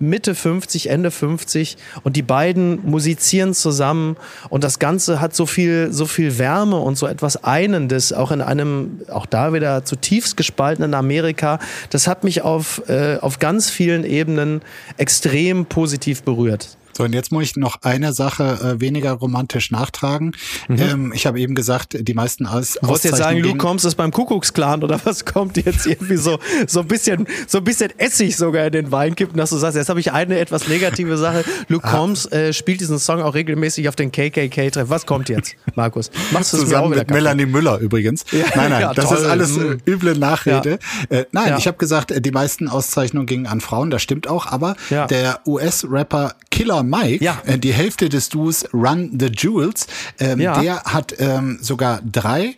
Mitte 0.00 0.34
50, 0.34 0.90
Ende 0.90 1.10
50 1.10 1.76
und 2.02 2.16
die 2.16 2.22
beiden 2.22 2.80
musizieren 2.84 3.54
zusammen 3.54 4.16
und 4.50 4.64
das 4.64 4.80
Ganze 4.80 5.20
hat 5.20 5.34
so 5.34 5.46
viel, 5.46 5.92
so 5.92 6.06
viel 6.06 6.38
Wärme 6.38 6.78
und 6.78 6.98
so 6.98 7.06
etwas 7.06 7.44
Einendes, 7.44 8.12
auch 8.12 8.32
in 8.32 8.40
einem, 8.40 9.02
auch 9.08 9.24
da 9.24 9.52
wieder 9.52 9.84
zutiefst 9.84 10.36
gespaltenen 10.36 10.94
Amerika. 10.94 11.58
Das 11.90 12.06
hat 12.08 12.24
mich 12.24 12.42
auf, 12.42 12.82
äh, 12.88 13.18
auf 13.20 13.38
ganz 13.38 13.70
vielen 13.70 14.04
Ebenen 14.04 14.62
extrem 14.96 15.66
positiv 15.66 16.24
berührt. 16.24 16.76
So, 16.96 17.04
und 17.04 17.12
jetzt 17.12 17.32
muss 17.32 17.42
ich 17.44 17.56
noch 17.56 17.82
eine 17.82 18.12
Sache 18.12 18.76
äh, 18.76 18.80
weniger 18.80 19.12
romantisch 19.12 19.72
nachtragen. 19.72 20.36
Mhm. 20.68 20.78
Ähm, 20.78 21.12
ich 21.14 21.26
habe 21.26 21.40
eben 21.40 21.54
gesagt, 21.56 21.96
die 21.98 22.14
meisten 22.14 22.46
aus 22.46 22.78
Du 22.80 22.86
wolltest 22.86 23.04
jetzt 23.06 23.16
sagen, 23.16 23.42
du 23.42 23.56
kommst 23.56 23.84
es 23.84 23.96
beim 23.96 24.12
Kuckucksklan 24.12 24.84
oder 24.84 25.00
was 25.04 25.24
kommt 25.24 25.56
jetzt 25.56 25.86
irgendwie 25.86 26.16
so 26.16 26.38
so 26.68 26.80
ein 26.80 26.86
bisschen 26.86 27.26
so 27.48 27.58
ein 27.58 27.64
bisschen 27.64 27.90
Essig 27.98 28.36
sogar 28.36 28.66
in 28.66 28.72
den 28.72 28.92
Wein 28.92 29.16
kippen, 29.16 29.36
dass 29.36 29.50
du 29.50 29.56
sagst, 29.56 29.76
jetzt 29.76 29.88
habe 29.88 29.98
ich 29.98 30.12
eine 30.12 30.38
etwas 30.38 30.68
negative 30.68 31.16
Sache. 31.16 31.44
Luke 31.68 31.86
ah. 31.86 31.90
Combs 31.90 32.26
äh, 32.26 32.52
spielt 32.52 32.80
diesen 32.80 32.98
Song 33.00 33.20
auch 33.22 33.34
regelmäßig 33.34 33.88
auf 33.88 33.96
den 33.96 34.12
KKK-Treff. 34.12 34.88
Was 34.88 35.04
kommt 35.04 35.28
jetzt, 35.28 35.56
Markus? 35.74 36.12
Machst 36.32 36.52
du 36.52 36.58
Zusammen 36.58 36.90
mit 36.90 37.10
Melanie 37.10 37.46
Müller 37.46 37.78
übrigens. 37.78 38.24
Ja, 38.30 38.44
nein, 38.54 38.70
nein, 38.70 38.80
ja, 38.80 38.94
das 38.94 39.08
toll. 39.08 39.18
ist 39.18 39.24
alles 39.24 39.56
äh, 39.56 39.76
üble 39.86 40.16
Nachrede. 40.16 40.78
Ja. 41.10 41.18
Äh, 41.18 41.26
nein, 41.32 41.56
ich 41.58 41.66
habe 41.66 41.76
gesagt, 41.76 42.12
äh, 42.12 42.20
die 42.20 42.30
meisten 42.30 42.68
Auszeichnungen 42.68 43.26
gingen 43.26 43.46
an 43.46 43.60
Frauen, 43.60 43.90
das 43.90 44.02
stimmt 44.02 44.28
auch, 44.28 44.46
aber 44.46 44.76
der 44.90 45.40
US-Rapper 45.46 46.34
Killer 46.50 46.83
Mike, 46.88 47.24
Ja. 47.24 47.42
äh, 47.46 47.58
die 47.58 47.72
Hälfte 47.72 48.08
des 48.08 48.28
Duos 48.28 48.64
Run 48.72 49.16
the 49.18 49.26
Jewels, 49.26 49.86
ähm, 50.18 50.40
Ja. 50.40 50.60
der 50.60 50.82
hat 50.84 51.14
ähm, 51.18 51.58
sogar 51.60 52.00
drei 52.02 52.56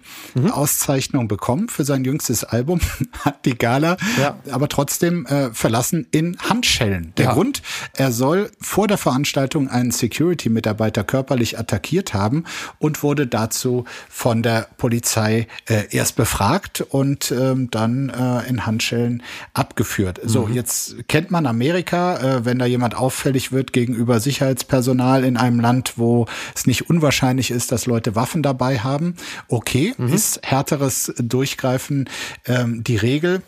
Auszeichnungen 0.52 1.28
bekommen 1.28 1.68
für 1.68 1.84
sein 1.84 2.04
jüngstes 2.04 2.44
Album, 2.44 2.80
hat 3.24 3.44
die 3.44 3.56
Gala 3.56 3.96
Ja. 4.20 4.38
aber 4.50 4.68
trotzdem 4.68 5.26
äh, 5.26 5.50
verlassen 5.52 6.06
in 6.10 6.36
Handschellen. 6.38 7.12
Der. 7.16 7.26
Grund, 7.32 7.62
er 7.94 8.12
soll 8.12 8.50
vor 8.60 8.86
der 8.88 8.98
Veranstaltung 8.98 9.68
einen 9.68 9.90
Security-Mitarbeiter 9.90 11.04
körperlich 11.04 11.58
attackiert 11.58 12.14
haben 12.14 12.44
und 12.78 13.02
wurde 13.02 13.26
dazu 13.26 13.84
von 14.08 14.42
der 14.42 14.68
Polizei 14.78 15.48
äh, 15.68 15.84
erst 15.90 16.16
befragt 16.16 16.80
und 16.80 17.32
ähm, 17.32 17.68
dann 17.70 18.08
äh, 18.10 18.48
in 18.48 18.64
Handschellen 18.66 19.22
abgeführt. 19.54 20.20
So, 20.24 20.48
jetzt 20.48 21.08
kennt 21.08 21.30
man 21.30 21.46
Amerika, 21.46 22.16
äh, 22.38 22.44
wenn 22.44 22.58
da 22.58 22.66
jemand 22.66 22.94
auffällig 22.96 23.52
wird 23.52 23.72
gegenüber 23.72 24.15
Sicherheitspersonal 24.20 25.24
in 25.24 25.36
einem 25.36 25.60
Land, 25.60 25.94
wo 25.96 26.26
es 26.54 26.66
nicht 26.66 26.88
unwahrscheinlich 26.88 27.50
ist, 27.50 27.72
dass 27.72 27.86
Leute 27.86 28.14
Waffen 28.14 28.42
dabei 28.42 28.78
haben. 28.78 29.14
Okay, 29.48 29.94
ist 30.14 30.40
härteres 30.42 31.12
Durchgreifen 31.18 32.08
ähm, 32.46 32.82
die 32.84 32.96
Regel. 32.96 33.42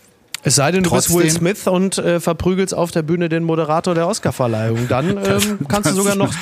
Es 0.49 0.55
sei 0.55 0.73
denn, 0.73 0.83
du 0.83 0.91
bist 0.91 1.11
Will 1.11 1.25
Trotzdem- 1.25 1.39
Smith 1.41 1.67
und 1.67 1.99
äh, 1.99 2.21
verprügelst 2.21 2.73
auf 2.75 2.91
der 2.91 3.03
Bühne 3.03 3.29
den 3.29 3.45
Moderator 3.45 3.95
der 3.95 4.09
Oscarverleihung. 4.09 4.89
Dann 4.89 5.11
ähm, 5.25 5.59
kannst 5.69 5.91
du 5.91 5.95
sogar 5.95 6.15
noch 6.15 6.33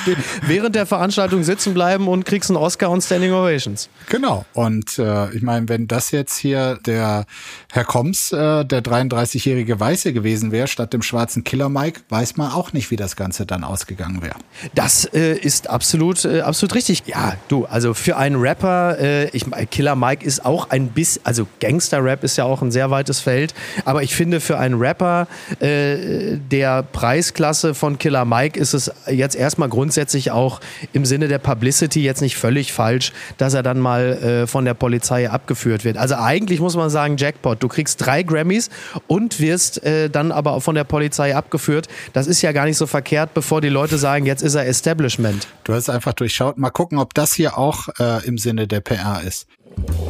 während 0.43 0.75
der 0.75 0.85
Veranstaltung 0.85 1.43
sitzen 1.43 1.73
bleiben 1.73 2.07
und 2.07 2.25
kriegst 2.25 2.49
einen 2.49 2.55
Oscar 2.55 2.89
und 2.89 3.01
Standing 3.01 3.33
Ovations. 3.33 3.89
Genau. 4.07 4.45
Und 4.53 4.97
äh, 4.97 5.29
ich 5.31 5.41
meine, 5.41 5.67
wenn 5.67 5.87
das 5.87 6.11
jetzt 6.11 6.37
hier 6.37 6.79
der 6.85 7.25
Herr 7.69 7.83
Koms, 7.83 8.31
äh, 8.31 8.63
der 8.63 8.81
33-jährige 8.81 9.77
Weiße 9.77 10.13
gewesen 10.13 10.53
wäre, 10.53 10.67
statt 10.67 10.93
dem 10.93 11.01
schwarzen 11.01 11.43
Killer 11.43 11.67
Mike, 11.67 11.99
weiß 12.07 12.37
man 12.37 12.53
auch 12.53 12.71
nicht, 12.71 12.91
wie 12.91 12.95
das 12.95 13.17
Ganze 13.17 13.45
dann 13.45 13.65
ausgegangen 13.65 14.21
wäre. 14.21 14.35
Das 14.73 15.03
äh, 15.03 15.33
ist 15.33 15.69
absolut, 15.69 16.23
äh, 16.23 16.41
absolut 16.41 16.75
richtig. 16.75 17.03
Ja, 17.07 17.33
du, 17.49 17.65
also 17.65 17.93
für 17.93 18.15
einen 18.15 18.37
Rapper, 18.37 18.97
äh, 18.99 19.29
ich 19.31 19.45
Killer 19.69 19.97
Mike 19.97 20.25
ist 20.25 20.45
auch 20.45 20.69
ein 20.69 20.87
bisschen, 20.87 21.25
also 21.25 21.45
Gangster-Rap 21.59 22.23
ist 22.23 22.37
ja 22.37 22.45
auch 22.45 22.61
ein 22.61 22.71
sehr 22.71 22.89
weites 22.89 23.19
Feld, 23.19 23.53
aber 23.83 23.96
ich 24.03 24.15
finde 24.15 24.39
für 24.39 24.57
einen 24.57 24.75
Rapper 24.75 25.27
äh, 25.59 26.37
der 26.51 26.83
Preisklasse 26.83 27.73
von 27.73 27.97
Killer 27.97 28.25
Mike 28.25 28.59
ist 28.59 28.73
es 28.73 28.91
jetzt 29.09 29.35
erstmal 29.35 29.69
grundsätzlich 29.69 30.31
auch 30.31 30.59
im 30.93 31.05
Sinne 31.05 31.27
der 31.27 31.39
Publicity 31.39 32.03
jetzt 32.03 32.21
nicht 32.21 32.37
völlig 32.37 32.73
falsch, 32.73 33.13
dass 33.37 33.53
er 33.53 33.63
dann 33.63 33.79
mal 33.79 34.13
äh, 34.13 34.47
von 34.47 34.65
der 34.65 34.73
Polizei 34.73 35.29
abgeführt 35.29 35.83
wird. 35.83 35.97
Also 35.97 36.15
eigentlich 36.15 36.59
muss 36.59 36.75
man 36.75 36.89
sagen, 36.89 37.17
Jackpot, 37.17 37.61
du 37.61 37.67
kriegst 37.67 38.05
drei 38.05 38.23
Grammys 38.23 38.69
und 39.07 39.39
wirst 39.39 39.83
äh, 39.83 40.09
dann 40.09 40.31
aber 40.31 40.53
auch 40.53 40.61
von 40.61 40.75
der 40.75 40.83
Polizei 40.83 41.35
abgeführt. 41.35 41.87
Das 42.13 42.27
ist 42.27 42.41
ja 42.41 42.51
gar 42.51 42.65
nicht 42.65 42.77
so 42.77 42.87
verkehrt, 42.87 43.33
bevor 43.33 43.61
die 43.61 43.69
Leute 43.69 43.97
sagen, 43.97 44.25
jetzt 44.25 44.43
ist 44.43 44.55
er 44.55 44.67
Establishment. 44.67 45.47
Du 45.63 45.73
hast 45.73 45.89
einfach 45.89 46.13
durchschaut. 46.13 46.57
Mal 46.57 46.69
gucken, 46.69 46.97
ob 46.99 47.13
das 47.13 47.33
hier 47.33 47.57
auch 47.57 47.87
äh, 47.99 48.25
im 48.25 48.37
Sinne 48.37 48.67
der 48.67 48.81
PR 48.81 49.21
ist. 49.25 49.47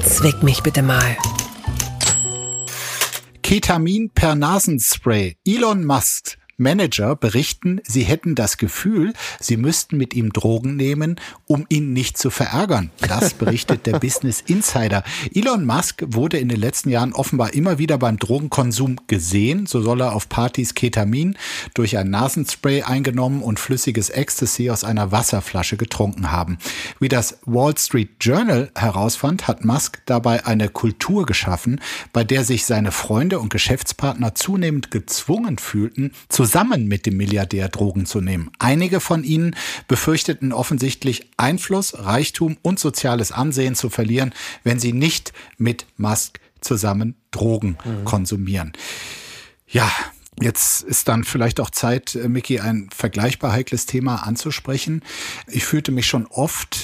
Zwick 0.04 0.44
mich 0.44 0.64
bitte 0.64 0.82
mal. 0.82 1.18
Ketamin 3.48 4.10
per 4.14 4.36
Nasenspray. 4.36 5.38
Elon 5.48 5.86
Musk. 5.86 6.38
Manager 6.58 7.16
berichten, 7.16 7.82
sie 7.86 8.04
hätten 8.04 8.34
das 8.34 8.58
Gefühl, 8.58 9.14
sie 9.40 9.58
müssten 9.58 9.96
mit 9.98 10.16
ihm 10.16 10.34
Drogen 10.34 10.76
nehmen, 10.76 11.20
um 11.46 11.66
ihn 11.70 11.94
nicht 11.94 12.18
zu 12.18 12.32
verärgern. 12.32 12.90
Das 13.08 13.36
berichtet 13.36 13.86
der 13.86 14.00
Business 14.00 14.42
Insider. 14.48 15.04
Elon 15.34 15.66
Musk 15.66 16.04
wurde 16.08 16.40
in 16.40 16.50
den 16.50 16.60
letzten 16.60 16.90
Jahren 16.90 17.14
offenbar 17.14 17.54
immer 17.54 17.78
wieder 17.78 18.00
beim 18.00 18.18
Drogenkonsum 18.18 18.98
gesehen. 19.06 19.68
So 19.68 19.82
soll 19.82 20.02
er 20.02 20.14
auf 20.14 20.30
Partys 20.30 20.74
Ketamin 20.74 21.38
durch 21.76 21.96
ein 21.98 22.10
Nasenspray 22.10 22.82
eingenommen 22.82 23.44
und 23.44 23.60
flüssiges 23.60 24.10
Ecstasy 24.10 24.72
aus 24.72 24.84
einer 24.84 25.12
Wasserflasche 25.12 25.78
getrunken 25.78 26.32
haben. 26.32 26.58
Wie 27.00 27.10
das 27.10 27.38
Wall 27.46 27.78
Street 27.78 28.10
Journal 28.20 28.72
herausfand, 28.76 29.48
hat 29.48 29.64
Musk 29.64 30.02
dabei 30.06 30.46
eine 30.46 30.70
Kultur 30.70 31.28
geschaffen, 31.28 31.80
bei 32.14 32.24
der 32.24 32.44
sich 32.44 32.66
seine 32.66 32.92
Freunde 32.92 33.40
und 33.40 33.50
Geschäftspartner 33.50 34.34
zunehmend 34.34 34.90
gezwungen 34.90 35.60
fühlten, 35.60 36.14
zusammen 36.48 36.88
mit 36.88 37.06
dem 37.06 37.18
Milliardär 37.18 37.68
Drogen 37.68 38.06
zu 38.06 38.22
nehmen. 38.22 38.52
Einige 38.58 39.02
von 39.02 39.26
ihnen 39.26 39.54
befürchteten 39.90 40.54
offensichtlich 40.54 41.30
Einfluss, 41.36 41.94
Reichtum 41.98 42.56
und 42.62 42.80
soziales 42.80 43.34
Ansehen 43.34 43.76
zu 43.76 43.90
verlieren, 43.90 44.34
wenn 44.64 44.80
sie 44.80 44.94
nicht 44.94 45.34
mit 45.58 45.86
Musk 45.98 46.40
zusammen 46.62 47.16
Drogen 47.32 47.78
konsumieren. 48.06 48.72
Ja, 49.68 49.92
Jetzt 50.40 50.84
ist 50.84 51.08
dann 51.08 51.24
vielleicht 51.24 51.60
auch 51.60 51.72
Zeit, 51.72 52.14
äh, 52.14 52.30
Micky, 52.30 52.60
ein 52.60 52.92
vergleichbar 52.96 53.54
heikles 53.54 53.88
Thema 53.88 54.18
anzusprechen. 54.18 55.02
Ich 55.48 55.66
fühlte 55.66 55.92
mich 55.92 56.06
schon 56.06 56.28
oft 56.28 56.78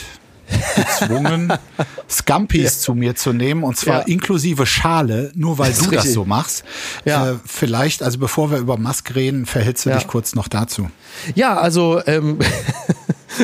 gezwungen, 0.76 1.54
Scampis 2.10 2.82
zu 2.82 2.94
mir 2.94 3.16
zu 3.16 3.34
nehmen 3.34 3.64
und 3.64 3.78
zwar 3.78 4.02
Ja. 4.02 4.08
inklusive 4.08 4.66
Schale, 4.66 5.32
nur 5.36 5.58
weil 5.58 5.72
Das 5.72 5.80
du 5.84 5.92
das 5.92 6.14
so 6.14 6.26
machst. 6.26 6.64
Ja. 7.06 7.32
Äh, 7.32 7.36
vielleicht, 7.46 8.04
also 8.04 8.18
bevor 8.20 8.52
wir 8.52 8.58
über 8.58 8.78
Musk 8.78 9.16
reden, 9.16 9.46
verhältst 9.46 9.86
du 9.86 9.90
Ja. 9.90 9.98
dich 9.98 10.08
kurz 10.08 10.36
noch 10.36 10.48
dazu. 10.48 10.90
Ja, 11.36 11.58
also 11.58 12.02
ähm, 12.06 12.40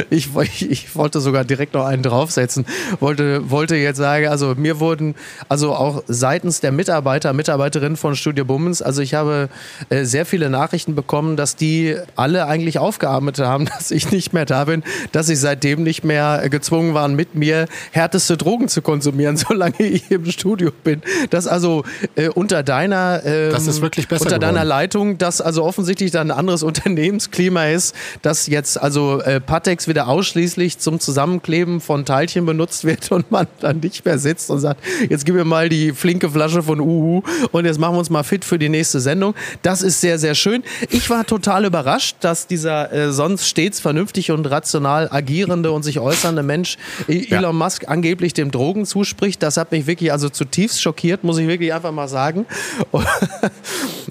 ich, 0.10 0.30
ich, 0.36 0.70
ich 0.70 0.96
wollte 0.96 1.20
sogar 1.20 1.44
direkt 1.44 1.74
noch 1.74 1.86
einen 1.86 2.04
draufsetzen. 2.04 2.66
Wollte, 3.00 3.50
wollte 3.50 3.76
jetzt 3.76 3.98
sagen, 3.98 4.28
also 4.28 4.56
mir 4.56 4.80
wurden, 4.80 5.16
also 5.48 5.74
auch 5.74 6.04
seitens 6.08 6.60
der 6.60 6.72
Mitarbeiter, 6.72 7.34
Mitarbeiterinnen 7.34 7.98
von 7.98 8.16
Studio 8.16 8.46
Bummens, 8.46 8.82
also 8.82 9.02
ich 9.02 9.14
habe 9.14 9.50
äh, 9.90 10.04
sehr 10.04 10.26
viele 10.26 10.50
Nachrichten 10.50 10.96
bekommen, 10.96 11.36
dass 11.38 11.56
die 11.56 11.96
alle 12.16 12.48
eigentlich 12.48 12.80
aufgearbeitet 12.80 13.46
haben, 13.46 13.66
dass 13.78 13.92
ich 13.92 14.12
nicht 14.12 14.34
mehr 14.34 14.46
da 14.46 14.66
bin, 14.66 14.84
dass 15.12 15.28
sie 15.28 15.36
seitdem 15.36 15.84
nicht 15.84 16.04
mehr 16.04 16.50
gezwungen 16.50 16.94
waren, 16.94 17.16
mit 17.16 17.36
mir 17.36 17.68
härteste 17.92 18.38
Drogen 18.38 18.68
zu 18.68 18.82
konsumieren, 18.82 19.38
solange 19.50 19.80
ich 19.80 20.10
im 20.12 20.26
Studio 20.26 20.72
bin. 20.84 21.02
Das 21.30 21.48
also 21.48 21.84
äh, 22.16 22.30
unter 22.30 22.64
deiner 22.64 23.22
ähm, 23.26 23.52
Das 23.52 23.68
ist 23.68 23.82
wirklich 23.82 24.08
besser 24.08 24.24
unter 24.24 24.40
deiner 24.40 24.54
geworden. 24.54 24.68
Leitung, 24.68 25.18
dass 25.18 25.42
also 25.42 25.64
offensichtlich 25.64 26.12
dann 26.12 26.32
ein 26.32 26.38
anderes 26.38 26.64
Unternehmensklima 26.64 27.66
ist, 27.68 27.96
dass 28.22 28.48
jetzt 28.48 28.82
also 28.82 29.22
äh, 29.22 29.40
Patex 29.80 29.88
wieder 29.88 30.08
ausschließlich 30.08 30.80
zum 30.80 31.00
Zusammenkleben 31.00 31.80
von 31.80 32.04
Teilchen 32.04 32.46
benutzt 32.46 32.84
wird 32.84 33.12
und 33.12 33.32
man 33.32 33.48
dann 33.60 33.80
nicht 33.80 34.04
mehr 34.04 34.20
sitzt 34.20 34.50
und 34.50 34.60
sagt, 34.60 34.84
jetzt 35.10 35.26
gib 35.26 35.36
mir 35.36 35.46
mal 35.46 35.70
die 35.70 35.94
flinke 35.94 36.30
Flasche 36.30 36.64
von 36.64 36.80
Uhu 36.82 37.22
und 37.52 37.66
jetzt 37.66 37.80
machen 37.80 37.96
wir 37.96 38.00
uns 38.00 38.10
mal 38.10 38.24
fit 38.24 38.44
für 38.44 38.60
die 38.60 38.70
nächste 38.70 39.00
Sendung. 39.00 39.36
Das 39.62 39.82
ist 39.82 40.02
sehr, 40.02 40.20
sehr 40.20 40.36
schön. 40.36 40.64
Ich 40.90 41.10
war 41.10 41.26
total 41.26 41.66
überrascht, 41.66 42.18
dass 42.20 42.48
dieser 42.48 42.92
äh, 42.92 43.12
sonst 43.12 43.48
stets 43.48 43.80
vernünftig 43.80 44.32
und 44.32 44.46
rational 44.46 45.08
agierende 45.12 45.72
und 45.72 45.84
sich 45.84 46.00
äußernde 46.00 46.44
Mensch 46.44 46.78
äh, 47.08 47.28
Elon 47.30 47.56
Musk 47.56 47.88
angeblich 47.88 48.34
dem 48.34 48.52
Drogen 48.52 48.86
zuspricht. 48.86 49.42
Das 49.42 49.58
hat 49.58 49.72
mich 49.72 49.88
wirklich 49.88 50.12
also 50.12 50.30
zutiefst 50.30 50.82
schockiert, 50.82 51.24
muss 51.24 51.38
ich 51.38 51.48
wirklich 51.48 51.74
einfach 51.74 51.92
mal 51.92 52.08
sagen. 52.08 52.46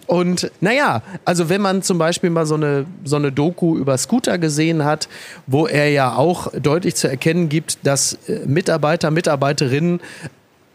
Und 0.08 0.50
naja, 0.62 1.02
also 1.26 1.50
wenn 1.50 1.60
man 1.60 1.82
zum 1.82 1.98
Beispiel 1.98 2.30
mal 2.30 2.46
so 2.46 2.54
eine, 2.54 2.86
so 3.04 3.16
eine 3.16 3.30
Doku 3.30 3.76
über 3.76 3.98
Scooter 3.98 4.38
gesehen 4.38 4.82
hat, 4.82 5.06
wo 5.46 5.57
er 5.66 5.90
ja 5.90 6.14
auch 6.14 6.52
deutlich 6.52 6.94
zu 6.94 7.08
erkennen 7.08 7.48
gibt, 7.48 7.78
dass 7.84 8.18
äh, 8.28 8.40
Mitarbeiter, 8.46 9.10
Mitarbeiterinnen 9.10 10.00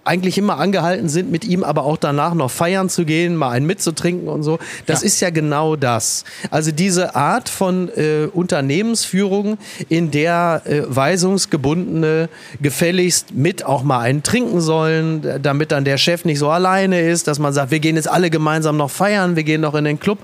eigentlich 0.06 0.38
immer 0.38 0.58
angehalten 0.60 1.08
sind, 1.08 1.32
mit 1.32 1.46
ihm 1.46 1.64
aber 1.64 1.86
auch 1.86 1.96
danach 1.96 2.34
noch 2.34 2.52
feiern 2.52 2.90
zu 2.90 3.06
gehen, 3.06 3.38
mal 3.38 3.52
einen 3.52 3.66
mitzutrinken 3.66 4.28
und 4.28 4.44
so. 4.44 4.60
Das 4.86 5.00
Ja. 5.00 5.06
ist 5.06 5.22
ja 5.22 5.30
genau 5.30 5.78
das. 5.78 6.26
Also 6.52 6.72
diese 6.72 7.16
Art 7.16 7.48
von 7.48 7.88
äh, 7.96 8.26
Unternehmensführung, 8.34 9.58
in 9.88 10.12
der 10.12 10.62
äh, 10.66 10.82
Weisungsgebundene 10.88 12.28
gefälligst 12.62 13.34
mit 13.34 13.66
auch 13.66 13.84
mal 13.84 14.02
einen 14.02 14.24
trinken 14.24 14.60
sollen, 14.60 15.26
damit 15.42 15.72
dann 15.72 15.86
der 15.86 15.98
Chef 15.98 16.26
nicht 16.26 16.40
so 16.40 16.50
alleine 16.50 17.00
ist, 17.00 17.30
dass 17.30 17.40
man 17.40 17.54
sagt, 17.54 17.72
wir 17.72 17.80
gehen 17.80 17.96
jetzt 17.96 18.10
alle 18.10 18.30
gemeinsam 18.30 18.76
noch 18.76 18.92
feiern, 18.92 19.38
wir 19.38 19.44
gehen 19.44 19.62
noch 19.62 19.74
in 19.76 19.86
den 19.86 20.02
Club. 20.02 20.20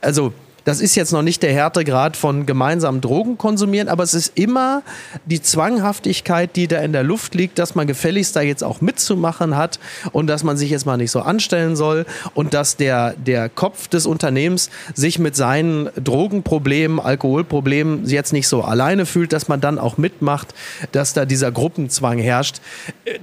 Also 0.00 0.32
das 0.64 0.80
ist 0.80 0.94
jetzt 0.94 1.12
noch 1.12 1.22
nicht 1.22 1.42
der 1.42 1.52
Härtegrad 1.52 2.16
von 2.16 2.46
gemeinsamen 2.46 3.00
Drogen 3.00 3.38
konsumieren, 3.38 3.88
aber 3.88 4.02
es 4.02 4.14
ist 4.14 4.32
immer 4.34 4.82
die 5.26 5.40
Zwanghaftigkeit, 5.40 6.56
die 6.56 6.68
da 6.68 6.80
in 6.80 6.92
der 6.92 7.02
Luft 7.02 7.34
liegt, 7.34 7.58
dass 7.58 7.74
man 7.74 7.86
gefälligst 7.86 8.36
da 8.36 8.40
jetzt 8.40 8.64
auch 8.64 8.80
mitzumachen 8.80 9.56
hat 9.56 9.78
und 10.12 10.26
dass 10.26 10.44
man 10.44 10.56
sich 10.56 10.70
jetzt 10.70 10.86
mal 10.86 10.96
nicht 10.96 11.10
so 11.10 11.20
anstellen 11.20 11.76
soll 11.76 12.06
und 12.34 12.54
dass 12.54 12.76
der, 12.76 13.14
der 13.14 13.48
Kopf 13.48 13.88
des 13.88 14.06
Unternehmens 14.06 14.70
sich 14.94 15.18
mit 15.18 15.36
seinen 15.36 15.90
Drogenproblemen, 16.02 17.00
Alkoholproblemen 17.00 18.06
jetzt 18.06 18.32
nicht 18.32 18.48
so 18.48 18.62
alleine 18.62 19.06
fühlt, 19.06 19.32
dass 19.32 19.48
man 19.48 19.60
dann 19.60 19.78
auch 19.78 19.98
mitmacht, 19.98 20.54
dass 20.92 21.12
da 21.12 21.24
dieser 21.24 21.50
Gruppenzwang 21.52 22.18
herrscht. 22.18 22.56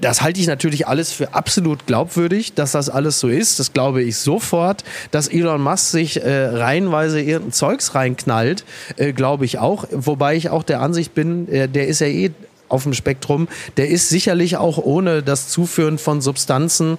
Das 0.01 0.21
halte 0.21 0.39
ich 0.39 0.47
natürlich 0.47 0.87
alles 0.87 1.11
für 1.11 1.33
absolut 1.33 1.85
glaubwürdig, 1.85 2.53
dass 2.53 2.71
das 2.71 2.89
alles 2.89 3.19
so 3.19 3.27
ist. 3.27 3.59
Das 3.59 3.73
glaube 3.73 4.01
ich 4.03 4.17
sofort, 4.17 4.83
dass 5.11 5.27
Elon 5.27 5.61
Musk 5.61 5.91
sich 5.91 6.21
äh, 6.21 6.45
reihenweise 6.45 7.21
irgendein 7.27 7.53
Zeugs 7.53 7.95
reinknallt, 7.95 8.65
äh, 8.95 9.13
glaube 9.13 9.45
ich 9.45 9.59
auch. 9.59 9.85
Wobei 9.91 10.35
ich 10.35 10.49
auch 10.49 10.63
der 10.63 10.81
Ansicht 10.81 11.13
bin, 11.13 11.47
äh, 11.49 11.67
der 11.67 11.87
ist 11.87 11.99
ja 11.99 12.07
eh 12.07 12.31
auf 12.69 12.83
dem 12.83 12.93
Spektrum, 12.93 13.47
der 13.77 13.89
ist 13.89 14.09
sicherlich 14.09 14.57
auch 14.57 14.77
ohne 14.77 15.23
das 15.23 15.49
Zuführen 15.49 15.97
von 15.97 16.21
Substanzen, 16.21 16.97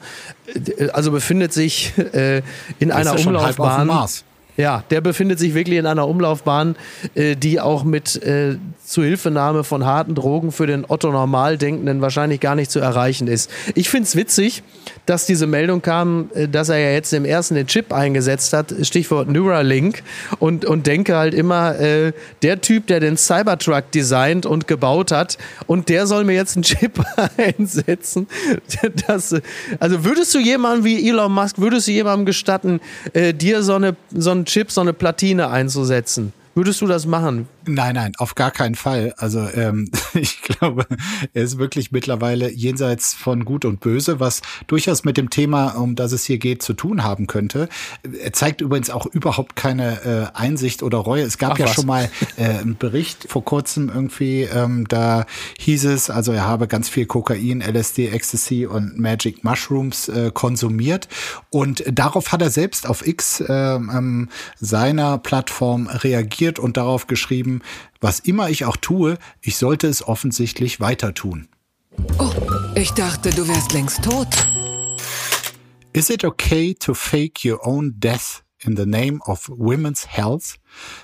äh, 0.55 0.91
also 0.91 1.11
befindet 1.11 1.53
sich 1.53 1.93
äh, 2.12 2.43
in 2.79 2.93
einer 2.93 3.12
ja 3.12 3.18
schon 3.18 3.41
halb 3.41 3.59
auf 3.61 3.74
dem 3.76 3.83
Umlaufbahn. 3.83 4.28
Ja, 4.59 4.83
der 4.91 5.01
befindet 5.01 5.39
sich 5.39 5.55
wirklich 5.55 5.79
in 5.79 5.87
einer 5.87 6.09
Umlaufbahn, 6.09 6.75
äh, 7.15 7.37
die 7.37 7.61
auch 7.61 7.85
mit 7.85 8.21
äh, 8.25 8.57
Zuhilfenahme 8.85 9.63
von 9.63 9.87
harten 9.87 10.17
Drogen 10.17 10.51
für 10.51 10.67
den 10.67 10.85
Otto 10.89 11.13
Normaldenkenden 11.13 12.01
wahrscheinlich 12.01 12.41
gar 12.41 12.57
nicht 12.57 12.73
zu 12.73 12.81
erreichen 12.81 13.29
ist. 13.29 13.53
Ich 13.77 13.89
finde 13.89 14.09
es 14.09 14.17
witzig, 14.17 14.65
dass 15.07 15.27
diese 15.27 15.47
Meldung 15.47 15.81
kam, 15.81 16.31
äh, 16.35 16.49
dass 16.49 16.71
er 16.71 16.79
ja 16.79 16.91
jetzt 16.91 17.13
im 17.13 17.25
ersten 17.25 17.55
den 17.55 17.69
Chip 17.69 17.93
eingesetzt 17.93 18.53
hat, 18.53 18.75
Stichwort 18.83 19.29
Neuralink, 19.29 20.03
und, 20.41 20.65
und 20.65 20.89
denke 20.89 21.17
halt 21.17 21.35
immer, 21.35 21.79
äh, 21.79 22.13
der 22.43 22.61
Typ, 22.61 22.89
der 22.89 22.99
den 22.99 23.17
Cybertruck 23.17 23.93
designt 23.93 24.45
und 24.45 24.67
gebaut 24.67 25.13
hat, 25.13 25.39
und 25.69 25.89
der 25.89 26.09
soll 26.09 26.25
mir 26.25 26.35
jetzt 26.35 26.57
einen 26.57 26.65
Chip 26.65 27.01
einsetzen. 27.37 28.27
Das, 29.07 29.37
also 29.79 30.05
würdest 30.05 30.35
du 30.35 30.41
jemandem 30.41 30.85
wie 30.85 31.09
Elon 31.09 31.31
Musk, 31.33 31.59
würdest 31.59 31.87
du 31.87 31.93
jemandem 31.93 32.27
gestatten, 32.27 32.81
äh, 33.13 33.33
dir 33.33 33.63
so 33.63 33.75
eine, 33.75 33.95
so 34.11 34.33
einen 34.33 34.48
Chip, 34.49 34.73
so 34.73 34.81
eine 34.81 34.95
Platine 34.95 35.51
einzusetzen. 35.51 36.33
Würdest 36.59 36.81
du 36.81 36.89
das 36.89 37.07
machen? 37.07 37.47
Nein, 37.67 37.95
nein, 37.95 38.15
auf 38.19 38.35
gar 38.35 38.51
keinen 38.51 38.75
Fall. 38.75 39.15
Also 39.17 39.47
ähm, 39.55 39.93
ich 40.15 40.43
glaube, 40.43 40.89
er 41.33 41.43
ist 41.45 41.57
wirklich 41.59 41.93
mittlerweile 41.93 42.51
jenseits 42.51 43.15
von 43.15 43.45
Gut 43.45 43.65
und 43.65 43.79
Böse, 43.79 44.19
was 44.19 44.43
durchaus 44.67 45.05
mit 45.05 45.17
dem 45.17 45.31
Thema, 45.31 45.77
um 45.77 45.95
das 45.95 46.11
es 46.11 46.25
hier 46.25 46.39
geht, 46.39 46.65
zu 46.65 46.73
tun 46.73 47.05
haben 47.05 47.29
könnte. 47.29 47.69
Er 48.03 48.33
zeigt 48.33 48.61
übrigens 48.61 48.91
auch 48.91 49.07
überhaupt 49.07 49.55
keine 49.55 50.33
äh, 50.35 50.37
Einsicht 50.37 50.83
oder 50.83 50.99
Reue. 50.99 51.23
Es 51.23 51.39
gab 51.39 51.53
Ach, 51.53 51.59
ja 51.59 51.67
was? 51.67 51.75
schon 51.75 51.87
mal 51.87 52.11
äh, 52.37 52.47
einen 52.47 52.77
Bericht 52.77 53.27
vor 53.29 53.45
kurzem 53.45 53.89
irgendwie, 53.89 54.43
ähm, 54.43 54.89
da 54.89 55.27
hieß 55.61 55.85
es, 55.85 56.11
also 56.11 56.33
er 56.33 56.45
habe 56.45 56.67
ganz 56.67 56.89
viel 56.89 57.07
Kokain, 57.07 57.61
LSD, 57.61 58.09
Ecstasy 58.09 58.67
und 58.67 58.99
Magic 58.99 59.45
Mushrooms 59.45 60.09
äh, 60.09 60.33
konsumiert 60.35 61.07
und 61.51 61.85
darauf 61.87 62.33
hat 62.33 62.43
er 62.43 62.51
selbst 62.51 62.89
auf 62.89 63.07
X 63.07 63.39
äh, 63.39 63.53
ähm, 63.53 64.29
seiner 64.59 65.19
Plattform 65.19 65.87
reagiert 65.87 66.48
und 66.59 66.77
darauf 66.77 67.07
geschrieben, 67.07 67.61
was 68.01 68.21
immer 68.21 68.49
ich 68.49 68.65
auch 68.65 68.77
tue, 68.77 69.19
ich 69.41 69.57
sollte 69.57 69.89
es 69.89 70.07
offensichtlich 70.07 70.81
weiter 70.81 71.15
tun. 71.15 71.49
Oh, 72.19 72.33
ich 72.75 72.93
dachte, 72.93 73.31
du 73.31 73.49
wärst 73.49 73.73
längst 73.73 74.05
tot. 74.05 74.29
Is 75.93 76.11
it 76.11 76.25
okay 76.25 76.75
to 76.75 76.95
fake 76.95 77.45
your 77.45 77.67
own 77.67 77.95
death 77.99 78.45
in 78.65 78.77
the 78.77 78.87
name 78.87 79.19
of 79.27 79.49
women's 79.49 80.07
health? 80.07 80.57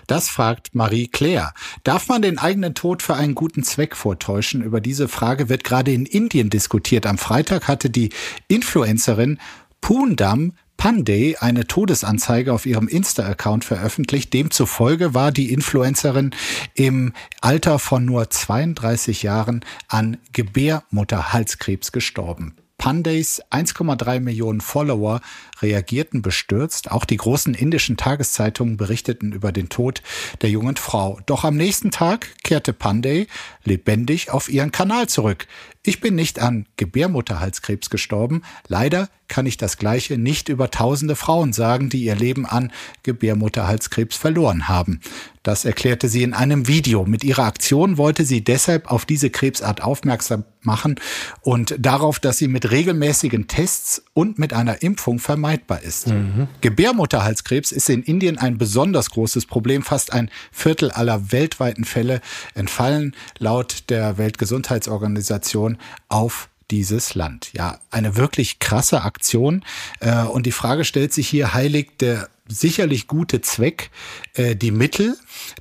Das 0.06 0.28
fragt 0.28 0.74
Marie 0.74 1.08
Claire. 1.08 1.52
Darf 1.82 2.08
man 2.08 2.22
den 2.22 2.38
eigenen 2.38 2.74
Tod 2.74 3.02
für 3.02 3.14
einen 3.14 3.34
guten 3.34 3.64
Zweck 3.64 3.96
vortäuschen? 3.96 4.62
Über 4.62 4.80
diese 4.80 5.08
Frage 5.08 5.48
wird 5.48 5.64
gerade 5.64 5.92
in 5.92 6.06
Indien 6.06 6.50
diskutiert. 6.50 7.06
Am 7.06 7.18
Freitag 7.18 7.66
hatte 7.66 7.90
die 7.90 8.10
Influencerin 8.48 9.40
Poondam 9.80 10.52
Pandey 10.84 11.38
eine 11.40 11.66
Todesanzeige 11.66 12.52
auf 12.52 12.66
ihrem 12.66 12.88
Insta-Account 12.88 13.64
veröffentlicht. 13.64 14.34
Demzufolge 14.34 15.14
war 15.14 15.32
die 15.32 15.50
Influencerin 15.50 16.32
im 16.74 17.14
Alter 17.40 17.78
von 17.78 18.04
nur 18.04 18.28
32 18.28 19.22
Jahren 19.22 19.64
an 19.88 20.18
Gebärmutterhalskrebs 20.34 21.90
gestorben. 21.90 22.54
Pandays 22.76 23.40
1,3 23.50 24.20
Millionen 24.20 24.60
Follower 24.60 25.22
reagierten 25.62 26.20
bestürzt. 26.20 26.90
Auch 26.90 27.06
die 27.06 27.16
großen 27.16 27.54
indischen 27.54 27.96
Tageszeitungen 27.96 28.76
berichteten 28.76 29.32
über 29.32 29.52
den 29.52 29.70
Tod 29.70 30.02
der 30.42 30.50
jungen 30.50 30.76
Frau. 30.76 31.18
Doch 31.24 31.44
am 31.44 31.56
nächsten 31.56 31.92
Tag 31.92 32.28
kehrte 32.42 32.74
Panday 32.74 33.26
lebendig 33.64 34.30
auf 34.30 34.48
ihren 34.48 34.72
Kanal 34.72 35.08
zurück. 35.08 35.46
Ich 35.86 36.00
bin 36.00 36.14
nicht 36.14 36.38
an 36.38 36.66
Gebärmutterhalskrebs 36.78 37.90
gestorben. 37.90 38.42
Leider 38.68 39.10
kann 39.28 39.44
ich 39.44 39.56
das 39.56 39.76
Gleiche 39.76 40.16
nicht 40.16 40.48
über 40.48 40.70
tausende 40.70 41.16
Frauen 41.16 41.52
sagen, 41.52 41.90
die 41.90 42.04
ihr 42.04 42.14
Leben 42.14 42.46
an 42.46 42.72
Gebärmutterhalskrebs 43.02 44.16
verloren 44.16 44.68
haben. 44.68 45.00
Das 45.42 45.66
erklärte 45.66 46.08
sie 46.08 46.22
in 46.22 46.32
einem 46.32 46.68
Video. 46.68 47.04
Mit 47.04 47.22
ihrer 47.22 47.44
Aktion 47.44 47.98
wollte 47.98 48.24
sie 48.24 48.42
deshalb 48.42 48.90
auf 48.90 49.04
diese 49.04 49.28
Krebsart 49.28 49.82
aufmerksam 49.82 50.44
machen 50.62 50.94
und 51.42 51.74
darauf, 51.78 52.18
dass 52.18 52.38
sie 52.38 52.48
mit 52.48 52.70
regelmäßigen 52.70 53.46
Tests 53.46 54.02
und 54.14 54.38
mit 54.38 54.54
einer 54.54 54.80
Impfung 54.80 55.18
vermeidbar 55.18 55.82
ist. 55.82 56.06
Mhm. 56.06 56.48
Gebärmutterhalskrebs 56.62 57.72
ist 57.72 57.90
in 57.90 58.02
Indien 58.02 58.38
ein 58.38 58.56
besonders 58.56 59.10
großes 59.10 59.44
Problem. 59.44 59.82
Fast 59.82 60.14
ein 60.14 60.30
Viertel 60.50 60.90
aller 60.90 61.30
weltweiten 61.30 61.84
Fälle 61.84 62.22
entfallen 62.54 63.14
laut 63.38 63.53
der 63.62 64.18
Weltgesundheitsorganisation 64.18 65.78
auf 66.08 66.48
dieses 66.70 67.14
Land. 67.14 67.50
Ja, 67.52 67.78
eine 67.90 68.16
wirklich 68.16 68.58
krasse 68.58 69.02
Aktion. 69.02 69.64
Äh, 70.00 70.24
und 70.24 70.46
die 70.46 70.52
Frage 70.52 70.84
stellt 70.84 71.12
sich 71.12 71.28
hier, 71.28 71.54
heiligt 71.54 72.00
der 72.00 72.28
sicherlich 72.48 73.06
gute 73.06 73.40
Zweck 73.40 73.90
äh, 74.34 74.56
die 74.56 74.70
Mittel, 74.70 75.16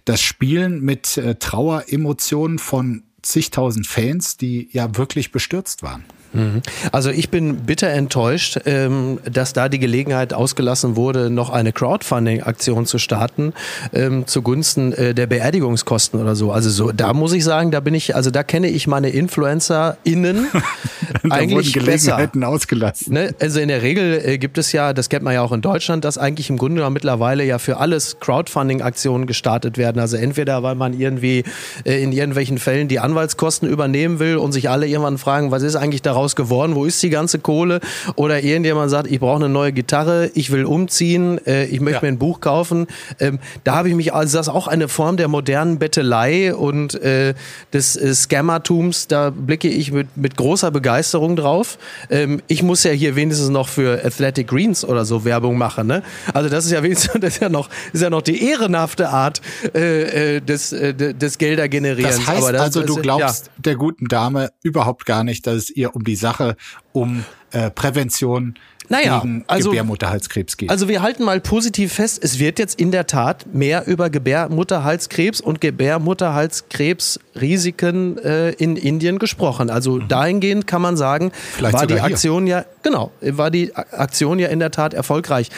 das 0.05 0.21
Spielen 0.21 0.81
mit 0.81 1.17
äh, 1.17 1.35
Traueremotionen 1.35 2.59
von 2.59 3.03
zigtausend 3.21 3.87
Fans, 3.87 4.37
die 4.37 4.69
ja 4.71 4.97
wirklich 4.97 5.31
bestürzt 5.31 5.83
waren. 5.83 6.03
Mhm. 6.33 6.61
Also 6.91 7.09
ich 7.09 7.29
bin 7.29 7.57
bitter 7.57 7.89
enttäuscht, 7.89 8.59
ähm, 8.65 9.19
dass 9.31 9.53
da 9.53 9.69
die 9.69 9.79
Gelegenheit 9.79 10.33
ausgelassen 10.33 10.95
wurde, 10.95 11.29
noch 11.29 11.49
eine 11.49 11.71
Crowdfunding-Aktion 11.71 12.85
zu 12.85 12.97
starten 12.97 13.53
ähm, 13.93 14.25
zugunsten 14.27 14.93
äh, 14.93 15.13
der 15.13 15.27
Beerdigungskosten 15.27 16.19
oder 16.19 16.35
so. 16.35 16.51
Also 16.51 16.69
so, 16.69 16.91
da 16.91 17.13
muss 17.13 17.33
ich 17.33 17.43
sagen, 17.43 17.71
da 17.71 17.79
bin 17.79 17.93
ich, 17.93 18.15
also 18.15 18.31
da 18.31 18.43
kenne 18.43 18.67
ich 18.67 18.87
meine 18.87 19.09
InfluencerInnen 19.09 20.47
eigentlich 21.29 21.73
Gelegenheiten 21.73 22.41
besser. 22.41 22.51
ausgelassen. 22.51 23.13
Ne? 23.13 23.35
Also 23.39 23.59
in 23.59 23.67
der 23.67 23.81
Regel 23.81 24.21
äh, 24.23 24.37
gibt 24.37 24.57
es 24.57 24.71
ja, 24.71 24.93
das 24.93 25.09
kennt 25.09 25.23
man 25.23 25.33
ja 25.33 25.41
auch 25.41 25.51
in 25.51 25.61
Deutschland, 25.61 26.03
dass 26.05 26.17
eigentlich 26.17 26.49
im 26.49 26.57
Grunde 26.57 26.77
genommen 26.77 26.93
mittlerweile 26.93 27.43
ja 27.43 27.59
für 27.59 27.77
alles 27.77 28.19
Crowdfunding-Aktionen 28.19 29.27
gestartet 29.27 29.77
werden. 29.77 29.99
Also 29.99 30.17
entweder 30.17 30.63
weil 30.63 30.75
man 30.75 30.99
irgendwie 30.99 31.43
äh, 31.85 32.01
in 32.01 32.11
irgendwelchen 32.11 32.57
Fällen 32.57 32.87
die 32.87 32.99
Anwaltskosten 32.99 33.69
übernehmen 33.69 34.19
will 34.19 34.37
und 34.37 34.51
sich 34.51 34.69
alle 34.69 34.87
irgendwann 34.87 35.17
fragen, 35.17 35.51
was 35.51 35.63
ist 35.63 35.75
eigentlich 35.75 36.01
daraus 36.01 36.22
daraus 36.23 36.35
geworden? 36.35 36.75
Wo 36.75 36.85
ist 36.85 37.03
die 37.03 37.09
ganze 37.09 37.39
Kohle? 37.39 37.81
Oder 38.15 38.41
irgendjemand 38.41 38.89
sagt, 38.89 39.11
ich 39.11 39.19
brauche 39.19 39.35
eine 39.35 39.49
neue 39.49 39.73
Gitarre, 39.73 40.31
ich 40.33 40.51
will 40.51 40.65
umziehen, 40.65 41.39
äh, 41.45 41.65
ich 41.65 41.81
möchte 41.81 41.97
ja. 41.97 42.01
mir 42.01 42.15
ein 42.15 42.19
Buch 42.19 42.39
kaufen. 42.39 42.87
Ähm, 43.19 43.39
da 43.63 43.75
habe 43.75 43.89
ich 43.89 43.95
mich, 43.95 44.13
also 44.13 44.37
das 44.37 44.47
ist 44.47 44.53
auch 44.53 44.67
eine 44.67 44.87
Form 44.87 45.17
der 45.17 45.27
modernen 45.27 45.79
Bettelei 45.79 46.55
und 46.55 46.95
äh, 46.95 47.33
des 47.73 47.95
äh, 47.95 48.13
Scammertums, 48.13 49.07
da 49.07 49.31
blicke 49.31 49.67
ich 49.67 49.91
mit, 49.91 50.15
mit 50.15 50.37
großer 50.37 50.71
Begeisterung 50.71 51.35
drauf. 51.35 51.77
Ähm, 52.09 52.41
ich 52.47 52.63
muss 52.63 52.83
ja 52.83 52.91
hier 52.91 53.15
wenigstens 53.15 53.49
noch 53.49 53.67
für 53.67 54.03
Athletic 54.03 54.47
Greens 54.47 54.85
oder 54.85 55.03
so 55.03 55.25
Werbung 55.25 55.57
machen. 55.57 55.87
Ne? 55.87 56.03
Also 56.33 56.49
das 56.49 56.65
ist 56.65 56.71
ja 56.71 56.81
wenigstens 56.83 57.13
das 57.19 57.35
ist 57.35 57.41
ja 57.41 57.49
noch, 57.49 57.69
ist 57.91 58.01
ja 58.01 58.09
noch 58.09 58.21
die 58.21 58.43
ehrenhafte 58.49 59.09
Art 59.09 59.41
äh, 59.75 60.37
äh 60.37 60.41
des, 60.41 60.71
äh, 60.71 60.93
des 60.93 61.37
Gelder 61.37 61.67
generierens. 61.67 62.17
Das 62.17 62.27
heißt 62.27 62.53
das, 62.53 62.61
also, 62.61 62.83
du 62.83 62.95
glaubst 62.95 63.47
ja. 63.47 63.51
der 63.57 63.75
guten 63.75 64.07
Dame 64.07 64.51
überhaupt 64.61 65.05
gar 65.05 65.23
nicht, 65.23 65.45
dass 65.47 65.55
es 65.55 65.69
ihr 65.69 65.95
um 65.95 66.03
die 66.03 66.12
die 66.13 66.17
Sache 66.17 66.55
um 66.91 67.25
äh, 67.53 67.71
Prävention 67.71 68.53
naja, 68.89 69.19
gegen 69.19 69.43
also, 69.47 69.69
Gebärmutterhalskrebs 69.69 70.57
geht. 70.57 70.69
Also 70.69 70.87
wir 70.87 71.01
halten 71.01 71.23
mal 71.23 71.39
positiv 71.39 71.93
fest, 71.93 72.23
es 72.23 72.37
wird 72.39 72.59
jetzt 72.59 72.79
in 72.79 72.91
der 72.91 73.07
Tat 73.07 73.47
mehr 73.53 73.87
über 73.87 74.09
Gebärmutterhalskrebs 74.09 75.41
und 75.41 75.61
Gebärmutterhalskrebsrisiken 75.61 78.17
äh, 78.17 78.49
in 78.51 78.75
Indien 78.75 79.19
gesprochen. 79.19 79.69
Also 79.69 79.95
mhm. 79.95 80.07
dahingehend 80.07 80.67
kann 80.67 80.81
man 80.81 80.97
sagen, 80.97 81.31
Vielleicht 81.55 81.75
war 81.75 81.87
die 81.87 81.99
Aktion 81.99 82.45
hier. 82.45 82.57
ja 82.57 82.65
genau, 82.83 83.11
war 83.21 83.49
die 83.49 83.75
Aktion 83.75 84.39
ja 84.39 84.49
in 84.49 84.59
der 84.59 84.71
Tat 84.71 84.93
erfolgreich. 84.93 85.49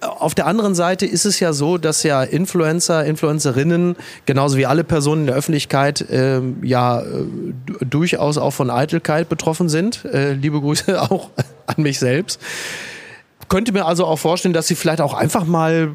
Auf 0.00 0.34
der 0.34 0.46
anderen 0.46 0.74
Seite 0.74 1.06
ist 1.06 1.24
es 1.24 1.40
ja 1.40 1.52
so, 1.52 1.78
dass 1.78 2.02
ja 2.04 2.22
Influencer, 2.22 3.04
Influencerinnen 3.04 3.96
genauso 4.26 4.56
wie 4.56 4.66
alle 4.66 4.84
Personen 4.84 5.22
in 5.22 5.26
der 5.26 5.36
Öffentlichkeit 5.36 6.08
äh, 6.08 6.40
ja 6.62 7.02
durchaus 7.80 8.38
auch 8.38 8.52
von 8.52 8.70
Eitelkeit 8.70 9.28
betroffen 9.28 9.68
sind. 9.68 10.04
Äh, 10.04 10.34
liebe 10.34 10.60
Grüße 10.60 11.02
auch 11.10 11.30
an 11.66 11.82
mich 11.82 11.98
selbst. 11.98 12.40
Könnte 13.48 13.72
mir 13.72 13.86
also 13.86 14.04
auch 14.04 14.18
vorstellen, 14.18 14.52
dass 14.52 14.66
sie 14.66 14.74
vielleicht 14.74 15.00
auch 15.00 15.14
einfach 15.14 15.44
mal 15.44 15.94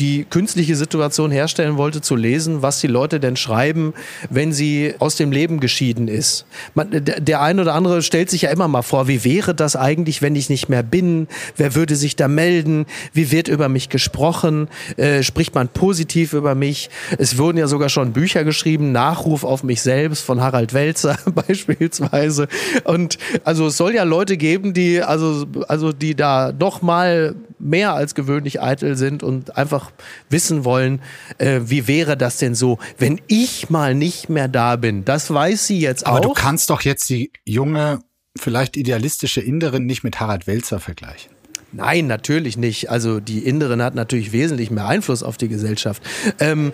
die 0.00 0.24
künstliche 0.24 0.76
Situation 0.76 1.30
herstellen 1.30 1.76
wollte, 1.76 2.00
zu 2.00 2.16
lesen, 2.16 2.62
was 2.62 2.80
die 2.80 2.86
Leute 2.86 3.20
denn 3.20 3.36
schreiben, 3.36 3.94
wenn 4.30 4.52
sie 4.52 4.94
aus 4.98 5.16
dem 5.16 5.32
Leben 5.32 5.60
geschieden 5.60 6.08
ist. 6.08 6.46
Man, 6.74 6.90
der, 6.90 7.20
der 7.20 7.42
ein 7.42 7.60
oder 7.60 7.74
andere 7.74 8.02
stellt 8.02 8.30
sich 8.30 8.42
ja 8.42 8.50
immer 8.50 8.68
mal 8.68 8.82
vor, 8.82 9.08
wie 9.08 9.24
wäre 9.24 9.54
das 9.54 9.76
eigentlich, 9.76 10.22
wenn 10.22 10.36
ich 10.36 10.48
nicht 10.48 10.68
mehr 10.68 10.82
bin? 10.82 11.28
Wer 11.56 11.74
würde 11.74 11.96
sich 11.96 12.16
da 12.16 12.28
melden? 12.28 12.86
Wie 13.12 13.30
wird 13.30 13.48
über 13.48 13.68
mich 13.68 13.88
gesprochen? 13.88 14.68
Äh, 14.96 15.22
spricht 15.22 15.54
man 15.54 15.68
positiv 15.68 16.32
über 16.32 16.54
mich? 16.54 16.90
Es 17.18 17.38
wurden 17.38 17.58
ja 17.58 17.66
sogar 17.66 17.88
schon 17.88 18.12
Bücher 18.12 18.44
geschrieben, 18.44 18.92
Nachruf 18.92 19.44
auf 19.44 19.62
mich 19.62 19.82
selbst 19.82 20.24
von 20.24 20.40
Harald 20.40 20.74
Welzer 20.74 21.18
beispielsweise. 21.46 22.48
Und 22.84 23.18
also 23.44 23.68
es 23.68 23.76
soll 23.76 23.94
ja 23.94 24.04
Leute 24.04 24.36
geben, 24.36 24.74
die 24.74 25.02
also 25.02 25.46
also 25.68 25.92
die 25.92 26.14
da 26.14 26.52
noch 26.52 26.82
mal 26.82 27.34
mehr 27.64 27.94
als 27.94 28.14
gewöhnlich 28.14 28.60
eitel 28.60 28.96
sind 28.96 29.22
und 29.22 29.56
einfach 29.56 29.90
wissen 30.28 30.64
wollen, 30.64 31.00
äh, 31.38 31.60
wie 31.64 31.88
wäre 31.88 32.16
das 32.16 32.36
denn 32.36 32.54
so, 32.54 32.78
wenn 32.98 33.20
ich 33.26 33.70
mal 33.70 33.94
nicht 33.94 34.28
mehr 34.28 34.48
da 34.48 34.76
bin. 34.76 35.04
Das 35.04 35.32
weiß 35.32 35.66
sie 35.66 35.80
jetzt 35.80 36.06
Aber 36.06 36.12
auch. 36.12 36.24
Aber 36.24 36.28
du 36.28 36.34
kannst 36.34 36.70
doch 36.70 36.82
jetzt 36.82 37.08
die 37.08 37.32
junge, 37.44 38.00
vielleicht 38.38 38.76
idealistische 38.76 39.40
Inderin 39.40 39.86
nicht 39.86 40.04
mit 40.04 40.20
Harald 40.20 40.46
Welzer 40.46 40.78
vergleichen. 40.78 41.32
Nein, 41.72 42.06
natürlich 42.06 42.56
nicht. 42.56 42.90
Also 42.90 43.18
die 43.18 43.40
Inneren 43.40 43.82
hat 43.82 43.96
natürlich 43.96 44.30
wesentlich 44.32 44.70
mehr 44.70 44.86
Einfluss 44.86 45.24
auf 45.24 45.36
die 45.36 45.48
Gesellschaft. 45.48 46.02
Ähm, 46.38 46.72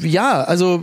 ja, 0.00 0.42
also 0.42 0.82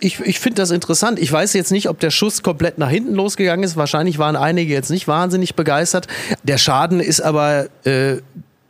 ich, 0.00 0.20
ich 0.20 0.40
finde 0.40 0.56
das 0.56 0.70
interessant. 0.70 1.18
Ich 1.18 1.30
weiß 1.30 1.52
jetzt 1.52 1.70
nicht, 1.70 1.88
ob 1.88 2.00
der 2.00 2.10
Schuss 2.10 2.42
komplett 2.42 2.78
nach 2.78 2.90
hinten 2.90 3.14
losgegangen 3.14 3.64
ist. 3.64 3.76
Wahrscheinlich 3.76 4.18
waren 4.18 4.36
einige 4.36 4.72
jetzt 4.72 4.90
nicht 4.90 5.06
wahnsinnig 5.06 5.54
begeistert. 5.54 6.08
Der 6.42 6.58
Schaden 6.58 7.00
ist 7.00 7.20
aber 7.20 7.66
äh, 7.84 8.16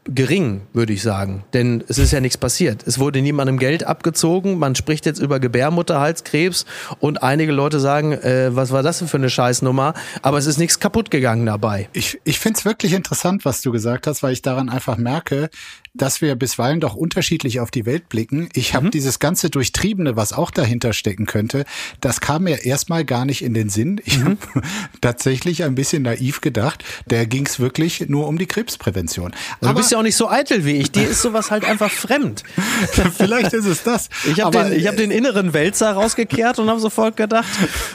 gering, 0.05 0.63
würde 0.73 0.93
ich 0.93 1.03
sagen. 1.03 1.45
Denn 1.53 1.85
es 1.87 1.99
ist 1.99 2.13
ja 2.13 2.21
nichts 2.21 2.37
passiert. 2.37 2.87
Es 2.87 2.99
wurde 2.99 3.23
niemandem 3.23 3.59
Geld 3.59 3.85
abgezogen. 3.85 4.59
Man 4.59 4.75
spricht 4.75 5.07
jetzt 5.07 5.21
über 5.21 5.39
Gebärmutterhalskrebs 5.39 6.67
und 6.99 7.23
einige 7.23 7.53
Leute 7.53 7.79
sagen, 7.79 8.13
äh, 8.13 8.55
was 8.55 8.73
war 8.73 8.83
das 8.83 8.99
denn 8.99 9.09
für 9.09 9.19
eine 9.19 9.31
Scheißnummer? 9.31 9.95
Aber 10.23 10.39
es 10.39 10.47
ist 10.47 10.59
nichts 10.59 10.81
kaputt 10.81 11.11
gegangen 11.11 11.47
dabei. 11.47 11.89
Ich, 11.93 12.21
ich 12.25 12.41
finde 12.41 12.59
es 12.59 12.65
wirklich 12.65 12.95
interessant, 12.95 13.45
was 13.45 13.63
du 13.63 13.71
gesagt 13.71 14.07
hast, 14.07 14.23
weil 14.23 14.33
ich 14.33 14.43
daran 14.43 14.69
einfach 14.69 14.97
merke, 14.97 15.51
dass 15.95 16.23
wir 16.23 16.35
bisweilen 16.35 16.81
doch 16.81 16.95
unterschiedlich 16.95 17.61
auf 17.61 17.71
die 17.71 17.85
Welt 17.87 18.09
blicken. 18.09 18.49
Ich 18.55 18.75
habe 18.75 18.87
mhm. 18.87 18.91
dieses 18.91 19.19
ganze 19.19 19.51
Durchtriebene, 19.51 20.17
was 20.17 20.33
auch 20.33 20.51
dahinter 20.51 20.95
stecken 20.95 21.27
könnte, 21.27 21.65
das 22.01 22.21
kam 22.21 22.45
mir 22.45 22.65
erstmal 22.65 23.05
gar 23.05 23.25
nicht 23.25 23.43
in 23.43 23.55
den 23.55 23.69
Sinn. 23.69 24.01
Ich 24.05 24.19
mhm. 24.19 24.25
habe 24.25 24.39
tatsächlich 25.01 25.65
ein 25.65 25.75
bisschen 25.75 26.03
naiv 26.03 26.41
gedacht, 26.41 26.83
der 27.07 27.27
ging 27.27 27.47
es 27.47 27.61
wirklich 27.61 28.09
nur 28.09 28.27
um 28.27 28.39
die 28.39 28.47
Krebsprävention. 28.47 29.33
Aber 29.61 29.75
bist 29.75 29.91
ja 29.93 29.99
auch 29.99 30.03
nicht 30.03 30.16
so 30.16 30.28
eitel 30.28 30.64
wie 30.64 30.76
ich. 30.76 30.90
Dir 30.90 31.09
ist 31.09 31.22
sowas 31.22 31.51
halt 31.51 31.64
einfach 31.64 31.90
fremd. 31.90 32.43
Vielleicht 33.16 33.53
ist 33.53 33.66
es 33.66 33.82
das. 33.82 34.09
Ich 34.24 34.40
habe 34.40 34.64
den, 34.64 34.72
ich 34.72 34.86
hab 34.86 34.97
den 34.97 35.11
inneren 35.11 35.53
Wälzer 35.55 35.93
rausgekehrt 35.93 36.59
und 36.59 36.68
habe 36.68 36.80
sofort 36.80 37.16
gedacht, 37.16 37.49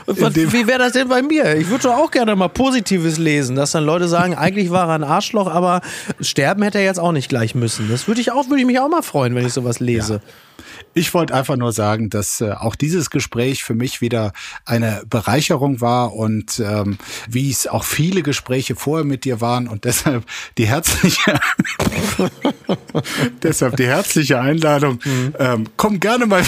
was, 0.06 0.36
wie 0.36 0.68
wäre 0.68 0.80
das 0.80 0.94
denn 0.94 1.08
bei 1.08 1.22
mir? 1.22 1.56
Ich 1.56 1.70
würde 1.70 1.96
auch 1.96 2.12
gerne 2.12 2.36
mal 2.36 2.50
Positives 2.50 3.18
lesen, 3.18 3.56
dass 3.56 3.72
dann 3.72 3.86
Leute 3.86 4.08
sagen, 4.08 4.36
eigentlich 4.36 4.70
war 4.72 4.88
er 4.88 4.96
ein 4.96 5.04
Arschloch, 5.04 5.48
aber 5.48 5.82
sterben 6.22 6.64
hätte 6.64 6.80
er 6.80 6.86
jetzt 6.86 7.00
auch 7.00 7.12
nicht 7.12 7.30
gleich 7.30 7.56
müssen. 7.56 7.90
Das 7.90 8.08
würde 8.08 8.22
ich 8.22 8.32
auch, 8.32 8.50
würde 8.50 8.62
ich 8.62 8.66
mich 8.66 8.80
auch 8.80 8.90
mal 8.90 9.02
freuen, 9.02 9.36
wenn 9.36 9.46
ich 9.46 9.54
sowas 9.54 9.80
lese. 9.80 10.14
Ja. 10.16 10.20
Ich 10.94 11.14
wollte 11.14 11.34
einfach 11.36 11.56
nur 11.58 11.72
sagen, 11.72 12.10
dass 12.10 12.42
äh, 12.42 12.52
auch 12.52 12.76
dieses 12.76 13.10
Gespräch 13.10 13.64
für 13.64 13.76
mich 13.76 14.02
wieder 14.02 14.34
eine 14.66 15.04
Bereicherung 15.08 15.80
war 15.80 16.14
und 16.14 16.60
ähm, 16.60 16.98
wie 17.30 17.52
es 17.52 17.68
auch 17.68 17.84
viele 17.84 18.24
Gespräche 18.24 18.76
vorher 18.76 19.06
mit 19.06 19.24
dir 19.24 19.40
waren 19.40 19.68
und 19.68 19.86
deshalb 19.86 20.26
die 20.58 20.68
herzliche 20.68 21.40
deshalb 23.44 23.78
die 23.78 23.88
herzliche 23.88 24.40
Einladung. 24.40 25.00
Mhm. 25.04 25.34
Ähm, 25.40 25.70
komm 25.78 26.00
gerne 26.00 26.26
mal 26.26 26.44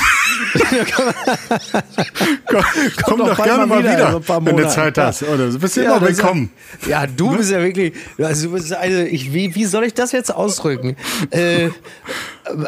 komm, 2.48 2.64
komm 3.04 3.20
doch, 3.20 3.44
gerne 3.44 3.66
mal 3.66 3.80
wieder, 3.80 3.92
wieder 3.92 4.08
also 4.08 4.46
wenn 4.46 4.58
du 4.58 4.68
Zeit 4.70 4.98
ja. 4.98 5.08
hast. 5.08 5.24
Oder 5.24 5.50
du 5.50 5.60
bist 5.60 5.76
ja, 5.78 5.84
immer 5.84 6.02
willkommen. 6.02 6.52
Ja, 6.88 7.08
du 7.08 7.36
bist 7.38 7.52
ja 7.52 7.62
wirklich. 7.62 7.94
Also, 8.18 8.52
also 8.54 9.00
ich, 9.02 9.34
wie, 9.34 9.56
wie 9.56 9.66
soll 9.66 9.86
ich 9.86 9.94
das 9.94 10.12
jetzt 10.12 10.34
ausdrücken? 10.34 10.96
Äh, 11.32 11.70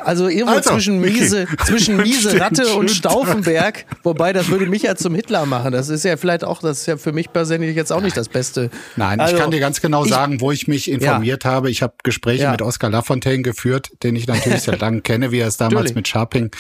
also 0.04 0.28
irgendwo 0.28 0.56
also, 0.56 0.72
zwischen 0.72 1.00
miese, 1.00 1.48
okay. 1.52 1.66
zwischen 1.66 1.98
miese 2.02 2.40
Ratte 2.40 2.76
und 2.76 2.92
Stauffenberg, 2.92 3.86
wobei 4.04 4.34
das 4.34 4.50
würde 4.50 4.66
mich 4.68 4.84
ja 4.84 4.96
zum 4.96 5.16
Hitler 5.16 5.46
machen. 5.46 5.72
Das 5.72 5.90
ist 5.90 6.04
ja 6.04 6.18
vielleicht 6.18 6.44
auch, 6.44 6.60
das 6.62 6.82
ist 6.82 6.86
ja 6.86 6.98
für 6.98 7.12
mich 7.12 7.32
persönlich 7.32 7.76
jetzt 7.76 7.92
auch 7.92 8.02
nicht 8.02 8.16
das 8.16 8.30
Beste. 8.30 8.70
Nein, 8.96 9.20
also, 9.20 9.36
ich 9.36 9.42
kann 9.42 9.52
dir 9.52 9.60
ganz 9.60 9.82
genau 9.82 10.06
sagen, 10.06 10.36
ich, 10.36 10.42
wo 10.42 10.52
ich 10.52 10.68
mich 10.68 10.90
informiert 10.90 11.44
ja. 11.44 11.52
habe. 11.52 11.70
Ich 11.70 11.82
habe 11.82 11.94
Gespräche 12.04 12.44
ja. 12.44 12.52
mit 12.52 12.62
Oskar 12.62 12.90
Lafontaine 12.90 13.42
geführt, 13.42 13.92
den 14.04 14.16
ich 14.16 14.28
natürlich 14.28 14.62
seit 14.62 14.82
langem 14.82 15.04
kenne, 15.04 15.32
wie 15.32 15.40
er 15.40 15.48
es 15.48 15.58
damals 15.58 15.74
natürlich. 15.74 15.96
mit 15.96 16.08
Sharping 16.08 16.52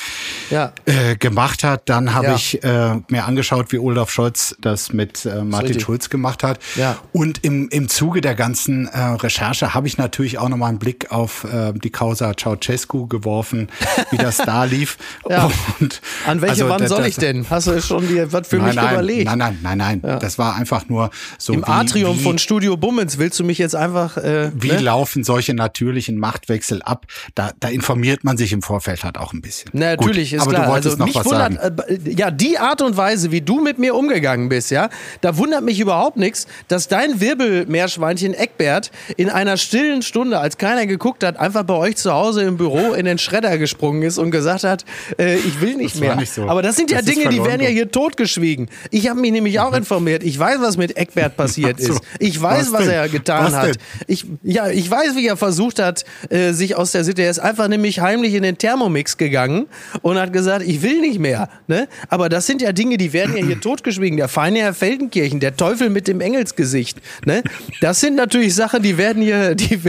ja. 0.50 0.74
äh, 0.86 0.94
gemacht 1.20 1.64
hat. 1.64 1.90
Dann 1.90 2.14
habe 2.14 2.34
ich 2.36 2.64
äh, 2.64 2.96
mir 3.10 3.26
angeschaut, 3.26 3.72
wie 3.72 3.80
Olaf 3.80 4.12
Scholz 4.12 4.56
das 4.62 4.94
mit 4.94 5.26
äh, 5.26 5.44
Martin 5.44 5.80
Schulz 5.80 6.10
gemacht 6.10 6.44
hat. 6.44 6.60
Ja. 6.76 6.98
Und 7.12 7.44
im, 7.44 7.70
im 7.70 7.90
Zuge 7.90 8.22
der 8.22 8.36
ganzen 8.36 8.88
äh, 8.88 9.00
Recherche 9.00 9.74
habe 9.74 9.88
ich 9.88 9.98
natürlich 9.98 10.38
auch 10.38 10.50
nochmal 10.50 10.70
einen 10.70 10.80
Blick 10.80 11.12
auf 11.12 11.46
äh, 11.46 11.74
die 11.74 11.90
Causa 11.90 12.34
Ceausescu 12.36 13.08
geworfen, 13.08 13.70
wie 14.12 14.18
das 14.18 14.38
da 14.38 14.64
lief. 14.72 14.98
Ja. 15.30 15.50
Und 15.80 16.02
An 16.28 16.42
welche 16.42 16.64
also, 16.64 16.70
Wand 16.70 16.88
soll 16.88 17.06
ich 17.06 17.16
denn? 17.16 17.50
Hast 17.50 17.68
du 17.68 17.82
schon 17.82 18.08
dir 18.08 18.32
was 18.32 18.48
für 18.48 18.58
nein, 18.58 18.68
mich 18.68 18.76
nein, 18.76 18.94
überlegt? 18.94 19.26
Nein, 19.26 19.38
nein, 19.38 19.60
nein, 19.62 19.78
nein. 19.78 20.02
Ja. 20.04 20.20
Das 20.20 20.38
war 20.38 20.56
einfach 20.56 20.88
nur 20.90 21.10
so. 21.38 21.54
Im 21.54 21.62
wie, 21.62 21.66
Atrium 21.66 22.18
wie, 22.18 22.24
von 22.24 22.38
Studio 22.38 22.78
Bummens 22.78 23.18
willst 23.18 23.40
du 23.40 23.44
mich 23.44 23.58
jetzt 23.58 23.76
einfach. 23.76 24.18
Äh, 24.18 24.52
wie 24.56 24.70
ne? 24.70 24.80
laufen 24.80 25.24
solche 25.24 25.54
natürlichen 25.54 26.18
Machtwechsel 26.18 26.82
ab? 26.82 27.06
Da, 27.36 27.52
da 27.60 27.70
informiert 27.70 28.24
man 28.24 28.38
sich 28.38 28.54
im 28.54 28.62
Vorfeld 28.62 29.04
halt 29.04 29.18
auch 29.18 29.34
ein 29.34 29.42
bisschen. 29.42 29.70
Na, 29.74 29.96
natürlich, 29.96 30.32
Gut, 30.32 30.38
ist 30.38 30.42
aber 30.44 30.52
klar. 30.52 30.66
du 30.66 30.72
wolltest 30.72 30.88
also, 30.88 30.91
noch 30.98 31.14
was 31.14 31.26
wundert, 31.26 31.54
sagen. 31.54 31.80
Äh, 31.88 32.12
ja, 32.12 32.32
die 32.32 32.58
Art 32.58 32.82
und 32.82 32.98
Weise, 32.98 33.32
wie 33.32 33.42
du 33.42 33.62
mit 33.62 33.80
mir 33.80 33.96
umgegangen 33.96 34.50
bist, 34.50 34.72
ja, 34.72 34.90
da 35.22 35.38
wundert 35.38 35.64
mich 35.64 35.80
überhaupt 35.80 36.18
nichts, 36.18 36.48
dass 36.68 36.88
dein 36.88 37.20
Wirbelmeerschweinchen 37.20 38.34
Eckbert 38.34 38.92
in 39.18 39.30
einer 39.30 39.58
stillen 39.58 40.02
Stunde, 40.02 40.40
als 40.40 40.58
keiner 40.58 40.86
geguckt 40.86 41.24
hat, 41.24 41.38
einfach 41.38 41.64
bei 41.64 41.76
euch 41.76 41.98
zu 41.98 42.12
Hause 42.12 42.44
im 42.44 42.58
Büro 42.58 42.94
in 42.94 43.06
den 43.06 43.18
Schredder 43.18 43.58
gesprungen 43.58 44.04
ist 44.04 44.18
und 44.18 44.32
gesagt 44.32 44.64
hat, 44.64 44.86
äh, 45.18 45.36
ich 45.36 45.62
will 45.62 45.76
nicht 45.76 45.96
das 45.96 46.02
mehr. 46.02 46.16
Nicht 46.16 46.34
so. 46.34 46.48
Aber 46.48 46.62
das 46.62 46.76
sind 46.76 46.92
ja 46.92 47.02
Dinge, 47.02 47.30
die 47.30 47.44
werden 47.44 47.62
ja 47.62 47.70
hier 47.70 47.90
totgeschwiegen. 47.90 48.70
Ich 48.90 49.10
habe 49.10 49.20
mich 49.20 49.32
nämlich 49.32 49.60
auch 49.60 49.74
informiert. 49.78 50.24
Ich 50.24 50.38
weiß, 50.38 50.60
was 50.62 50.78
mit 50.78 50.98
Eckbert 50.98 51.38
passiert 51.38 51.80
so. 51.82 51.94
ist. 51.94 52.02
Ich 52.20 52.42
weiß, 52.42 52.72
was, 52.72 52.82
was 52.82 52.88
er 52.88 53.10
getan 53.10 53.46
was 53.46 53.54
hat. 53.54 53.78
Ich, 54.08 54.26
ja, 54.44 54.70
ich 54.70 54.90
weiß, 54.90 55.16
wie 55.16 55.28
er 55.28 55.38
versucht 55.38 55.80
hat, 55.80 56.06
äh, 56.30 56.52
sich 56.52 56.76
aus 56.76 56.92
der 56.92 57.04
Situation. 57.04 57.22
Er 57.22 57.30
ist 57.30 57.40
einfach 57.40 57.68
nämlich 57.68 58.00
heimlich 58.00 58.34
in 58.34 58.44
den 58.44 58.58
Thermomix 58.58 59.18
gegangen 59.18 59.68
und 60.02 60.18
hat 60.18 60.34
gesagt, 60.34 60.66
ich 60.66 60.81
will 60.82 61.02
nicht 61.02 61.20
mehr. 61.20 61.50
Ne? 61.68 61.88
Aber 62.10 62.30
das 62.30 62.46
sind 62.46 62.62
ja 62.62 62.72
Dinge, 62.72 62.98
die 62.98 63.14
werden 63.14 63.36
ja 63.36 63.46
hier 63.46 63.60
totgeschwiegen. 63.62 64.18
Der 64.18 64.28
feine 64.28 64.60
Herr 64.60 64.74
Feldenkirchen, 64.74 65.40
der 65.40 65.56
Teufel 65.56 65.90
mit 65.90 66.08
dem 66.08 66.22
Engelsgesicht. 66.22 67.00
Ne? 67.26 67.44
Das 67.80 68.00
sind 68.00 68.16
natürlich 68.16 68.56
Sachen, 68.56 68.82
die 68.82 68.98
werden 68.98 69.22
hier. 69.22 69.56
Die, 69.62 69.80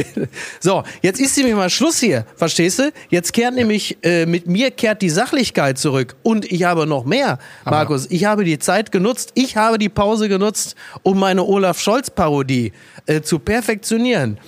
so, 0.61 0.82
jetzt 1.03 1.20
ist 1.20 1.36
nämlich 1.36 1.55
mal 1.55 1.70
Schluss 1.70 1.99
hier. 1.99 2.26
Verstehst 2.36 2.78
du? 2.78 2.93
Jetzt 3.11 3.32
kehrt 3.32 3.55
nämlich 3.55 3.97
äh, 4.03 4.26
mit 4.26 4.47
mir 4.47 4.70
kehrt 4.70 5.03
die 5.03 5.11
Sachlichkeit 5.11 5.78
zurück. 5.78 6.16
Und 6.22 6.51
ich 6.51 6.64
habe 6.64 6.86
noch 6.86 7.05
mehr, 7.05 7.38
Markus. 7.64 8.07
Ich 8.11 8.24
habe 8.24 8.45
die 8.45 8.59
Zeit 8.59 8.93
genutzt. 8.93 9.32
Ich 9.34 9.57
habe 9.57 9.78
die 9.78 9.88
Pause 9.88 10.28
genutzt, 10.28 10.76
um 11.03 11.18
meine 11.18 11.45
Olaf 11.45 11.80
Scholz-Parodie 11.80 12.72
äh, 13.07 13.22
zu 13.22 13.38
perfektionieren. 13.38 14.38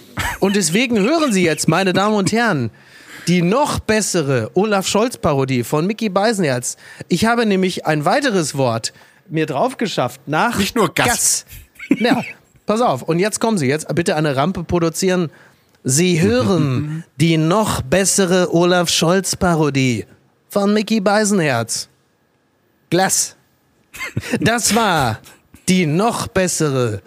Und 0.40 0.56
deswegen 0.56 0.98
hören 0.98 1.32
Sie 1.32 1.44
jetzt, 1.44 1.68
meine 1.68 1.92
Damen 1.92 2.16
und 2.16 2.32
Herren, 2.32 2.70
die 3.26 3.42
noch 3.42 3.80
bessere 3.80 4.50
Olaf 4.54 4.86
Scholz-Parodie 4.86 5.64
von 5.64 5.86
Mickey 5.86 6.08
Beisenherz. 6.08 6.76
Ich 7.08 7.24
habe 7.24 7.46
nämlich 7.46 7.86
ein 7.86 8.04
weiteres 8.04 8.56
Wort 8.56 8.92
mir 9.28 9.46
drauf 9.46 9.76
geschafft. 9.76 10.20
Nach 10.26 10.58
Nicht 10.58 10.76
nur 10.76 10.92
Gas. 10.92 11.06
Gas. 11.08 11.46
Ja, 12.00 12.22
pass 12.66 12.80
auf. 12.80 13.02
Und 13.02 13.18
jetzt 13.18 13.40
kommen 13.40 13.58
Sie. 13.58 13.66
Jetzt 13.66 13.92
bitte 13.94 14.16
eine 14.16 14.36
Rampe 14.36 14.64
produzieren. 14.64 15.30
Sie 15.82 16.20
hören 16.20 17.04
die 17.16 17.36
noch 17.36 17.82
bessere 17.82 18.54
Olaf 18.54 18.88
Scholz-Parodie 18.88 20.06
von 20.48 20.72
Mickey 20.72 21.00
Beisenherz. 21.00 21.88
Glas. 22.90 23.36
Das 24.40 24.74
war 24.74 25.20
die 25.68 25.86
noch 25.86 26.26
bessere 26.26 27.00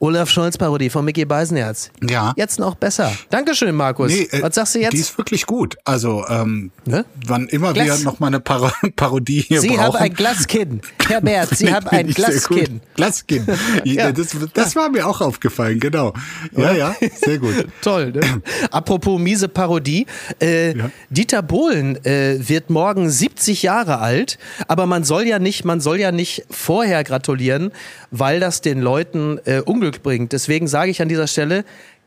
Olaf 0.00 0.30
Scholz-Parodie 0.30 0.90
von 0.90 1.04
Mickey 1.04 1.24
Beisenherz. 1.24 1.90
Ja. 2.08 2.32
Jetzt 2.36 2.60
noch 2.60 2.76
besser. 2.76 3.12
Dankeschön, 3.30 3.74
Markus. 3.74 4.12
Nee, 4.12 4.28
äh, 4.30 4.42
Was 4.42 4.54
sagst 4.54 4.76
du 4.76 4.78
jetzt? 4.78 4.92
Die 4.92 4.98
ist 4.98 5.18
wirklich 5.18 5.44
gut. 5.44 5.76
Also, 5.84 6.24
ähm, 6.28 6.70
ne? 6.84 7.04
wann 7.26 7.48
immer 7.48 7.72
Glas. 7.72 7.98
wir 7.98 8.04
noch 8.04 8.20
mal 8.20 8.28
eine 8.28 8.38
Par 8.38 8.72
Parodie 8.96 9.40
hier 9.40 9.60
Sie 9.60 9.68
brauchen. 9.68 9.78
Sie 9.78 9.82
haben 9.82 9.96
ein 9.96 10.14
Glaskinn. 10.14 10.80
Herr 11.08 11.20
Bert, 11.22 11.50
Sie 11.56 11.72
haben 11.72 11.88
ein 11.88 12.06
Glaskinn. 12.08 12.80
Glaskinn. 12.94 13.44
ja. 13.84 14.12
das, 14.12 14.36
das 14.54 14.76
war 14.76 14.88
mir 14.88 15.04
auch 15.04 15.20
aufgefallen, 15.20 15.80
genau. 15.80 16.14
Ja, 16.56 16.72
ja, 16.72 16.94
sehr 17.20 17.38
gut. 17.38 17.66
Toll. 17.82 18.12
Ne? 18.12 18.42
Apropos 18.70 19.18
miese 19.20 19.48
Parodie. 19.48 20.06
Äh, 20.40 20.78
ja. 20.78 20.90
Dieter 21.10 21.42
Bohlen 21.42 22.04
äh, 22.04 22.36
wird 22.48 22.70
morgen 22.70 23.10
70 23.10 23.64
Jahre 23.64 23.98
alt, 23.98 24.38
aber 24.68 24.86
man 24.86 25.02
soll 25.02 25.24
ja 25.24 25.40
nicht, 25.40 25.64
man 25.64 25.80
soll 25.80 25.98
ja 25.98 26.12
nicht 26.12 26.44
vorher 26.50 27.02
gratulieren, 27.02 27.72
weil 28.12 28.38
das 28.38 28.60
den 28.60 28.80
Leuten 28.80 29.38
äh, 29.44 29.60
Unglück 29.88 30.02
bringt. 30.02 30.32
Deswegen 30.32 30.68
sage 30.68 30.90
ich 30.90 31.00
an 31.00 31.08
dieser 31.08 31.26
Stelle, 31.26 31.64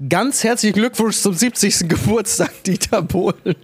Ganz 0.09 0.43
herzlichen 0.43 0.73
Glückwunsch 0.73 1.17
zum 1.17 1.35
70. 1.35 1.79
Geburtstag, 1.87 2.63
Dieter 2.63 3.03
Bohlen. 3.03 3.35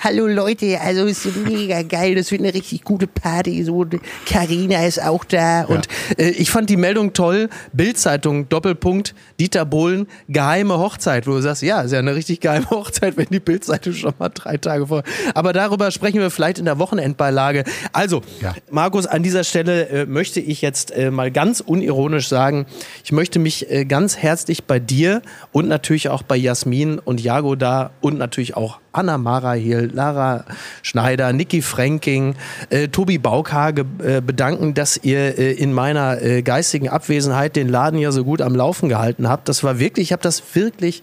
Hallo 0.00 0.26
Leute, 0.26 0.78
also 0.78 1.06
ist 1.06 1.26
mega 1.36 1.80
geil, 1.80 2.16
das 2.16 2.30
wird 2.30 2.42
eine 2.42 2.52
richtig 2.52 2.84
gute 2.84 3.06
Party. 3.06 3.64
So, 3.64 3.86
Carina 4.26 4.84
ist 4.84 5.02
auch 5.02 5.24
da. 5.24 5.60
Ja. 5.60 5.64
Und 5.64 5.88
äh, 6.18 6.28
ich 6.30 6.50
fand 6.50 6.68
die 6.68 6.76
Meldung 6.76 7.14
toll. 7.14 7.48
Bildzeitung, 7.72 8.50
Doppelpunkt, 8.50 9.14
Dieter 9.38 9.64
Bohlen, 9.64 10.06
geheime 10.28 10.76
Hochzeit, 10.76 11.26
wo 11.26 11.30
du 11.30 11.40
sagst, 11.40 11.62
ja, 11.62 11.80
ist 11.80 11.92
ja 11.92 11.98
eine 11.98 12.14
richtig 12.14 12.40
geheime 12.40 12.66
Hochzeit, 12.70 13.16
wenn 13.16 13.28
die 13.30 13.40
Bildzeitung 13.40 13.94
schon 13.94 14.12
mal 14.18 14.28
drei 14.28 14.58
Tage 14.58 14.88
vor. 14.88 15.02
Aber 15.32 15.54
darüber 15.54 15.90
sprechen 15.92 16.20
wir 16.20 16.30
vielleicht 16.30 16.58
in 16.58 16.66
der 16.66 16.78
Wochenendbeilage. 16.78 17.64
Also, 17.94 18.20
ja. 18.42 18.54
Markus, 18.70 19.06
an 19.06 19.22
dieser 19.22 19.44
Stelle 19.44 19.88
äh, 19.88 20.04
möchte 20.04 20.40
ich 20.40 20.60
jetzt 20.60 20.90
äh, 20.90 21.10
mal 21.10 21.30
ganz 21.30 21.60
unironisch 21.60 22.28
sagen, 22.28 22.66
ich 23.02 23.12
möchte 23.12 23.38
mich 23.38 23.70
äh, 23.70 23.86
ganz 23.86 24.18
herzlich 24.18 24.64
bei 24.64 24.78
dir 24.78 24.89
dir 24.90 25.22
und 25.52 25.68
natürlich 25.68 26.08
auch 26.08 26.22
bei 26.22 26.36
Jasmin 26.36 26.98
und 26.98 27.20
Jago 27.20 27.54
da 27.54 27.90
und 28.00 28.18
natürlich 28.18 28.56
auch 28.56 28.80
Anna 28.92 29.18
Marahiel, 29.18 29.90
Lara 29.92 30.44
Schneider, 30.82 31.32
Niki 31.32 31.62
Fränking, 31.62 32.34
äh, 32.70 32.88
Tobi 32.88 33.18
Baukage 33.18 33.84
äh, 34.02 34.20
bedanken, 34.20 34.74
dass 34.74 34.96
ihr 35.02 35.38
äh, 35.38 35.52
in 35.52 35.72
meiner 35.72 36.20
äh, 36.20 36.42
geistigen 36.42 36.88
Abwesenheit 36.88 37.54
den 37.54 37.68
Laden 37.68 37.98
ja 37.98 38.10
so 38.10 38.24
gut 38.24 38.42
am 38.42 38.56
Laufen 38.56 38.88
gehalten 38.88 39.28
habt. 39.28 39.48
Das 39.48 39.62
war 39.62 39.78
wirklich, 39.78 40.08
ich 40.08 40.12
habe 40.12 40.22
das 40.22 40.42
wirklich 40.54 41.02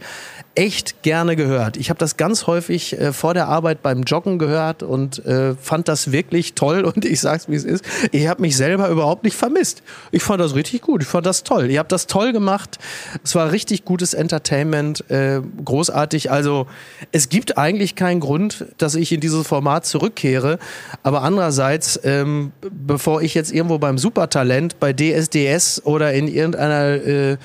echt 0.57 1.03
gerne 1.03 1.35
gehört. 1.35 1.77
Ich 1.77 1.91
habe 1.91 1.99
das 1.99 2.17
ganz 2.17 2.47
häufig 2.47 2.99
äh, 2.99 3.13
vor 3.13 3.35
der 3.35 3.47
Arbeit 3.47 3.83
beim 3.83 4.01
Joggen 4.01 4.39
gehört 4.39 4.81
und 4.81 5.23
äh, 5.23 5.53
fand 5.53 5.87
das 5.87 6.11
wirklich 6.11 6.55
toll. 6.55 6.83
Und 6.83 7.05
ich 7.05 7.21
sag's 7.21 7.47
wie 7.47 7.55
es 7.55 7.63
ist, 7.63 7.85
ich 8.11 8.27
habe 8.27 8.41
mich 8.41 8.57
selber 8.57 8.89
überhaupt 8.89 9.23
nicht 9.23 9.35
vermisst. 9.35 9.83
Ich 10.11 10.23
fand 10.23 10.41
das 10.41 10.55
richtig 10.55 10.81
gut. 10.81 11.03
Ich 11.03 11.07
fand 11.07 11.27
das 11.27 11.43
toll. 11.43 11.69
Ihr 11.69 11.77
habt 11.77 11.91
das 11.91 12.07
toll 12.07 12.33
gemacht. 12.33 12.79
Es 13.23 13.35
war 13.35 13.51
richtig 13.51 13.85
gutes 13.85 14.15
Entertainment, 14.15 15.09
äh, 15.11 15.41
großartig. 15.63 16.31
Also 16.31 16.65
es 17.11 17.29
gibt 17.29 17.59
eigentlich 17.59 17.95
keinen 17.95 18.19
Grund, 18.19 18.65
dass 18.79 18.95
ich 18.95 19.11
in 19.11 19.19
dieses 19.19 19.45
Format 19.45 19.85
zurückkehre. 19.85 20.57
Aber 21.03 21.21
andererseits, 21.21 21.99
ähm, 22.03 22.51
bevor 22.71 23.21
ich 23.21 23.35
jetzt 23.35 23.51
irgendwo 23.53 23.77
beim 23.77 23.99
Supertalent, 23.99 24.79
bei 24.79 24.91
DSDS 24.91 25.83
oder 25.85 26.13
in 26.13 26.27
irgendeiner 26.27 26.95
äh, 26.95 27.37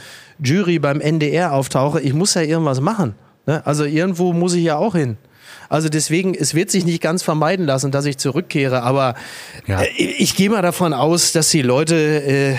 Jury 0.42 0.78
beim 0.78 1.00
NDR 1.00 1.52
auftauche, 1.52 2.00
ich 2.00 2.12
muss 2.14 2.34
ja 2.34 2.42
irgendwas 2.42 2.80
machen. 2.80 3.14
Ne? 3.46 3.64
Also 3.66 3.84
irgendwo 3.84 4.32
muss 4.32 4.54
ich 4.54 4.64
ja 4.64 4.76
auch 4.76 4.94
hin. 4.94 5.16
Also 5.68 5.88
deswegen, 5.88 6.34
es 6.34 6.54
wird 6.54 6.70
sich 6.70 6.84
nicht 6.84 7.00
ganz 7.02 7.22
vermeiden 7.22 7.64
lassen, 7.66 7.90
dass 7.90 8.04
ich 8.04 8.18
zurückkehre, 8.18 8.82
aber 8.82 9.14
Ja. 9.66 9.82
äh, 9.82 9.88
ich 9.96 10.36
gehe 10.36 10.50
mal 10.50 10.62
davon 10.62 10.92
aus, 10.92 11.32
dass 11.32 11.48
die 11.50 11.62
Leute, 11.62 11.94
äh, 11.96 12.56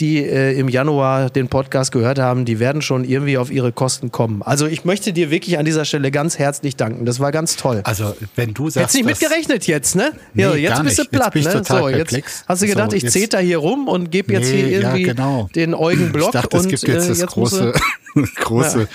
die 0.00 0.18
äh, 0.24 0.58
im 0.58 0.68
Januar 0.68 1.30
den 1.30 1.48
Podcast 1.48 1.92
gehört 1.92 2.18
haben, 2.18 2.44
die 2.44 2.58
werden 2.58 2.82
schon 2.82 3.04
irgendwie 3.04 3.38
auf 3.38 3.50
ihre 3.50 3.70
Kosten 3.72 4.10
kommen. 4.10 4.42
Also 4.42 4.66
ich 4.66 4.84
möchte 4.84 5.12
dir 5.12 5.30
wirklich 5.30 5.58
an 5.58 5.64
dieser 5.64 5.84
Stelle 5.84 6.10
ganz 6.10 6.38
herzlich 6.38 6.76
danken. 6.76 7.04
Das 7.06 7.20
war 7.20 7.30
ganz 7.32 7.56
toll. 7.56 7.80
Also, 7.84 8.16
wenn 8.34 8.54
du 8.54 8.70
sagst. 8.70 8.94
Hättest 8.94 8.94
nicht 8.96 9.20
mitgerechnet 9.20 9.66
jetzt, 9.66 9.94
ne? 9.94 10.12
Nee, 10.32 10.42
ja, 10.42 10.54
jetzt 10.54 10.82
bist 10.82 10.98
du. 10.98 11.02
Jetzt 11.02 11.10
platt, 11.12 11.36
ich 11.36 11.44
ne? 11.44 11.62
So, 11.64 11.88
jetzt 11.88 11.96
perplex. 11.96 12.44
hast 12.48 12.62
du 12.62 12.66
gedacht, 12.66 12.90
So, 12.90 12.96
ich 12.96 13.02
jetzt- 13.04 13.12
zeter 13.12 13.38
hier 13.38 13.58
rum 13.58 13.86
und 13.88 14.10
gebe 14.10 14.32
jetzt 14.32 14.50
Nee, 14.50 14.62
hier 14.62 14.80
irgendwie 14.80 15.06
ja, 15.06 15.12
genau. 15.14 15.48
den 15.54 15.74
Eugen 15.74 16.10
Block 16.12 16.34
Ich 16.34 16.40
dachte, 16.40 16.56
und 16.56 16.64
es 16.64 16.68
gibt 16.82 16.92
jetzt 16.92 17.04
äh, 17.04 17.08
das 17.08 17.20
jetzt 17.20 17.36
musst 17.36 17.60
große, 18.36 18.36
große 18.36 18.88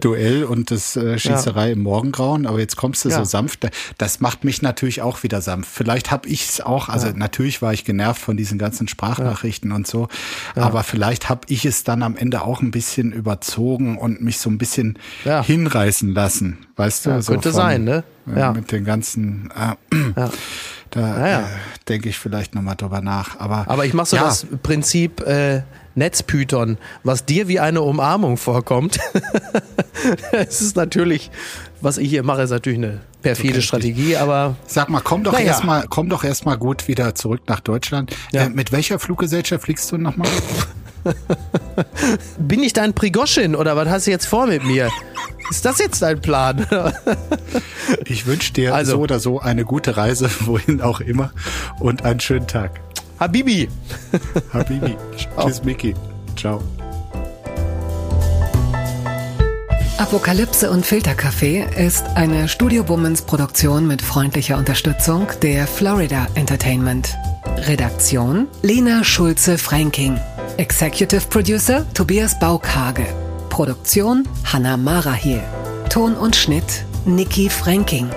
Duell 0.00 0.44
und 0.44 0.70
das 0.70 0.96
äh, 0.96 1.18
Schießerei 1.18 1.72
im 1.72 1.82
Morgengrauen, 1.82 2.46
aber 2.46 2.58
jetzt 2.58 2.76
kommst 2.76 3.04
du 3.04 3.08
Ja. 3.08 3.18
so 3.18 3.24
sanft. 3.24 3.68
Das 3.98 4.20
macht 4.20 4.44
mich 4.44 4.62
natürlich 4.62 5.02
auch 5.02 5.22
wieder 5.22 5.40
sanft. 5.40 5.70
Vielleicht 5.72 6.10
habe 6.10 6.28
ich 6.28 6.48
es 6.48 6.60
auch, 6.60 6.88
also 6.88 7.08
natürlich 7.14 7.62
war 7.62 7.72
ich 7.72 7.84
genervt 7.84 8.20
von 8.20 8.36
diesen 8.36 8.58
ganzen 8.58 8.88
Sprachnachrichten 8.88 9.72
und 9.72 9.86
so, 9.86 10.08
aber 10.56 10.82
vielleicht 10.82 11.28
habe 11.28 11.42
ich 11.48 11.64
es 11.64 11.84
dann 11.84 12.02
am 12.02 12.16
Ende 12.16 12.42
auch 12.42 12.60
ein 12.62 12.70
bisschen 12.70 13.12
überzogen 13.12 13.96
und 13.98 14.20
mich 14.22 14.38
so 14.38 14.50
ein 14.50 14.58
bisschen 14.58 14.98
Ja. 15.24 15.42
hinreißen 15.42 16.12
lassen, 16.12 16.58
weißt 16.76 17.06
du? 17.06 17.10
Ja, 17.10 17.20
könnte 17.20 17.52
sein, 17.52 17.84
ne? 17.84 18.04
äh, 18.34 18.38
Ja. 18.40 18.52
Mit 18.52 18.72
den 18.72 18.84
ganzen, 18.84 19.50
äh, 19.56 19.74
da 20.90 21.18
Ja, 21.18 21.26
ja. 21.28 21.40
Äh, 21.40 21.44
denke 21.88 22.08
ich 22.08 22.18
vielleicht 22.18 22.54
nochmal 22.54 22.76
drüber 22.76 23.00
nach. 23.00 23.38
Aber, 23.40 23.64
Aber 23.68 23.84
ich 23.84 23.94
mache 23.94 24.06
so 24.06 24.16
ja. 24.16 24.24
das 24.24 24.46
Prinzip 24.62 25.20
äh, 25.22 25.62
Netzpython, 25.94 26.78
was 27.02 27.24
dir 27.24 27.48
wie 27.48 27.60
eine 27.60 27.82
Umarmung 27.82 28.36
vorkommt. 28.36 28.98
Es 30.32 30.60
ist 30.60 30.76
natürlich, 30.76 31.30
was 31.80 31.96
ich 31.96 32.10
hier 32.10 32.22
mache, 32.24 32.42
ist 32.42 32.50
natürlich 32.50 32.78
eine 32.78 33.00
perfide 33.22 33.62
Strategie, 33.62 34.16
aber 34.16 34.56
Sag 34.66 34.90
mal, 34.90 35.00
komm 35.00 35.24
doch 35.24 35.32
Naja. 35.32 35.46
erstmal, 35.46 35.86
komm 35.88 36.10
doch 36.10 36.24
erstmal 36.24 36.58
gut 36.58 36.88
wieder 36.88 37.14
zurück 37.14 37.40
nach 37.46 37.60
Deutschland. 37.60 38.14
Ja. 38.32 38.42
Äh, 38.44 38.48
mit 38.50 38.70
welcher 38.70 38.98
Fluggesellschaft 38.98 39.64
fliegst 39.64 39.90
du 39.92 39.96
nochmal? 39.96 40.28
bin 42.38 42.62
ich 42.62 42.72
dein 42.74 42.92
Prigoschin 42.92 43.54
oder 43.54 43.76
was 43.76 43.88
hast 43.88 44.06
du 44.06 44.10
jetzt 44.10 44.26
vor 44.26 44.46
mit 44.46 44.64
mir? 44.64 44.90
Ist 45.50 45.64
das 45.64 45.78
jetzt 45.78 46.02
dein 46.02 46.20
Plan? 46.20 46.66
Ich 48.04 48.26
wünsche 48.26 48.52
dir 48.52 48.74
Also. 48.74 48.92
so 48.92 48.98
oder 49.00 49.20
so 49.20 49.40
eine 49.40 49.64
gute 49.64 49.96
Reise, 49.96 50.28
wohin 50.40 50.80
auch 50.82 51.00
immer, 51.00 51.32
und 51.80 52.04
einen 52.04 52.20
schönen 52.20 52.46
Tag. 52.46 52.80
Habibi. 53.24 53.70
Habibi. 54.52 54.96
Tschüss, 55.38 55.64
Miki. 55.64 55.94
Ciao. 56.36 56.62
Apokalypse 59.96 60.70
und 60.70 60.84
Filterkaffee 60.84 61.64
ist 61.74 62.04
eine 62.16 62.48
Studio 62.48 62.86
Womans 62.86 63.22
Produktion 63.22 63.86
mit 63.86 64.02
freundlicher 64.02 64.58
Unterstützung 64.58 65.26
der 65.40 65.66
Florida 65.66 66.26
Entertainment. 66.34 67.14
Redaktion 67.66 68.46
Lena 68.60 69.02
Schulze-Franking. 69.02 70.20
Executive 70.58 71.22
Producer 71.30 71.86
Tobias 71.94 72.38
Baukage. 72.38 73.06
Produktion 73.48 74.28
Hanna 74.44 74.76
Marahiel. 74.76 75.42
Ton 75.88 76.14
und 76.14 76.36
Schnitt 76.36 76.84
Nikki 77.06 77.48
Franking. 77.48 78.10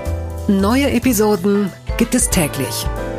Neue 0.50 0.92
Episoden 0.92 1.72
gibt 1.98 2.14
es 2.14 2.30
täglich. 2.30 2.86